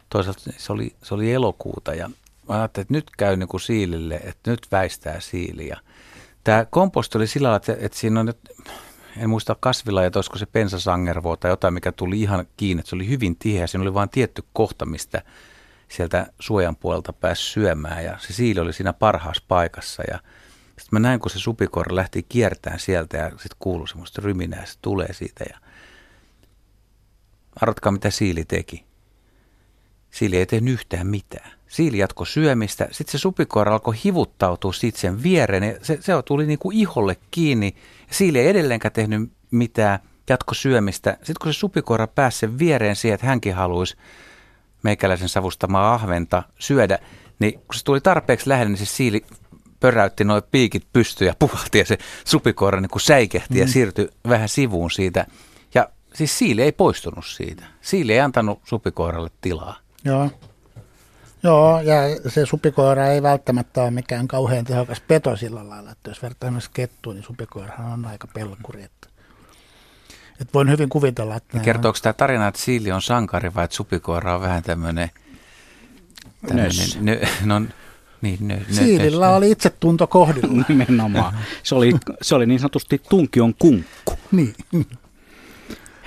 [0.10, 2.10] Toisaalta se oli, se oli elokuuta ja
[2.50, 5.80] mä ajattelin, että nyt käy niin kuin siilille, että nyt väistää siiliä.
[6.44, 8.38] Tämä komposti oli sillä lailla, että, että siinä on nyt
[9.18, 12.84] en muista kasvilla, että olisiko se pensasangervo tai jotain, mikä tuli ihan kiinni.
[12.86, 15.22] Se oli hyvin tiheä, siinä oli vain tietty kohta, mistä
[15.88, 20.20] sieltä suojan puolelta pääsi syömään ja se siili oli siinä parhaassa paikassa ja
[20.68, 24.74] sitten mä näin, kun se supikoira lähti kiertämään sieltä ja sitten kuului semmoista ryminää, se
[24.82, 25.60] tulee siitä ja
[27.62, 28.86] arvatkaa mitä siili teki.
[30.12, 31.59] Siili ei tehnyt yhtään mitään.
[31.70, 36.46] Siili jatko syömistä, sitten se supikoira alkoi hivuttautua siitä sen viereen ja se, se tuli
[36.46, 37.76] niin kuin iholle kiinni
[38.12, 41.12] Siili ei edelleenkään tehnyt mitään jatkosyömistä.
[41.12, 43.96] Sitten kun se supikoira pääsi sen viereen siihen, että hänkin haluaisi
[44.84, 47.00] meikäläisen savustamaa ahventa syödä,
[47.40, 49.26] niin kun se tuli tarpeeksi lähelle, niin se siili
[49.80, 53.60] pöräytti noin piikit pystyyn ja puhalti ja se supikoira niin kuin säikehti mm.
[53.60, 55.26] ja siirtyi vähän sivuun siitä.
[55.74, 57.66] Ja siis siili ei poistunut siitä.
[57.82, 59.78] Siili ei antanut supikoiralle tilaa.
[60.06, 60.32] Joo.
[61.44, 61.96] Joo, ja
[62.28, 66.70] se supikoira ei välttämättä ole mikään kauhean tehokas peto sillä lailla, että jos vertaa myös
[66.70, 68.84] kettuun, niin supikoirahan on aika pelkuri.
[68.84, 69.08] Että,
[70.32, 71.60] että voin hyvin kuvitella, että...
[71.60, 72.02] Kertooko on...
[72.02, 75.10] tämä tarina, että Siili on sankari vai että supikoira on vähän tämmöinen...
[76.54, 76.70] Nö,
[77.46, 77.60] no,
[78.22, 80.66] niin, nö, nö, Siilillä nö, oli itsetunto kohdilla.
[80.68, 81.38] Nimenomaan.
[81.64, 84.14] Se oli, se oli niin sanotusti tunkion kunkku.
[84.32, 84.56] Niin.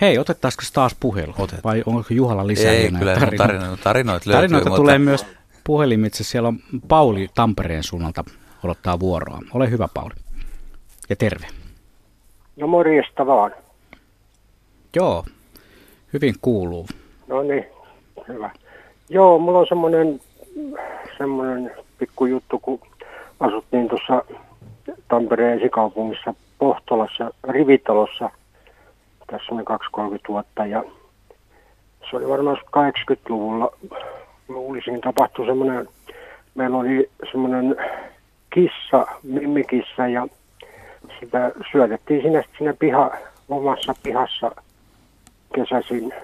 [0.02, 1.32] Hei, otettaisiko taas puhelu?
[1.38, 1.64] Otet.
[1.64, 4.40] Vai onko Juhalla lisää Ei, kyllä tarinoita, tarinoita, tarinoita löytyy.
[4.40, 4.82] Tarinoita mutta...
[4.82, 5.26] tulee myös
[5.64, 6.24] puhelimitse.
[6.24, 6.58] Siellä on
[6.88, 8.24] Pauli Tampereen suunnalta
[8.64, 9.38] odottaa vuoroa.
[9.54, 10.14] Ole hyvä, Pauli.
[11.08, 11.46] Ja terve.
[12.56, 13.50] No morjesta vaan.
[14.96, 15.24] Joo,
[16.12, 16.86] hyvin kuuluu.
[17.26, 17.66] No niin,
[18.28, 18.50] hyvä.
[19.08, 20.20] Joo, mulla on semmoinen
[21.18, 22.80] semmoinen pikkujuttu, kun
[23.40, 24.24] asuttiin tuossa
[25.08, 28.30] Tampereen esikaupungissa Pohtolassa rivitalossa–
[29.26, 29.64] tässä on
[30.14, 30.84] 2-30 vuotta ja
[32.10, 33.72] se oli varmaan 80-luvulla,
[34.48, 35.88] luulisin, tapahtui semmoinen,
[36.54, 37.76] meillä oli semmoinen
[38.50, 40.26] kissa, mimmikissa ja
[41.20, 43.10] sitä syötettiin sinne, sinne piha,
[43.48, 44.50] omassa pihassa
[45.54, 46.14] kesäisin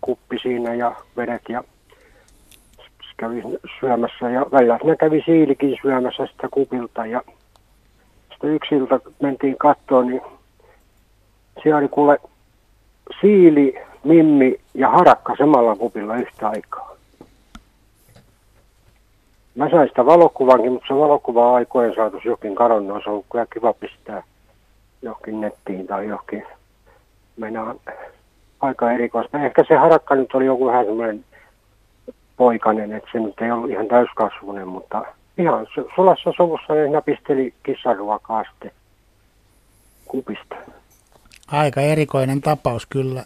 [0.00, 1.64] kuppi siinä ja vedet ja
[3.16, 3.42] kävi
[3.80, 7.22] syömässä ja välillä siinä kävi siilikin syömässä sitä kupilta ja
[8.30, 10.20] sitten yksi ilta mentiin kattoon, niin
[11.62, 12.18] siellä oli kuule
[13.20, 13.74] siili,
[14.04, 16.96] mimmi ja harakka samalla kupilla yhtä aikaa.
[19.54, 23.06] Mä sain sitä valokuvankin, mutta se valokuva aikojen saatu jokin kadonnut.
[23.06, 24.22] On kyllä kiva pistää
[25.02, 26.46] johonkin nettiin tai johonkin.
[27.36, 27.80] Meinaan
[28.60, 29.38] aika erikoista.
[29.38, 31.24] Ehkä se harakka nyt oli joku vähän semmoinen
[32.36, 35.04] poikainen, että se nyt ei ollut ihan täyskasvunen, mutta
[35.38, 38.70] ihan sulassa sovussa ne napisteli kissaruokaa sitten
[40.04, 40.56] kupista.
[41.52, 43.24] Aika erikoinen tapaus kyllä.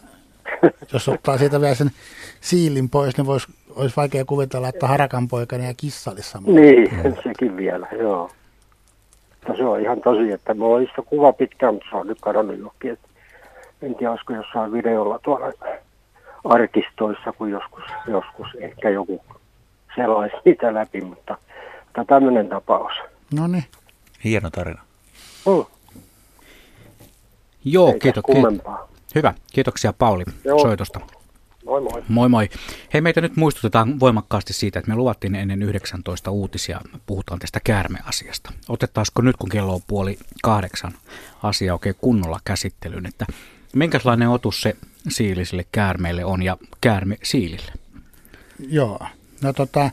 [0.92, 1.90] Jos ottaa siitä vielä sen
[2.40, 6.60] siilin pois, niin vois, olisi vaikea kuvitella, että harakan poikani ja kissa olisi samalla.
[6.60, 6.90] Niin,
[7.24, 8.30] sekin vielä, joo.
[9.30, 12.20] Mutta se on ihan tosi, että mulla oli sitä kuva pitkään, mutta se on nyt
[12.20, 12.98] kadonnut johonkin.
[13.82, 15.52] En tiedä, olisiko jossain videolla tuolla
[16.44, 19.24] arkistoissa, kun joskus, joskus ehkä joku
[19.96, 21.36] sellaisi sitä läpi, mutta,
[21.84, 22.92] mutta tämmöinen tapaus.
[23.34, 23.64] No niin.
[24.24, 24.82] Hieno tarina.
[25.46, 25.64] Mm.
[27.64, 28.24] Joo, kiitos.
[29.14, 29.34] Hyvä.
[29.52, 30.58] Kiitoksia Pauli Joo.
[30.58, 31.00] soitosta.
[31.64, 32.02] Moi moi.
[32.08, 32.48] Moi moi.
[32.94, 38.52] Hei, meitä nyt muistutetaan voimakkaasti siitä, että me luvattiin ennen 19 uutisia, puhutaan tästä käärmeasiasta.
[38.68, 40.92] Otettaisiko nyt, kun kello on puoli kahdeksan,
[41.42, 43.26] asia oikein kunnolla käsittelyyn, että
[43.74, 44.76] minkälainen otus se
[45.08, 47.72] siilisille käärmeille on ja käärme siilille?
[48.68, 48.98] Joo,
[49.42, 49.90] no tota,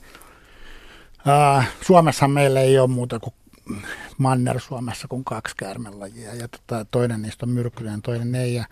[1.27, 3.33] äh, Suomessa meillä ei ole muuta kuin
[4.17, 8.65] Manner-Suomessa kuin kaksi käärmelajia ja tota, toinen niistä on myrkyllinen, toinen ei ja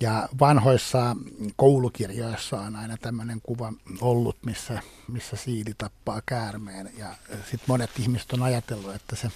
[0.00, 1.16] ja vanhoissa
[1.56, 6.90] koulukirjoissa on aina tämmöinen kuva ollut, missä, missä siili tappaa käärmeen.
[6.98, 9.30] Ja sitten monet ihmiset on ajatellut, että se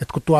[0.00, 0.38] että kun tuo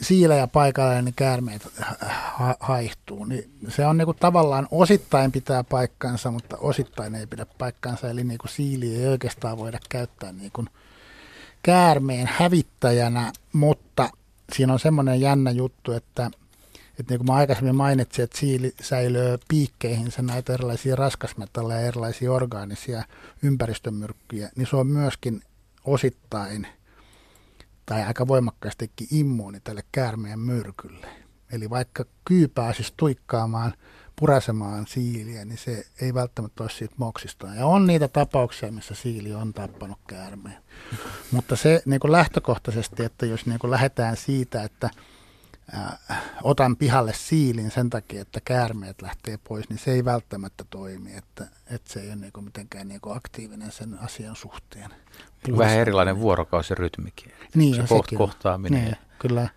[0.00, 1.68] siilejä paikalle, niin käärmeet
[2.10, 3.24] ha- haihtuu.
[3.24, 8.10] Niin se on niinku tavallaan osittain pitää paikkansa, mutta osittain ei pidä paikkansa.
[8.10, 10.64] Eli niinku siili ei oikeastaan voida käyttää niinku
[11.62, 14.10] käärmeen hävittäjänä, mutta
[14.52, 16.30] siinä on semmoinen jännä juttu, että
[16.98, 22.32] että niin kuin mä aikaisemmin mainitsin, että siili säilyy piikkeihinsä näitä erilaisia raskasmetalleja ja erilaisia
[22.32, 23.04] orgaanisia
[23.42, 25.42] ympäristömyrkkyjä, niin se on myöskin
[25.84, 26.66] osittain
[27.86, 31.06] tai aika voimakkaastikin immuuni tälle käärmeen myrkylle.
[31.52, 33.74] Eli vaikka kyy pääsisi tuikkaamaan,
[34.20, 37.56] purasemaan siiliä, niin se ei välttämättä ole siitä moksistaan.
[37.56, 40.56] Ja on niitä tapauksia, missä siili on tappanut käärmeen.
[41.32, 44.90] Mutta se niin kuin lähtökohtaisesti, että jos niin kuin lähdetään siitä, että
[45.74, 45.98] äh,
[46.42, 51.46] otan pihalle siilin sen takia, että käärmeet lähtee pois, niin se ei välttämättä toimi, että,
[51.66, 54.90] että se ei ole niin kuin mitenkään niin kuin aktiivinen sen asian suhteen.
[55.58, 57.32] Vähän erilainen vuorokausirytmikin.
[57.54, 58.84] Niin, se koht, kohtaaminen.
[58.84, 59.48] Niin, kyllä,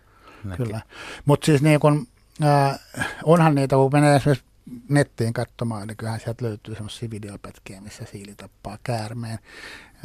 [0.57, 0.81] kyllä.
[1.26, 2.07] Mutta siis niin kun,
[2.44, 2.80] äh,
[3.23, 4.52] onhan niitä, kun menee esimerkiksi
[4.90, 9.40] nettiin katsomaan, niin kyllähän sieltä löytyy semmoisia videopätkiä, missä siili tappaa käärmeen,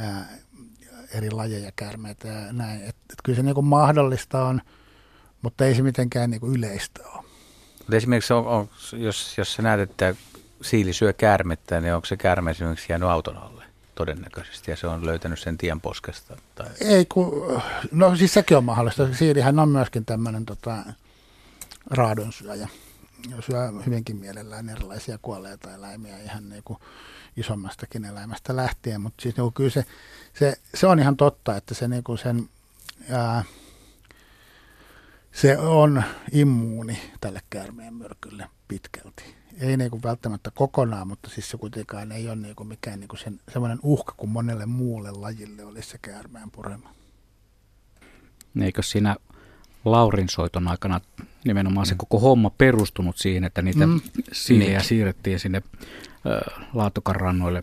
[0.01, 0.29] äh,
[1.15, 2.83] eri lajeja käärmeitä ja näin.
[2.83, 4.61] Et, et kyllä se niin mahdollista on,
[5.43, 7.25] mutta ei se mitenkään niin yleistä ole.
[7.79, 10.15] Mutta esimerkiksi on, on, jos, jos sä näet, että
[10.63, 13.65] siili syö käärmettä, niin onko se käärme esimerkiksi jäänyt auton alle
[13.95, 16.37] todennäköisesti ja se on löytänyt sen tien poskesta?
[16.55, 16.67] Tai...
[16.81, 17.63] Ei, kun,
[17.93, 19.15] no siis sekin on mahdollista.
[19.15, 20.77] Siilihän on myöskin tämmöinen tota,
[21.91, 22.69] raadonsyöjä.
[23.40, 26.78] Syö hyvinkin mielellään erilaisia kuolleita eläimiä ihan niin kuin
[27.36, 29.85] isommastakin eläimästä lähtien, mutta siis niin kyllä se,
[30.35, 32.49] se, se, on ihan totta, että se niin kuin sen,
[33.11, 33.45] ää,
[35.32, 39.35] se on immuuni tälle käärmeen myrkylle pitkälti.
[39.61, 43.09] Ei niin kuin välttämättä kokonaan, mutta siis se kuitenkaan ei ole niin kuin mikään niin
[43.09, 46.95] kuin sen, semmoinen uhka kuin monelle muulle lajille olisi se käärmeen purema.
[48.61, 49.16] Eikö siinä
[49.85, 51.01] Laurin soiton aikana
[51.45, 51.99] nimenomaan se mm.
[51.99, 54.01] koko homma perustunut siihen, että niitä mm.
[54.33, 54.89] siilejä niin.
[54.89, 55.63] siirrettiin sinne
[56.27, 57.63] äh, Laatokan rannoille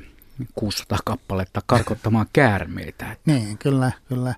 [0.56, 3.16] 600 kappaletta karkottamaan käärmeitä.
[3.26, 4.36] Niin, kyllä, kyllä.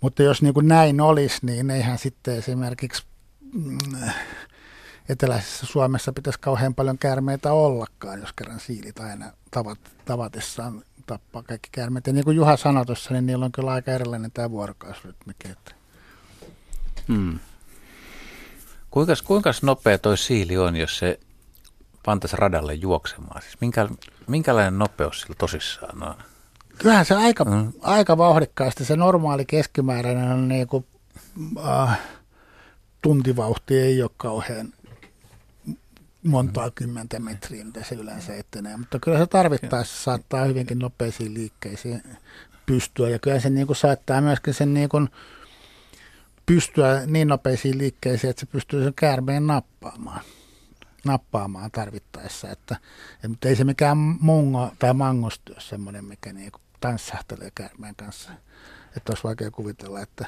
[0.00, 3.02] Mutta jos niin kuin näin olisi, niin eihän sitten esimerkiksi
[3.52, 3.78] mm,
[5.08, 11.68] eteläisessä Suomessa pitäisi kauhean paljon käärmeitä ollakaan, jos kerran siilit aina tavat, tavatessaan tappaa kaikki
[11.72, 12.06] käärmeet.
[12.06, 15.50] Ja niin kuin Juha sanoi tuossa, niin niillä on kyllä aika erilainen tämä vuorokausrytmikin.
[15.50, 15.77] Että...
[17.08, 17.38] Hmm.
[18.90, 21.20] Kuinka, kuinka nopea toi siili on, jos se
[22.04, 23.42] pantaisi radalle juoksemaan?
[23.42, 23.88] Siis minkä,
[24.26, 26.14] minkälainen nopeus sillä tosissaan on?
[26.78, 27.72] Kyllähän se aika, mm.
[27.80, 28.84] aika vauhdikkaasti.
[28.84, 30.86] Se normaali keskimääräinen on niin kuin,
[31.66, 32.00] äh,
[33.02, 34.72] tuntivauhti ei ole kauhean
[36.22, 38.76] montaa kymmentä metriä, mitä se yleensä etenee.
[38.76, 42.02] Mutta kyllä se tarvittaessa saattaa hyvinkin nopeisiin liikkeisiin
[42.66, 43.08] pystyä.
[43.08, 45.08] Ja kyllä se niin kuin saattaa myöskin sen niin kuin
[46.48, 50.20] pystyä niin nopeisiin liikkeisiin, että se pystyy sen käärmeen nappaamaan
[51.04, 52.50] nappaamaan tarvittaessa.
[52.50, 52.76] Että,
[53.24, 58.30] että ei se mikään mungo tai mangosti ole semmoinen, mikä niin tanssahtelee käärmeen kanssa.
[58.96, 60.26] Että olisi vaikea kuvitella, että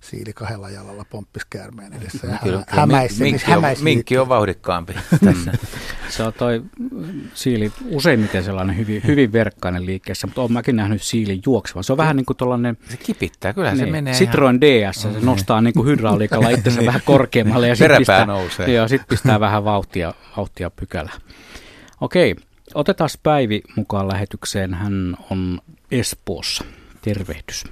[0.00, 3.22] siili kahdella jalalla pomppisi käärmeen edessä ja kyllä, hämäisi.
[3.22, 4.92] Minkki, hämäisi on, minkki on vauhdikkaampi
[5.24, 5.52] tässä.
[6.08, 6.62] se on toi
[7.34, 11.84] siili useimmiten sellainen hyvin, hyvin verkkainen liikkeessä, mutta olen mäkin nähnyt siilin juoksevan.
[11.84, 12.78] Se on vähän niin kuin tuollainen...
[12.88, 14.90] Se kipittää, kyllä niin, se menee Citroen ihan...
[14.92, 15.26] DS, se mm.
[15.26, 18.74] nostaa niin kuin hydrauliikalla itsensä vähän korkeammalle ja sitten pistää, nousee.
[18.74, 21.10] Joo, sit pistää vähän vauhtia, vauhtia pykälä.
[22.00, 22.36] Okei,
[22.74, 24.74] otetaan Päivi mukaan lähetykseen.
[24.74, 25.60] Hän on
[25.90, 26.64] Espoossa.
[27.02, 27.64] Tervehdys.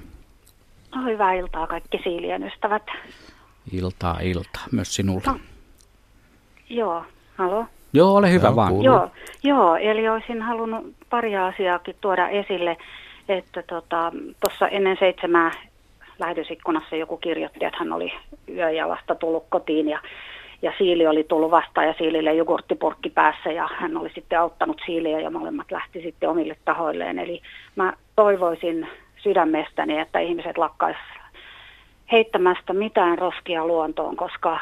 [0.95, 2.83] No, hyvää iltaa kaikki siilien ystävät.
[3.73, 4.63] Iltaa, iltaa.
[4.71, 5.21] Myös sinulle.
[5.25, 5.39] No.
[6.69, 7.03] Joo,
[7.37, 7.65] halo.
[7.93, 8.83] Joo, ole hyvä joo, vaan.
[8.83, 9.09] Joo,
[9.43, 12.77] joo, eli olisin halunnut pari asiaakin tuoda esille,
[13.29, 15.51] että tuossa tota, ennen seitsemää
[16.19, 18.13] lähetysikkunassa joku kirjoitti, että hän oli
[18.49, 19.99] yöjalasta tullut kotiin ja,
[20.61, 25.19] ja Siili oli tullut vastaan ja Siilille jogurttipurkki päässä ja hän oli sitten auttanut Siiliä
[25.19, 27.19] ja molemmat lähti sitten omille tahoilleen.
[27.19, 27.41] Eli
[27.75, 28.87] mä toivoisin
[29.27, 30.97] sydämestäni, että ihmiset lakkais
[32.11, 34.59] heittämästä mitään roskia luontoon, koska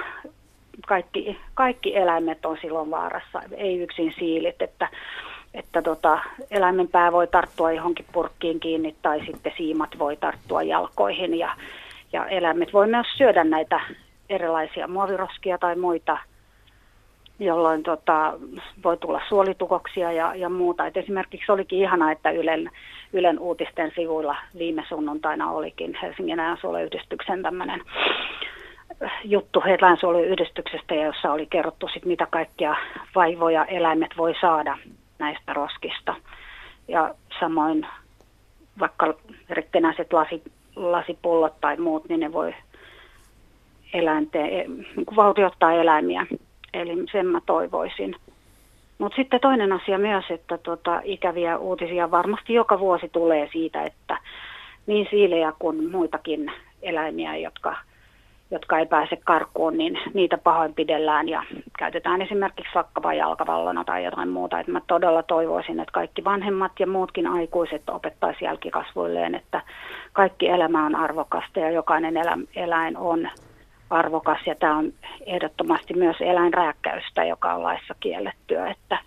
[0.88, 4.90] kaikki, kaikki eläimet on silloin vaarassa, ei yksin siilit, että
[5.54, 6.20] että tota,
[6.52, 11.40] eläimen pää voi tarttua johonkin purkkiin kiinni tai sitten siimat voi tarttua jalkoihin.
[11.40, 11.56] Ja,
[12.14, 13.80] ja eläimet voi myös syödä näitä
[14.30, 16.18] erilaisia muoviroskia tai muita,
[17.40, 18.34] jolloin tota,
[18.84, 20.88] voi tulla suolitukoksia ja, ja muuta.
[20.88, 22.72] Et esimerkiksi olikin ihana, että Ylen,
[23.14, 27.82] Ylen uutisten sivuilla viime sunnuntaina olikin Helsingin eläinsuojeluyhdistyksen tämmöinen
[29.24, 32.76] juttu eläinsuojeluyhdistyksestä, jossa oli kerrottu sit, mitä kaikkia
[33.16, 34.78] vaivoja eläimet voi saada
[35.20, 36.16] näistä roskista.
[36.88, 37.88] Ja samoin
[38.80, 39.14] vaikka
[39.50, 40.44] rikkinäiset lasi,
[40.76, 42.56] lasipullot tai muut, niin ne voi
[43.94, 44.86] eläinten, niin
[45.16, 46.26] valtiottaa eläimiä.
[46.76, 48.16] Eli sen mä toivoisin.
[48.98, 54.18] Mutta sitten toinen asia myös, että tota, ikäviä uutisia varmasti joka vuosi tulee siitä, että
[54.88, 57.76] niin siilejä kuin muitakin eläimiä, jotka
[58.52, 61.44] jotka ei pääse karkuun, niin niitä pahoinpidellään ja
[61.80, 64.60] käytetään esimerkiksi vaikkapa jalkavallona tai jotain muuta.
[64.60, 69.62] Että mä todella toivoisin, että kaikki vanhemmat ja muutkin aikuiset opettaisi jälkikasvuilleen, että
[70.14, 72.16] kaikki elämä on arvokasta ja jokainen
[72.56, 73.30] eläin on
[73.90, 74.94] arvokas ja tämä on
[75.26, 79.00] ehdottomasti myös eläinrääkkäystä, joka on laissa kiellettyä, että,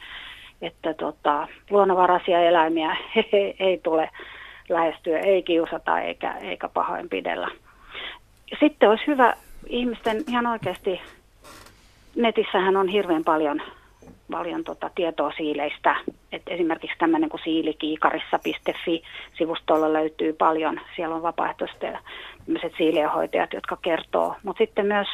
[0.63, 2.97] että tota, luonnonvaraisia eläimiä
[3.61, 4.11] ei tule
[4.69, 7.49] lähestyä, ei kiusata eikä, eikä pahoinpidellä
[8.61, 9.35] sitten olisi hyvä
[9.67, 11.01] ihmisten ihan oikeasti,
[12.17, 13.63] netissähän on hirveän paljon,
[14.31, 15.97] paljon tota tietoa siileistä.
[16.33, 20.81] Et esimerkiksi tämmöinen kuin siilikiikarissa.fi-sivustolla löytyy paljon.
[20.97, 21.23] Siellä on
[22.49, 24.35] vapaaehtoiset siilienhoitajat, jotka kertoo.
[24.43, 25.09] Mutta sitten myös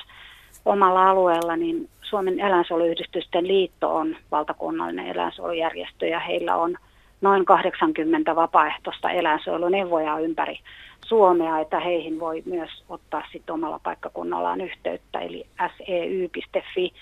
[0.64, 6.76] omalla alueella niin Suomen eläinsuojeluyhdistysten liitto on valtakunnallinen eläinsuojelujärjestö ja heillä on
[7.20, 10.58] noin 80 vapaaehtoista eläinsuojeluneuvojaa ympäri
[11.06, 15.46] Suomea, että heihin voi myös ottaa sitten omalla paikkakunnallaan yhteyttä, eli
[15.78, 16.92] seu.fi,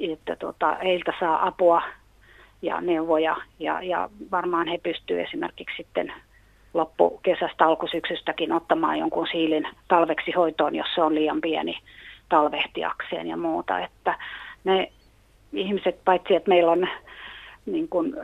[0.00, 1.82] että tota, heiltä saa apua
[2.62, 6.12] ja neuvoja, ja, ja varmaan he pystyvät esimerkiksi sitten
[6.76, 11.78] loppukesästä alkusyksystäkin ottamaan jonkun siilin talveksi hoitoon, jos se on liian pieni
[12.28, 14.14] talvehtiakseen ja muuta, että
[14.64, 14.92] ne
[15.52, 16.88] ihmiset, paitsi että meillä on
[17.66, 18.14] niin kuin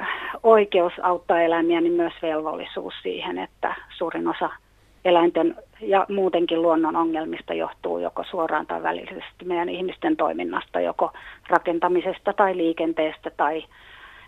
[0.42, 4.50] oikeus auttaa eläimiä, niin myös velvollisuus siihen, että suurin osa
[5.04, 11.12] eläinten ja muutenkin luonnon ongelmista johtuu joko suoraan tai välillisesti meidän ihmisten toiminnasta, joko
[11.48, 13.64] rakentamisesta tai liikenteestä tai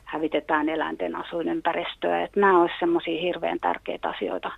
[0.04, 2.22] hävitetään eläinten asuinympäristöä.
[2.22, 4.52] Että nämä olisivat semmoisia hirveän tärkeitä asioita,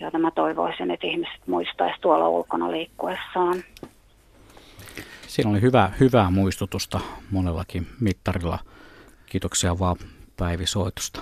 [0.00, 3.62] joita mä toivoisin, että ihmiset muistaisivat tuolla ulkona liikkuessaan.
[5.26, 8.58] Siinä oli hyvä, hyvää muistutusta monellakin mittarilla.
[9.26, 9.96] Kiitoksia vaan
[10.36, 11.20] Päivi soitusta.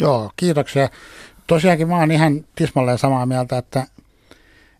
[0.00, 0.88] Joo, kiitoksia
[1.46, 3.86] tosiaankin mä oon ihan tismalleen samaa mieltä, että,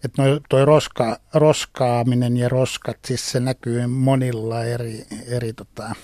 [0.05, 5.05] että noi, toi roska, roskaaminen ja roskat, siis se näkyy monilla eri,
[5.37, 5.95] eri tota,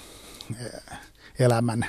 [1.38, 1.86] elämän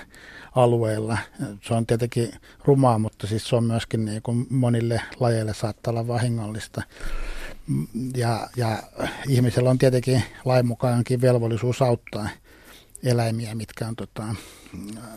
[0.55, 1.17] alueilla.
[1.61, 2.31] Se on tietenkin
[2.65, 6.81] rumaa, mutta siis se on myöskin niin kuin monille lajeille saattaa olla vahingollista.
[8.15, 8.83] Ja, ja
[9.27, 12.29] ihmisellä on tietenkin lain mukaankin velvollisuus auttaa
[13.03, 14.23] eläimiä, mitkä on tota,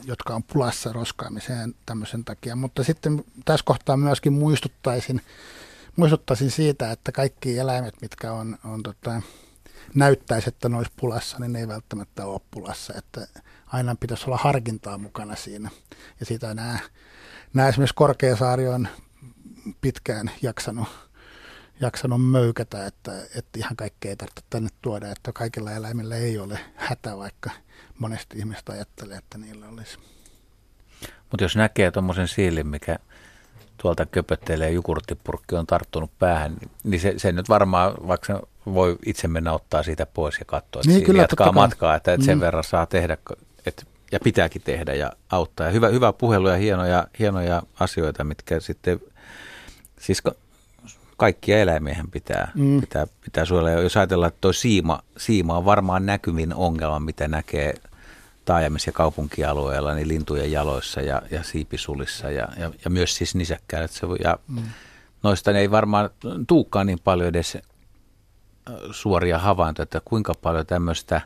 [0.05, 2.57] jotka on pulassa roskaamiseen tämmöisen takia.
[2.57, 5.21] Mutta sitten tässä kohtaa myöskin muistuttaisin,
[5.97, 9.23] muistuttaisin siitä, että kaikki eläimet, mitkä on, on tota,
[9.95, 12.95] näyttäisi, että ne olisi pulassa, niin ne ei välttämättä ole pulassa.
[12.97, 13.27] Että
[13.73, 15.71] aina pitäisi olla harkintaa mukana siinä.
[16.21, 16.79] Ja siitä nämä,
[17.55, 18.89] nämä esimerkiksi Korkeasaari on
[19.81, 20.89] pitkään jaksanut,
[21.81, 26.61] jaksanut möykätä, että, että ihan kaikkea ei tarvitse tänne tuoda, että kaikilla eläimillä ei ole
[26.77, 27.51] hätä, vaikka–
[28.01, 29.99] monesti ihmiset ajattelee, että niillä olisi.
[31.31, 32.97] Mutta jos näkee tuommoisen siilin, mikä
[33.83, 39.29] tuolta köpöttelee jukurttipurkki on tarttunut päähän, niin se, se nyt varmaan, vaikka se voi itse
[39.29, 42.41] mennä ottaa siitä pois ja katsoa, että niin, kyllä, jatkaa matkaa, että, että sen mm.
[42.41, 43.17] verran saa tehdä
[43.67, 43.83] että,
[44.13, 45.67] ja pitääkin tehdä ja auttaa.
[45.67, 49.01] Ja hyvä, hyvä puhelu ja hienoja, hienoja asioita, mitkä sitten,
[50.01, 50.23] siis
[51.17, 52.81] kaikkia eläimiähän pitää, mm.
[52.81, 53.71] pitää, pitää suojella.
[53.71, 57.75] Ja jos ajatellaan, että tuo siima, siima on varmaan näkyvin ongelma, mitä näkee
[58.45, 63.87] taajamissa ja kaupunkialueella, niin lintujen jaloissa ja, ja siipisulissa ja, ja, ja myös siis nisäkkäillä.
[63.87, 64.63] Se, ja mm.
[65.23, 66.11] Noista ei varmaan
[66.47, 67.59] tuukkaan niin paljon edes
[68.91, 71.21] suoria havaintoja, että kuinka paljon tämmöistä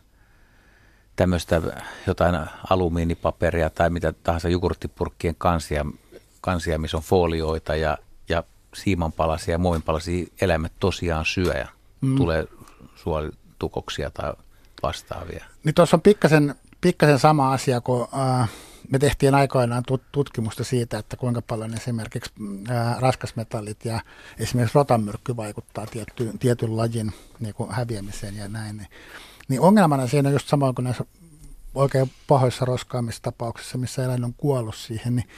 [1.17, 1.63] tämmöistä
[2.07, 2.37] jotain
[2.71, 5.87] alumiinipaperia tai mitä tahansa jogurttipurkkien kansia,
[6.41, 8.43] kansia, missä on folioita ja, ja
[8.75, 11.69] siimanpalasia ja muovinpalasia eläimet tosiaan syö ja
[12.01, 12.17] mm.
[12.17, 12.49] tulee
[12.97, 14.33] suolitukoksia tai
[14.83, 15.45] vastaavia.
[15.65, 16.55] Niin tuossa on pikkasen
[16.85, 18.51] pikkasen sama asia, kun äh,
[18.91, 22.33] me tehtiin aikoinaan tutkimusta siitä, että kuinka paljon esimerkiksi
[22.71, 24.01] äh, raskasmetallit ja
[24.39, 28.77] esimerkiksi rotanmyrkky vaikuttaa tietty, tietyn lajin niin kuin häviämiseen ja näin.
[28.77, 28.89] Niin,
[29.49, 31.05] niin ongelmana siinä on just samoin kuin näissä
[31.75, 35.29] oikein pahoissa roskaamistapauksissa, missä eläin on kuollut siihen, niin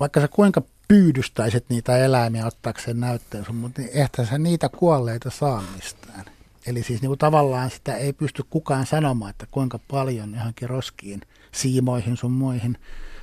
[0.00, 5.30] vaikka sä kuinka pyydystäisit niitä eläimiä ottaakseen näytteen sun, mutta niin ehkä sä niitä kuolleita
[5.30, 6.24] saa mistään.
[6.66, 11.20] Eli siis niin kuin tavallaan sitä ei pysty kukaan sanomaan, että kuinka paljon johonkin roskiin,
[11.52, 12.78] siimoihin sun muihin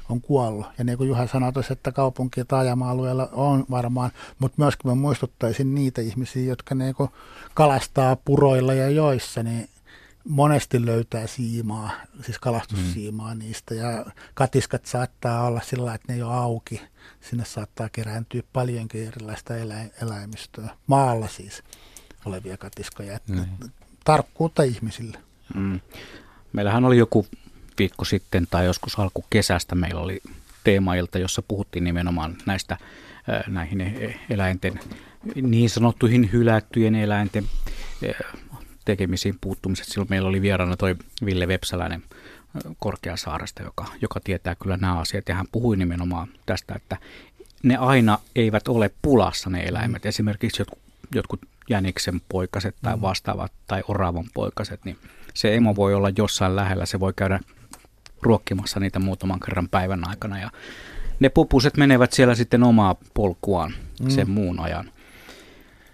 [0.09, 0.65] on kuollut.
[0.77, 4.95] Ja niin kuin Juha sanoi tuossa, että kaupunki- ja taajama-alueella on varmaan, mutta myöskin mä
[4.95, 7.09] muistuttaisin niitä ihmisiä, jotka niin kuin
[7.53, 9.69] kalastaa puroilla ja joissa, niin
[10.23, 11.91] monesti löytää siimaa,
[12.21, 13.39] siis kalastussiimaa mm.
[13.39, 13.75] niistä.
[13.75, 16.81] Ja katiskat saattaa olla sillä että ne ei ole auki.
[17.21, 20.69] Sinne saattaa kerääntyä paljonkin erilaista elä- eläimistöä.
[20.87, 21.63] Maalla siis
[22.25, 23.19] olevia katiskoja.
[23.27, 23.45] Mm.
[24.03, 25.17] Tarkkuutta ihmisille.
[25.55, 25.79] Mm.
[26.53, 27.25] Meillähän oli joku
[27.77, 30.21] viikko sitten tai joskus alku kesästä meillä oli
[30.63, 32.77] teemailta, jossa puhuttiin nimenomaan näistä
[33.47, 34.79] näihin e-, eläinten,
[35.35, 37.45] niin sanottuihin hylättyjen eläinten
[38.85, 39.85] tekemisiin puuttumiset.
[39.85, 40.95] Silloin meillä oli vieraana toi
[41.25, 42.03] Ville Vepsäläinen
[42.79, 45.29] Korkeasaaresta, joka, joka tietää kyllä nämä asiat.
[45.29, 46.97] Ja hän puhui nimenomaan tästä, että
[47.63, 50.05] ne aina eivät ole pulassa ne eläimet.
[50.05, 50.79] Esimerkiksi jotkut,
[51.15, 53.01] jotkut jäniksen poikaset tai mm.
[53.01, 54.97] vastaavat tai oravan poikaset, niin
[55.33, 56.85] se emo voi olla jossain lähellä.
[56.85, 57.39] Se voi käydä
[58.21, 60.49] ruokkimassa niitä muutaman kerran päivän aikana ja
[61.19, 64.09] ne pupuset menevät siellä sitten omaa polkuaan mm.
[64.09, 64.91] sen muun ajan.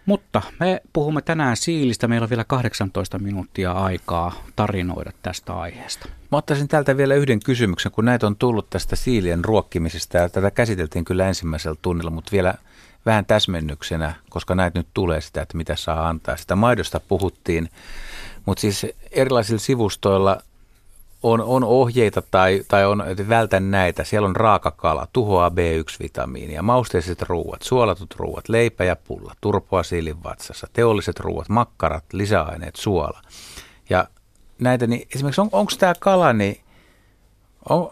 [0.07, 2.07] Mutta me puhumme tänään siilistä.
[2.07, 6.09] Meillä on vielä 18 minuuttia aikaa tarinoida tästä aiheesta.
[6.31, 10.17] Mä ottaisin täältä vielä yhden kysymyksen, kun näitä on tullut tästä siilien ruokkimisesta.
[10.17, 12.53] Ja tätä käsiteltiin kyllä ensimmäisellä tunnilla, mutta vielä
[13.05, 16.37] vähän täsmennyksenä, koska näitä nyt tulee sitä, että mitä saa antaa.
[16.37, 17.69] Sitä maidosta puhuttiin,
[18.45, 20.37] mutta siis erilaisilla sivustoilla
[21.31, 24.03] on, on ohjeita tai, tai on, että vältän näitä.
[24.03, 30.67] Siellä on raakakala, tuhoaa B1-vitamiinia, mausteiset ruuat, suolatut ruuat, leipä ja pulla, turpoa siilin vatsassa,
[30.73, 33.21] teolliset ruuat, makkarat, lisäaineet, suola.
[33.89, 34.07] Ja
[34.59, 36.61] näitä, niin esimerkiksi on, onko tämä kala, niin
[37.69, 37.91] on,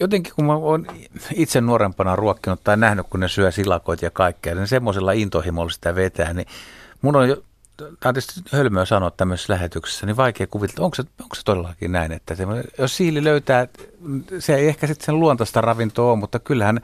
[0.00, 0.86] jotenkin kun mä oon
[1.34, 5.94] itse nuorempana ruokkinut tai nähnyt, kun ne syö silakoita ja kaikkea, niin semmoisella intohimolla sitä
[5.94, 6.46] vetää, niin
[7.02, 7.36] mun on
[7.76, 11.92] tämä on tietysti hölmöä sanoa tämmöisessä lähetyksessä, niin vaikea kuvitella, onko se, onko se todellakin
[11.92, 12.36] näin, että
[12.78, 13.68] jos siili löytää,
[14.38, 16.80] se ei ehkä sitten sen luontaista ravintoa ole, mutta kyllähän,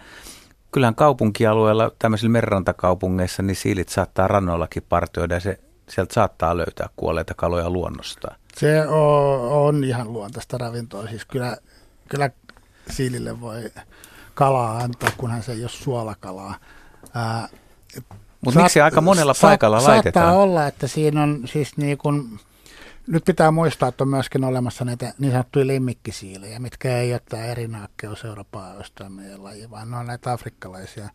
[0.73, 7.35] kyllähän kaupunkialueella, tämmöisillä merenrantakaupungeissa, niin siilit saattaa rannoillakin partioida ja se, sieltä saattaa löytää kuolleita
[7.35, 8.35] kaloja luonnosta.
[8.57, 11.57] Se on, on ihan luontaista ravintoa, siis kyllä,
[12.09, 12.31] kyllä
[12.91, 13.71] siilille voi
[14.35, 16.55] kalaa antaa, kunhan se ei ole suolakalaa.
[17.15, 17.49] Ää,
[18.45, 20.25] mutta miksi aika monella paikalla saattaa laitetaan?
[20.25, 22.41] Saattaa olla, että siinä on siis niin kuin,
[23.07, 27.45] nyt pitää muistaa, että on myöskin olemassa näitä niin sanottuja lemmikkisiilejä, mitkä ei ole tämä
[27.45, 28.75] erinäkkeys Euroopan
[29.37, 31.09] laji, vaan ne on näitä afrikkalaisia,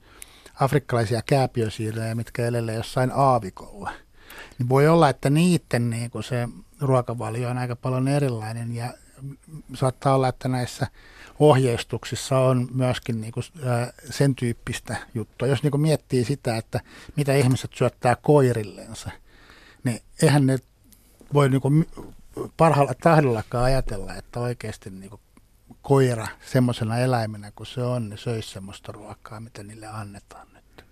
[0.60, 3.92] afrikkalaisia kääpiösiilejä, mitkä elelee jossain aavikolla.
[4.60, 6.48] Niin voi olla, että niiden niin kuin se
[6.82, 8.94] ruokavalio on aika paljon erilainen ja
[9.74, 10.88] saattaa olla, että näissä
[11.40, 13.44] ohjeistuksissa on myöskin niin kuin,
[14.10, 15.48] sen tyyppistä juttua.
[15.48, 16.80] Jos niin kuin miettii sitä, että
[17.16, 19.12] mitä ihmiset syöttää koirillensa,
[19.84, 20.58] niin eihän ne
[21.34, 21.88] voi niin kuin
[22.58, 25.22] parhaalla tahdollakaan ajatella, että oikeasti niin kuin
[25.82, 30.86] koira semmoisena eläimenä kuin se on, niin söisi semmoista ruokaa, mitä niille annetaan nyt.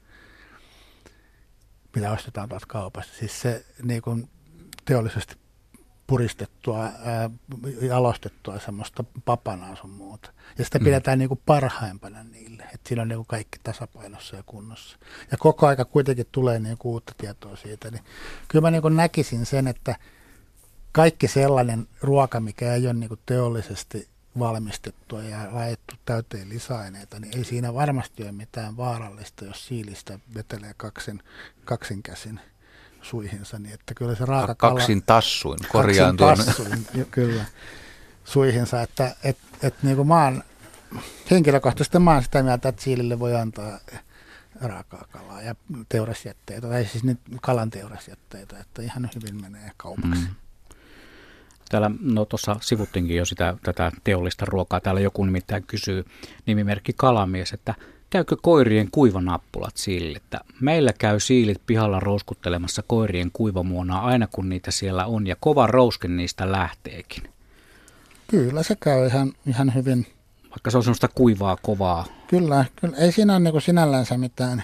[1.95, 3.13] Mitä ostetaan tuolta kaupasta.
[3.19, 4.29] Siis se niin kuin
[4.85, 5.35] teollisesti
[6.13, 7.29] puristettua, ää,
[7.81, 10.31] jalostettua semmoista papanaa sun muuta.
[10.57, 10.85] Ja sitä mm.
[10.85, 14.97] pidetään niin kuin parhaimpana niille, että siinä on niin kuin kaikki tasapainossa ja kunnossa.
[15.31, 17.91] Ja koko aika kuitenkin tulee niin kuin uutta tietoa siitä.
[17.91, 18.03] Niin
[18.47, 19.95] kyllä mä niin kuin näkisin sen, että
[20.91, 24.07] kaikki sellainen ruoka, mikä ei ole niin kuin teollisesti
[24.39, 30.73] valmistettua ja laitettu täyteen lisäaineita, niin ei siinä varmasti ole mitään vaarallista, jos siilistä vetelee
[30.77, 31.23] kaksin,
[31.65, 32.39] kaksin käsin
[33.03, 34.73] suihinsa, niin että kyllä se raakakala...
[34.73, 36.37] Kaksin tassuin, korjaan tuon.
[36.37, 37.45] tassuin, kyllä,
[38.23, 40.43] suihinsa, että et, et niin kuin mä oon,
[41.31, 43.79] henkilökohtaisesti mä oon sitä mieltä, että siilille voi antaa
[44.61, 45.55] raakaa kalaa ja
[45.89, 50.21] teurasjätteitä, tai siis nyt kalan teurasjätteitä, että ihan hyvin menee kaupaksi.
[50.21, 50.35] Mm.
[51.69, 54.79] Täällä, no tuossa sivuttiinkin jo sitä, tätä teollista ruokaa.
[54.79, 56.05] Täällä joku nimittäin kysyy
[56.45, 57.73] nimimerkki Kalamies, että
[58.13, 64.71] Käykö koirien kuivanappulat sille, että meillä käy siilit pihalla rouskuttelemassa koirien kuivamuonaa aina kun niitä
[64.71, 67.23] siellä on ja kova rouske niistä lähteekin?
[68.27, 70.07] Kyllä se käy ihan, ihan hyvin.
[70.49, 72.05] Vaikka se on semmoista kuivaa, kovaa.
[72.27, 72.97] Kyllä, kyllä.
[72.97, 74.63] ei siinä ole niin sinällänsä mitään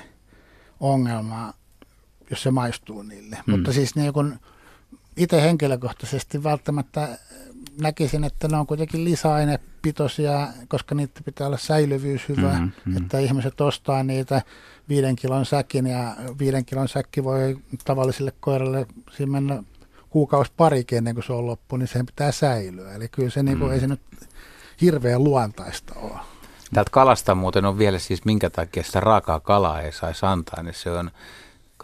[0.79, 1.53] ongelmaa,
[2.29, 3.37] jos se maistuu niille.
[3.45, 3.51] Mm.
[3.51, 4.39] Mutta siis niin kuin
[5.17, 7.19] itse henkilökohtaisesti välttämättä
[7.81, 12.97] näkisin, että ne on kuitenkin lisäainepitoisia, koska niitä pitää olla säilyvyys hyvä, mm-hmm, mm-hmm.
[12.97, 14.41] että ihmiset ostaa niitä
[14.89, 19.63] viiden kilon säkin ja viiden kilon säkki voi tavalliselle koiralle siinä mennä
[20.09, 22.93] kuukausi parikin ennen kuin se on loppu, niin sen pitää säilyä.
[22.93, 23.73] Eli kyllä se, niin kuin, mm.
[23.73, 24.01] ei se nyt
[24.81, 26.19] hirveän luontaista ole.
[26.73, 30.73] Täältä kalasta muuten on vielä siis minkä takia sitä raakaa kalaa ei saisi antaa, niin
[30.73, 31.11] se on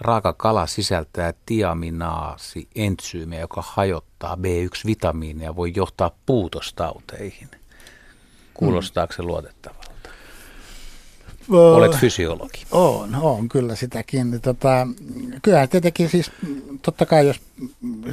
[0.02, 7.50] raaka kala sisältää tiaminaasi entsyymiä, joka hajottaa B1-vitamiinia ja voi johtaa puutostauteihin.
[8.54, 9.96] Kuulostaako se luotettavalta?
[11.50, 12.66] Olet fysiologi.
[12.72, 14.42] On, on kyllä sitäkin.
[14.42, 14.88] Tota,
[15.42, 16.32] kyllä tietenkin siis,
[16.82, 17.42] totta kai jos,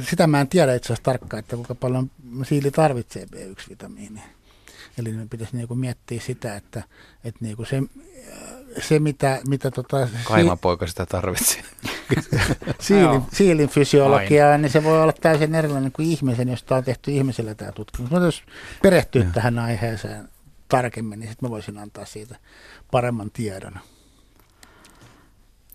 [0.09, 2.11] sitä mä en tiedä itse asiassa tarkkaan, että kuinka paljon
[2.43, 4.23] siili tarvitsee B1-vitamiinia.
[4.97, 6.83] Eli me pitäisi niinku miettiä sitä, että,
[7.23, 7.81] että niinku se,
[8.79, 9.41] se, mitä...
[9.47, 11.63] mitä tota, Kaimapoika sitä tarvitsee.
[12.79, 17.55] siilin, siilin fysiologiaa, niin se voi olla täysin erilainen kuin ihmisen, josta on tehty ihmisellä
[17.55, 18.11] tämä tutkimus.
[18.11, 18.43] Mutta jos
[18.81, 20.29] perehtyy tähän aiheeseen
[20.69, 22.35] tarkemmin, niin sitten mä voisin antaa siitä
[22.91, 23.73] paremman tiedon.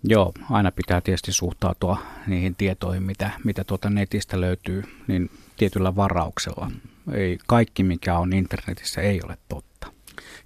[0.04, 6.70] Joo, aina pitää tietysti suhtautua niihin tietoihin, mitä, mitä tuota netistä löytyy, niin tietyllä varauksella.
[7.12, 9.67] Ei, kaikki, mikä on internetissä, ei ole totta.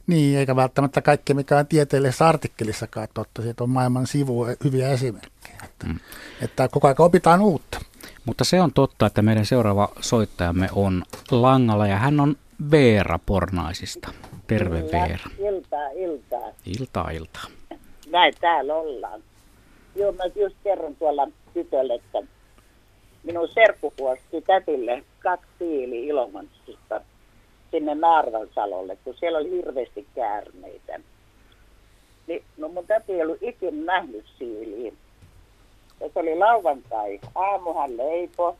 [0.06, 3.42] Niin, eikä välttämättä kaikki, mikä on tieteellisessä artikkelissakaan totta.
[3.42, 5.58] Siitä on maailman sivu hyviä esimerkkejä.
[5.64, 5.98] Että, mm.
[6.42, 7.80] että koko ajan opitaan uutta.
[8.24, 12.36] Mutta se on totta, että meidän seuraava soittajamme on Langalla ja hän on
[12.70, 14.12] Veera Pornaisista.
[14.46, 15.30] Terve Kyllä, Veera.
[15.38, 16.52] Iltaa, iltaa.
[16.78, 17.44] Iltaa, iltaa.
[18.10, 19.22] Näin täällä ollaan.
[19.94, 22.18] Joo, mä just kerron tuolla tytölle, että
[23.22, 26.61] minun serkku kuosti tätille kaksi tiili Ilomantsista
[27.72, 31.00] sinne Naarvansalolle, kun siellä oli hirveästi käärmeitä.
[32.26, 34.96] Niin, no mun täti ei ollut ikinä nähnyt siiliin.
[36.00, 37.20] Ja se oli lauantai.
[37.34, 38.56] Aamuhan leipo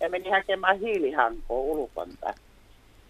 [0.00, 2.34] ja meni hakemaan hiilihankoa ulkonta.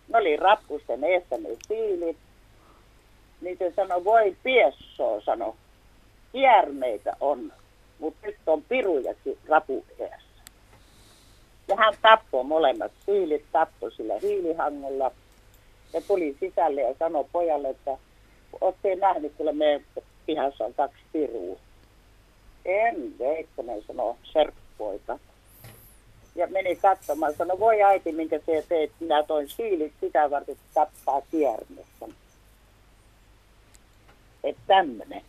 [0.09, 2.17] Ne oli rappusten eessä ne siilit.
[3.41, 5.57] Niin se sanoi, voi piessoo, sano.
[6.33, 7.53] Kiermeitä on,
[7.99, 10.43] mutta nyt on pirujakin rapu eessä.
[11.69, 15.11] Ja hän tappoi molemmat siilit, tappoi sillä hiilihangolla.
[15.93, 17.99] Ja tuli sisälle ja sanoi pojalle, että
[18.61, 19.85] olette nähnyt, kyllä meidän
[20.27, 21.59] pihassa on kaksi pirua.
[22.65, 25.19] En, Veikkonen sanoi serkkupoika
[26.35, 27.35] ja meni katsomaan.
[27.35, 32.07] Sanoi, voi äiti, minkä se teet, minä toin siilit sitä varten, että tappaa kiermessä.
[34.45, 35.23] Että tämmöinen.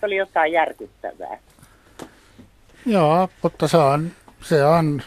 [0.00, 1.38] Se oli jotain järkyttävää.
[2.86, 4.10] Joo, mutta se on,
[4.42, 5.02] se on,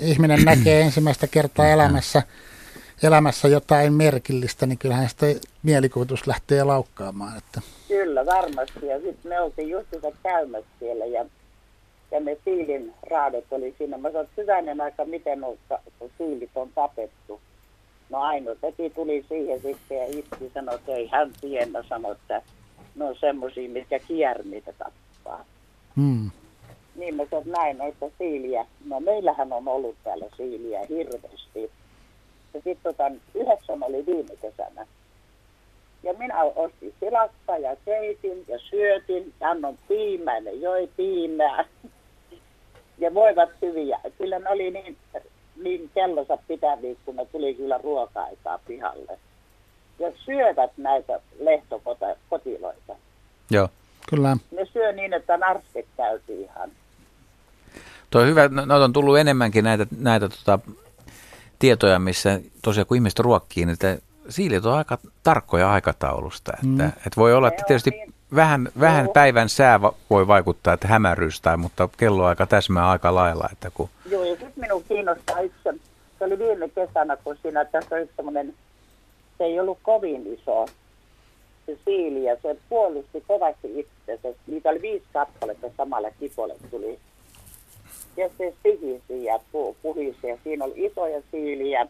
[0.00, 2.22] ihminen näkee ensimmäistä kertaa elämässä,
[3.04, 5.26] elämässä jotain merkillistä, niin kyllähän sitä
[5.62, 7.38] mielikuvitus lähtee laukkaamaan.
[7.38, 7.60] Että.
[7.88, 8.86] Kyllä, varmasti.
[8.86, 11.24] Ja sitten me oltiin just sitä käymässä siellä ja
[12.14, 13.98] ja ne siilin raadot oli siinä.
[13.98, 15.58] Mä sanoin, että hyvänen aika, miten on,
[16.18, 17.40] siilit on tapettu.
[18.10, 22.42] No ainoa teki tuli siihen sitten ja itse sanoi, että ei hän tiedä, sanoi, että
[22.94, 25.44] ne on semmoisia, mitkä kierniitä tappaa.
[25.96, 26.30] Hmm.
[26.94, 28.66] Niin mä sanoin, näin, että siiliä.
[28.84, 31.70] No meillähän on ollut täällä siiliä hirveästi.
[32.54, 34.86] Ja sitten tota, yhdeksän oli viime kesänä.
[36.02, 39.32] Ja minä ostin silakka ja keitin ja syötin.
[39.40, 41.64] Hän on piimäinen, joi piimää
[43.02, 44.00] ja voivat hyviä.
[44.18, 44.96] Kyllä ne oli niin,
[45.56, 49.18] niin kellonsa pitäviä, kun ne tuli kyllä ruoka-aikaa pihalle.
[49.98, 52.96] Ja syövät näitä lehtokotiloita.
[53.50, 53.68] Joo.
[54.10, 54.36] Kyllä.
[54.50, 56.70] Ne syö niin, että narsket käytiin ihan.
[58.10, 60.58] Tuo on hyvä, no, on tullut enemmänkin näitä, näitä tota,
[61.64, 63.76] tietoja, missä tosiaan kun ihmiset ruokkii, niin
[64.28, 66.52] siilit on aika tarkkoja aikataulusta.
[66.52, 66.88] Että, mm.
[66.88, 69.80] että voi olla, että tietysti niin vähän, vähän päivän sää
[70.10, 73.48] voi vaikuttaa, että hämäryys tai, mutta kelloaika täsmää aika lailla.
[73.52, 73.88] Että kun...
[74.10, 75.74] Joo, ja sitten minun kiinnostaa itse,
[76.18, 78.54] se oli viime kesänä, kun siinä tässä oli semmoinen,
[79.38, 80.66] se ei ollut kovin iso,
[81.66, 84.38] se siili, ja se puolusti kovasti itsensä.
[84.46, 86.98] Niitä oli viisi kappaletta samalla kipolle tuli.
[88.16, 89.40] Ja se sihisi ja
[89.82, 91.86] puhisi, ja siinä oli isoja siiliä.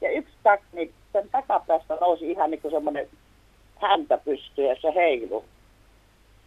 [0.00, 3.08] Ja yksi tak, niin sen takapäästä nousi ihan niin kuin semmoinen
[3.80, 5.44] häntä pystyy ja se heilu.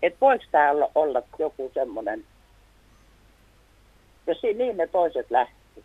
[0.01, 2.25] Että voiko täällä olla joku semmoinen,
[4.27, 5.83] ja siinä niin ne toiset lähti.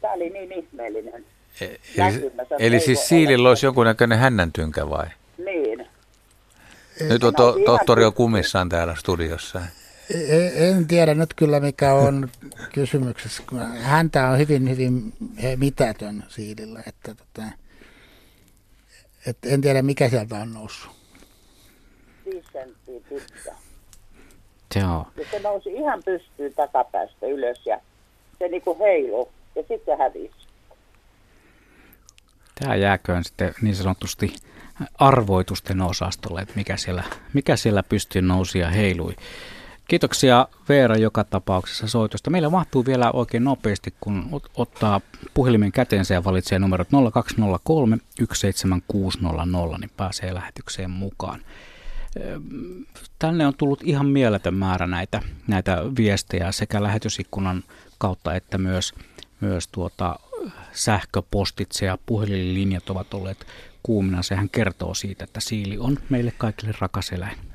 [0.00, 1.24] Tämä oli niin ihmeellinen.
[1.60, 5.06] E- eli, eli siis siilillä olisi näköinen hännäntynkä vai?
[5.38, 5.86] Niin.
[7.00, 9.60] Nyt on to, tohtori on kumissaan täällä studiossa.
[10.54, 12.28] En tiedä nyt kyllä mikä on
[12.72, 13.42] kysymyksessä.
[13.80, 15.12] Häntä on hyvin, hyvin
[15.56, 16.82] mitätön siilillä.
[16.86, 17.48] Että tota,
[19.26, 20.90] et en tiedä, mikä sieltä on noussut.
[22.24, 23.54] Viisi senttiä pitkä.
[24.80, 25.06] Joo.
[25.16, 27.80] Ja se nousi ihan pystyyn takapäästä ylös ja
[28.38, 30.48] se niinku heilu ja sitten se hävisi.
[32.60, 34.34] Tämä jääköön sitten niin sanotusti
[34.98, 39.14] arvoitusten osastolle, että mikä siellä, mikä siellä pystyyn nousi ja heilui.
[39.88, 42.30] Kiitoksia Veera joka tapauksessa soitosta.
[42.30, 45.00] Meillä mahtuu vielä oikein nopeasti, kun ottaa
[45.34, 47.98] puhelimen käteensä ja valitsee numerot 0203
[48.32, 51.40] 17600, niin pääsee lähetykseen mukaan.
[53.18, 57.64] Tänne on tullut ihan mieletön määrä näitä, näitä viestejä sekä lähetysikkunan
[57.98, 58.94] kautta että myös,
[59.40, 60.18] myös tuota,
[60.72, 63.46] sähköpostitse ja puhelinlinjat ovat olleet
[63.82, 64.22] kuumina.
[64.22, 67.47] Sehän kertoo siitä, että siili on meille kaikille rakas eläin.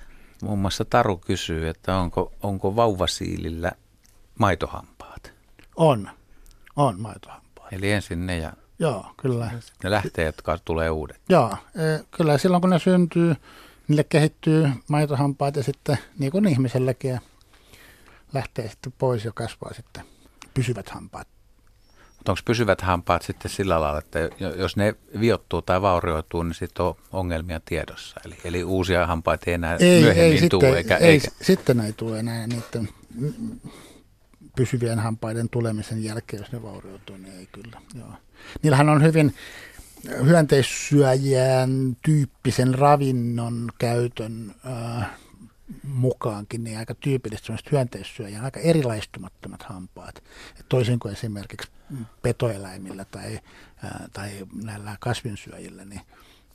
[0.43, 3.71] Muun muassa Taru kysyy, että onko, onko vauvasiilillä
[4.39, 5.33] maitohampaat?
[5.75, 6.09] On,
[6.75, 7.73] on maitohampaat.
[7.73, 9.51] Eli ensin ne ja Joo, kyllä.
[9.83, 11.21] ne lähtee, jotka tulee uudet.
[11.29, 13.35] Joo, e, kyllä silloin kun ne syntyy,
[13.87, 17.19] niille kehittyy maitohampaat ja sitten niin kuin ihmiselläkin
[18.33, 20.05] lähtee sitten pois ja kasvaa sitten
[20.53, 21.27] pysyvät hampaat.
[22.23, 24.19] Mutta onko pysyvät hampaat sitten sillä lailla, että
[24.57, 28.19] jos ne viottuu tai vaurioituu, niin sitten on ongelmia tiedossa?
[28.25, 30.61] Eli, eli uusia hampaita ei enää ei, myöhemmin ei, tule?
[30.61, 31.27] Sitten, eikä, ei, eikä...
[31.41, 32.89] sitten ei tule enää niiden
[34.55, 37.81] pysyvien hampaiden tulemisen jälkeen, jos ne vaurioituu, niin ei kyllä.
[37.95, 38.13] Joo.
[38.61, 39.33] Niillähän on hyvin
[40.25, 45.09] hyönteissyöjien tyyppisen ravinnon käytön äh,
[45.83, 50.23] mukaankin niin aika tyypillistä semmoiset hyönteissyöjien aika erilaistumattomat hampaat.
[50.59, 51.71] Et toisin kuin esimerkiksi
[52.21, 53.39] petoeläimillä tai,
[53.83, 54.31] ää, tai
[54.63, 56.01] näillä kasvinsyöjillä, niin,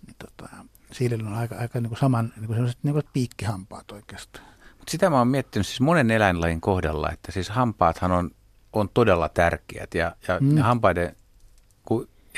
[0.07, 0.49] niin tota,
[0.93, 4.45] siilillä on aika, aika niin kuin saman niin kuin sellaiset niin kuin piikkihampaat oikeastaan.
[4.78, 8.31] Mut sitä mä oon miettinyt siis monen eläinlajin kohdalla, että siis hampaathan on,
[8.73, 10.59] on todella tärkeät ja, ja mm.
[10.59, 11.16] hampaiden,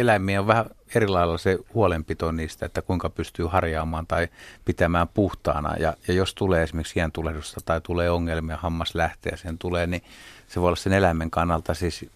[0.01, 4.29] eläimiä on vähän eri lailla se huolenpito niistä, että kuinka pystyy harjaamaan tai
[4.65, 5.77] pitämään puhtaana.
[5.77, 10.03] Ja, ja jos tulee esimerkiksi tulehdusta tai tulee ongelmia, hammas lähtee ja sen tulee, niin
[10.49, 12.07] se voi olla sen eläimen kannalta siis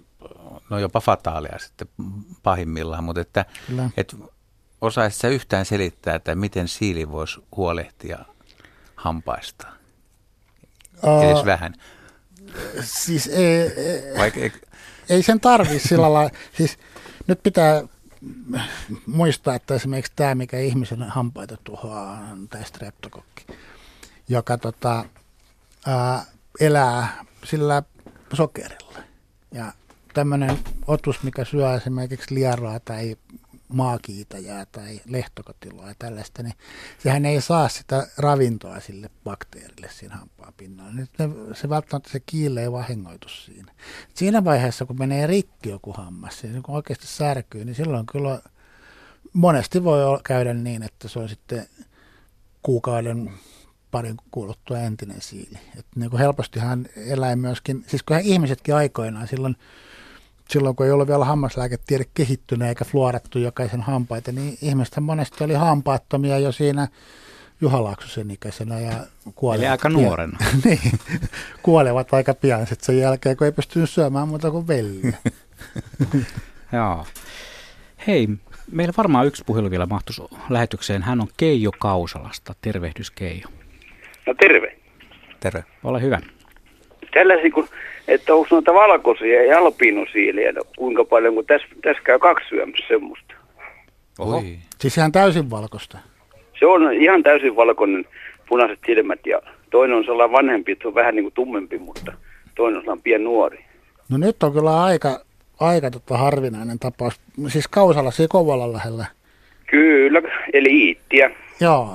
[0.70, 1.89] no jopa fataalia sitten
[2.43, 3.44] pahimmillaan, mutta että,
[3.97, 4.16] että
[4.81, 8.19] osaisi sä yhtään selittää, että miten siili voisi huolehtia
[8.97, 9.66] hampaista?
[11.02, 11.74] Uh, Edes vähän.
[12.81, 14.52] Siis ei, ei, Vaik, ei,
[15.09, 16.31] ei sen tarvi sillä lailla.
[16.56, 16.78] Siis
[17.26, 17.82] nyt pitää
[19.06, 23.46] muistaa, että esimerkiksi tämä, mikä ihmisen hampaita tuhoaa, on tämä streptokokki,
[24.28, 25.05] joka tota,
[25.86, 26.24] ää,
[26.60, 27.82] elää sillä
[28.32, 28.98] sokerilla.
[29.52, 29.72] Ja
[30.14, 33.16] tämmöinen otus, mikä syö esimerkiksi lieroa tai
[33.69, 36.55] maakiitäjää tai lehtokotiloa ja tällaista, niin
[36.99, 40.93] sehän ei saa sitä ravintoa sille bakteerille siinä hampaan pinnalla.
[40.93, 43.73] Nyt ne, se välttämättä se kiille ei vahingoitu siinä.
[44.15, 48.41] Siinä vaiheessa, kun menee rikki joku hammas, niin kun oikeasti särkyy, niin silloin kyllä
[49.32, 51.66] monesti voi käydä niin, että se on sitten
[52.62, 53.31] kuukauden
[53.91, 55.59] parin kuuluttua entinen siili.
[55.78, 59.57] Et niin kuin helpostihan eläin myöskin, siis kun ihmisetkin aikoinaan silloin
[60.48, 65.54] silloin kun ei ollut vielä hammaslääketiede kehittynyt eikä fluorattu jokaisen hampaita, niin ihmiset monesti oli
[65.54, 66.88] hampaattomia jo siinä
[67.60, 68.92] Juha Laaksosen ikäisenä ja
[69.34, 69.62] kuolevat.
[69.62, 70.38] Eli aika nuorena.
[70.64, 70.80] niin,
[71.62, 75.16] kuolevat aika pian sitten sen jälkeen, kun ei pystynyt syömään muuta kuin velliä.
[76.72, 77.06] Joo.
[78.06, 78.28] Hei,
[78.70, 81.02] meillä varmaan yksi puhelu vielä mahtuisi lähetykseen.
[81.02, 82.54] Hän on Keijo Kausalasta.
[82.60, 83.48] Tervehdys Keijo.
[84.26, 84.76] No terve.
[85.40, 85.64] Terve.
[85.84, 86.20] Ole hyvä.
[87.14, 87.68] Tällaisia kun
[88.09, 92.85] että onko noita valkoisia ja alpiinosiiliä, no, kuinka paljon, kun tässä, tässä käy kaksi syömässä
[92.89, 93.35] semmoista.
[94.18, 94.43] Oho.
[94.78, 95.98] Siis ihan täysin valkoista?
[96.59, 98.05] Se on ihan täysin valkoinen,
[98.48, 102.12] punaiset silmät ja toinen on sellainen vanhempi, että se on vähän niin kuin tummempi, mutta
[102.55, 103.64] toinen on sellainen pieni nuori.
[104.09, 105.20] No nyt on kyllä aika,
[105.60, 107.20] aika tota harvinainen tapaus.
[107.48, 109.06] Siis Kausala siinä Kovalan lähellä.
[109.66, 110.22] Kyllä,
[110.52, 111.31] eli Iittiä.
[111.60, 111.89] Joo,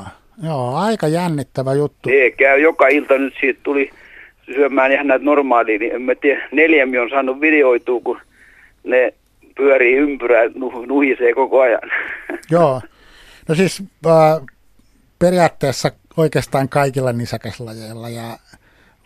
[0.44, 2.10] joo, aika jännittävä juttu.
[2.10, 3.90] Se käy joka ilta nyt siitä tuli
[4.56, 8.20] syömään ihan näitä normaalia, niin en mä tiedä, neljämi on saanut videoitua, kun
[8.84, 9.14] ne
[9.56, 10.44] pyörii ympyrää,
[10.88, 11.92] nuhisee koko ajan.
[12.52, 12.82] Joo,
[13.48, 14.46] no siis äh,
[15.20, 18.38] periaatteessa oikeastaan kaikilla nisäkäslajeilla ja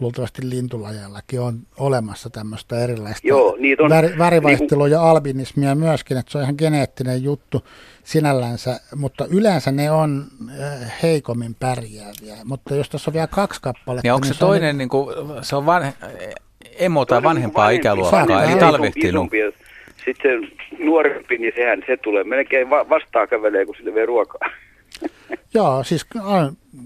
[0.03, 6.31] luultavasti lintulajellakin on olemassa tämmöistä erilaista Joo, niitä on, värivaihtelua niin ja albinismia myöskin, että
[6.31, 7.67] se on ihan geneettinen juttu
[8.03, 10.25] sinällänsä, mutta yleensä ne on
[10.61, 12.35] äh, heikommin pärjääviä.
[12.45, 14.07] Mutta jos tässä on vielä kaksi kappaletta...
[14.07, 15.93] Ja onko niin se, se toinen, on, niin kuin, se on vanhe,
[16.80, 19.31] emo tai vanhempaa vanhempi, ikäluokkaa, eli talvehtinut?
[20.05, 24.49] Sitten nuorempi, niin sehän se tulee melkein vastaan kävelee, kun sille vie ruokaa.
[25.53, 26.05] Joo, siis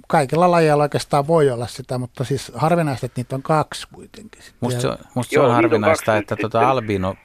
[0.07, 4.41] kaikilla lajeilla oikeastaan voi olla sitä, mutta siis harvinaista, että niitä on kaksi kuitenkin.
[4.59, 7.15] Musta se, musta Joo, se on harvinaista, on että tuota albino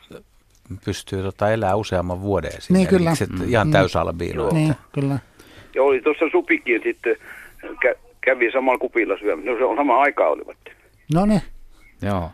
[0.85, 3.13] pystyy tota elää useamman vuoden Niin kyllä.
[3.31, 3.49] Mm.
[3.49, 3.73] Ihan mm.
[3.73, 4.51] täysalbiino.
[4.53, 5.19] Niin, kyllä.
[5.75, 7.17] Joo, oli tuossa supikin sitten,
[7.65, 9.51] kä- kävi samalla kupilla syömässä.
[9.51, 10.57] No se on sama aikaa olivat.
[11.15, 11.43] No niin.
[12.03, 12.31] Joo.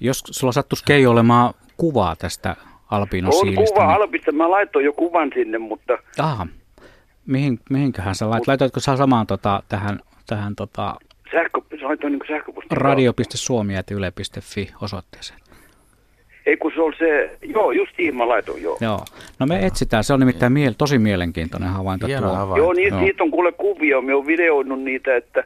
[0.00, 2.56] Jos sulla sattuisi Keijo olemaan kuvaa tästä
[2.90, 3.60] albinosiilistä.
[3.60, 4.02] On kuva niin...
[4.02, 5.98] albista, mä laitoin jo kuvan sinne, mutta...
[6.18, 6.46] Aha.
[7.26, 10.96] Mihin, mihinköhän sä lait, laitoitko sä samaan tota, tähän, tähän tota...
[11.32, 15.40] Sähkö, laitoin niin radio.suomi.yle.fi osoitteeseen.
[16.46, 18.78] Ei kun se oli se, joo, just mä laitoin, joo.
[18.80, 19.04] Joo.
[19.38, 22.06] No me etsitään, se on nimittäin miel, tosi mielenkiintoinen havainto.
[22.06, 22.36] Hieno tuo.
[22.36, 22.64] havainto.
[22.64, 25.44] Joo, niin, siitä on kuule kuvia, me on videoinut niitä, että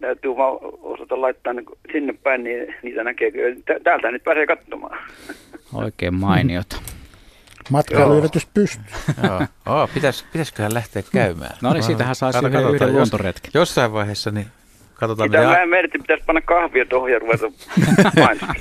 [0.00, 1.62] täytyy vaan osata laittaa ne
[1.92, 3.32] sinne päin, niin niitä näkee.
[3.64, 4.98] Tä- Täältä nyt pääsee katsomaan.
[5.74, 6.76] Oikein mainiota.
[7.70, 8.84] Matkailuyritys pystyy.
[9.22, 9.40] Joo.
[9.66, 11.56] Oh, pitäis, pitäisiköhän lähteä käymään?
[11.62, 13.50] No niin, siitähän saisi Kato- yhden- yhden jos- luontoretken.
[13.54, 14.46] Jossain vaiheessa, niin
[14.94, 15.30] katsotaan.
[15.30, 17.46] Mitä mä mietin, pitäisi panna kahvia tuohon ja ruveta.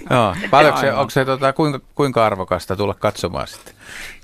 [0.09, 3.73] Joo, paljonko se, onko se tota, kuinka, kuinka arvokasta tulla katsomaan sitten?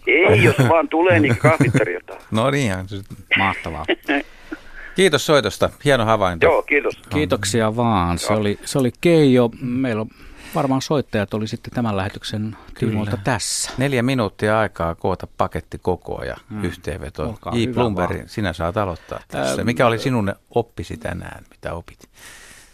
[0.08, 2.20] Ei, jos vaan tulee, niin kahvit tarjotaan.
[2.32, 2.88] No niinhän.
[2.90, 3.02] se-
[3.38, 3.86] Mahtavaa.
[4.96, 6.46] Kiitos soitosta, hieno havainto.
[6.46, 7.00] Joo, kiitos.
[7.10, 8.18] Kiitoksia vaan.
[8.20, 9.50] Se oli, se oli Keijo.
[9.62, 10.08] Meillä on
[10.56, 13.72] varmaan soittajat oli sitten tämän lähetyksen tiimoilta tässä.
[13.78, 16.64] Neljä minuuttia aikaa koota paketti kokoa ja mm.
[16.64, 17.40] yhteenveto.
[17.54, 17.76] J.
[17.76, 18.10] vaan.
[18.26, 19.62] sinä saat aloittaa tässä.
[19.62, 22.10] Ähm, Mikä oli sinun oppisi tänään, mitä opit?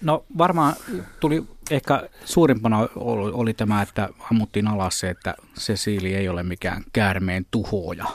[0.01, 0.75] No varmaan
[1.19, 6.43] tuli ehkä suurimpana oli, oli tämä, että ammuttiin alas se, että se siili ei ole
[6.43, 8.05] mikään käärmeen tuhoja.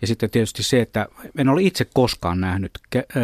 [0.00, 1.06] Ja sitten tietysti se, että
[1.38, 2.78] en ole itse koskaan nähnyt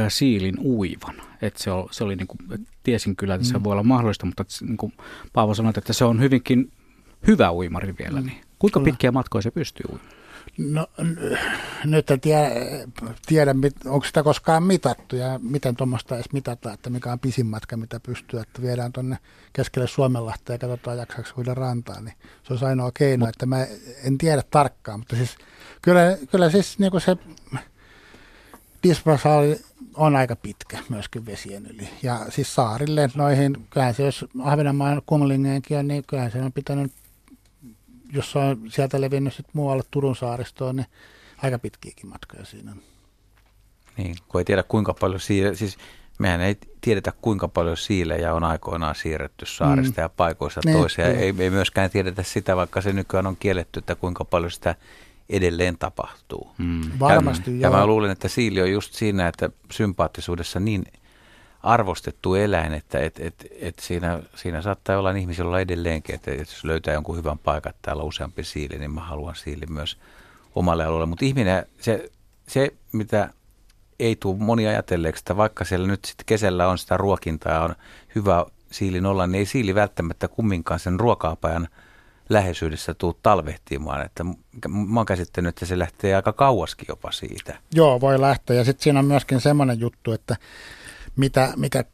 [0.09, 1.30] siilin uivan.
[1.42, 3.64] Että se, oli, se oli niin kuin, tiesin kyllä, että se Mm.
[3.64, 4.92] voi olla mahdollista, mutta niin kuin
[5.32, 6.72] Paavo sanoi, että se on hyvinkin
[7.26, 8.20] hyvä uimari vielä.
[8.20, 8.40] Niin.
[8.58, 8.90] Kuinka Kyllä.
[8.90, 10.10] pitkiä matkoja se pystyy uimaan?
[10.58, 10.86] No,
[11.84, 12.50] nyt en tiedä,
[13.26, 13.54] tiedä
[13.84, 18.00] onko sitä koskaan mitattu ja miten tuommoista edes mitataan, että mikä on pisin matka, mitä
[18.00, 19.18] pystyy, että viedään tuonne
[19.52, 23.66] keskelle Suomenlahtea ja katsotaan jaksaako uida rantaan, niin se olisi ainoa keino, että mä
[24.04, 25.36] en tiedä tarkkaan, mutta siis
[25.82, 26.00] kyllä,
[26.30, 27.16] kyllä siis niin kuin se
[28.82, 29.61] dispersaali
[29.94, 31.89] on aika pitkä myöskin vesien yli.
[32.02, 36.93] Ja siis saarille noihin, kyllähän se jos Ahvenanmaan kumlingeenkin on, niin kyllähän se on pitänyt
[38.12, 40.86] jos se on sieltä levinnyt sit muualle Turun saaristoon, niin
[41.43, 42.82] aika pitkiäkin matkoja siinä on.
[43.97, 45.78] Niin, kun ei tiedä kuinka paljon siile, siis
[46.19, 50.05] mehän ei tiedetä kuinka paljon siilejä on aikoinaan siirretty saarista Mm.
[50.05, 51.19] ja paikoista Niin, toiseen.
[51.19, 54.74] Ei, ei myöskään tiedetä sitä, vaikka se nykyään on kielletty, että kuinka paljon sitä
[55.31, 56.51] edelleen tapahtuu.
[56.59, 56.81] Mm.
[57.01, 57.62] Varmasti, ja, joo.
[57.62, 60.85] ja mä luulen, että siili on just siinä, että sympaattisuudessa niin
[61.62, 66.65] arvostettu eläin, että et, et, et siinä, siinä saattaa olla ihmisillä olla edelleenkin, että jos
[66.65, 69.98] löytää jonkun hyvän paikan, että täällä on useampi siili, niin mä haluan siili myös
[70.55, 71.07] omalle alueelle.
[71.07, 72.11] Mutta ihminen, se,
[72.47, 73.31] se mitä
[73.98, 77.74] ei tule moni ajatelleeksi, että vaikka siellä nyt sitten kesällä on sitä ruokintaa ja on
[78.15, 81.69] hyvä siilin olla, niin ei siili välttämättä kumminkaan sen ruokaapajan
[82.31, 84.07] läheisyydessä tuu talvehtimaan.
[84.07, 84.24] Että
[84.69, 87.59] mä oon käsittänyt, että se lähtee aika kauaskin jopa siitä.
[87.74, 88.57] Joo, voi lähteä.
[88.57, 90.36] Ja sitten siinä on myöskin semmoinen juttu, että
[91.16, 91.85] mitä, mikä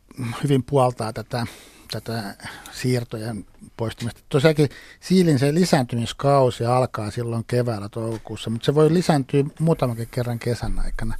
[0.42, 1.46] hyvin puoltaa tätä,
[1.90, 2.34] tätä
[2.72, 3.46] siirtojen
[3.76, 4.20] poistumista.
[4.28, 4.68] Tosiaankin
[5.00, 11.14] siilin se lisääntymiskausi alkaa silloin keväällä toukokuussa, mutta se voi lisääntyä muutamankin kerran kesän aikana.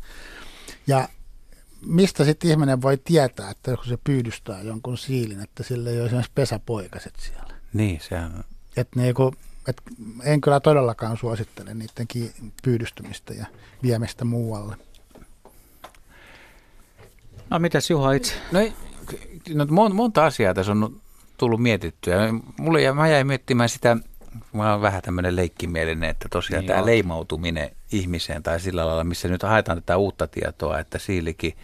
[0.87, 1.09] Ja
[1.87, 6.07] mistä sitten ihminen voi tietää, että kun se pyydystää jonkun siilin, että sillä ei ole
[6.07, 7.55] esimerkiksi pesäpoikaset siellä.
[7.73, 8.45] Niin, sehän
[8.77, 8.81] on.
[8.81, 9.35] Et niinku,
[9.69, 9.83] et
[10.25, 12.07] en kyllä todellakaan suosittele niiden
[12.63, 13.47] pyydystymistä ja
[13.83, 14.77] viemistä muualle.
[17.51, 18.35] No mitäs Juha itse?
[18.53, 18.73] No, ei-
[19.55, 21.01] no mon- monta asiaa tässä on
[21.37, 22.35] tullut mietittyä.
[22.59, 23.97] Mulle ja mä jäin miettimään sitä,
[24.53, 26.87] mä oon vähän tämmöinen leikkimielinen, että tosiaan Niin tämä joo.
[26.87, 31.57] leimautuminen ihmiseen tai sillä lailla, missä nyt haetaan tätä uutta tietoa, että siilikin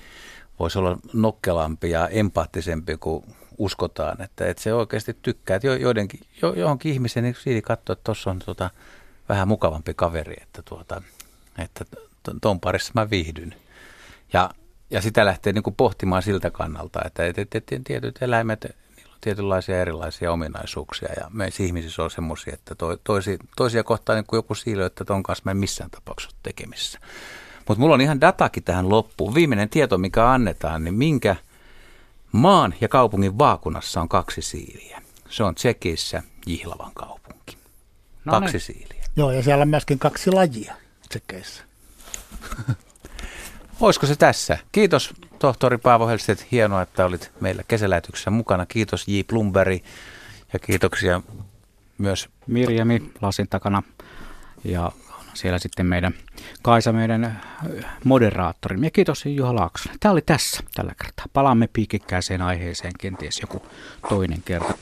[0.59, 3.24] voisi olla nokkelampi ja empaattisempi kuin
[3.59, 5.57] uskotaan, että, että se oikeasti tykkää.
[5.57, 8.70] Että jo, joidenkin, jo, johonkin ihmiseen niin siili katsoo, että tuossa on tota,
[9.29, 11.03] vähän mukavampi kaveri, että, tuota,
[11.59, 11.85] että
[12.43, 13.55] tuon parissa mä viihdyn.
[14.33, 14.51] Ja,
[14.91, 18.66] ja sitä lähtee niin kuin pohtimaan siltä kannalta, että et, et, et, tietyt eläimet,
[18.97, 24.16] niillä on tietynlaisia erilaisia ominaisuuksia ja meissä ihmisissä on semmoisia, että to, toisi, toisia kohtaan
[24.16, 26.99] niin kuin joku siilö, että ton kanssa mä en missään tapauksessa ole tekemisissä.
[27.69, 29.35] Mutta mulla on ihan datakin tähän loppuun.
[29.35, 31.37] Viimeinen tieto, mikä annetaan, niin minkä
[32.33, 35.03] maan ja kaupungin vaakunassa on kaksi siiliä.
[35.29, 37.59] Se on Tsekissä Jihlavan kaupunki.
[38.25, 38.61] No kaksi niin.
[38.61, 39.05] siiliä.
[39.17, 40.75] Joo, ja siellä on myöskin kaksi lajia
[41.09, 41.65] tsekeissä.
[43.81, 44.59] Olisiko se tässä?
[44.73, 46.47] Kiitos tohtori Paavo Helstedt.
[46.53, 48.67] Hienoa, että olit meillä kesälähetyksessä mukana.
[48.67, 49.21] Kiitos J.
[49.27, 49.83] Plumberi
[50.53, 51.21] ja kiitoksia
[51.99, 53.83] myös Mirjami lasin takana
[54.65, 54.93] ja
[55.35, 56.15] siellä sitten meidän
[56.63, 57.37] Kaisa, meidän äh,
[58.05, 58.79] moderaattori.
[58.83, 59.99] Ja kiitos Juha Laaksonen.
[60.01, 61.27] Tämä oli tässä tällä kertaa.
[61.33, 63.63] Palaamme piikikkääseen aiheeseen kenties joku
[64.09, 64.75] toinen kerta.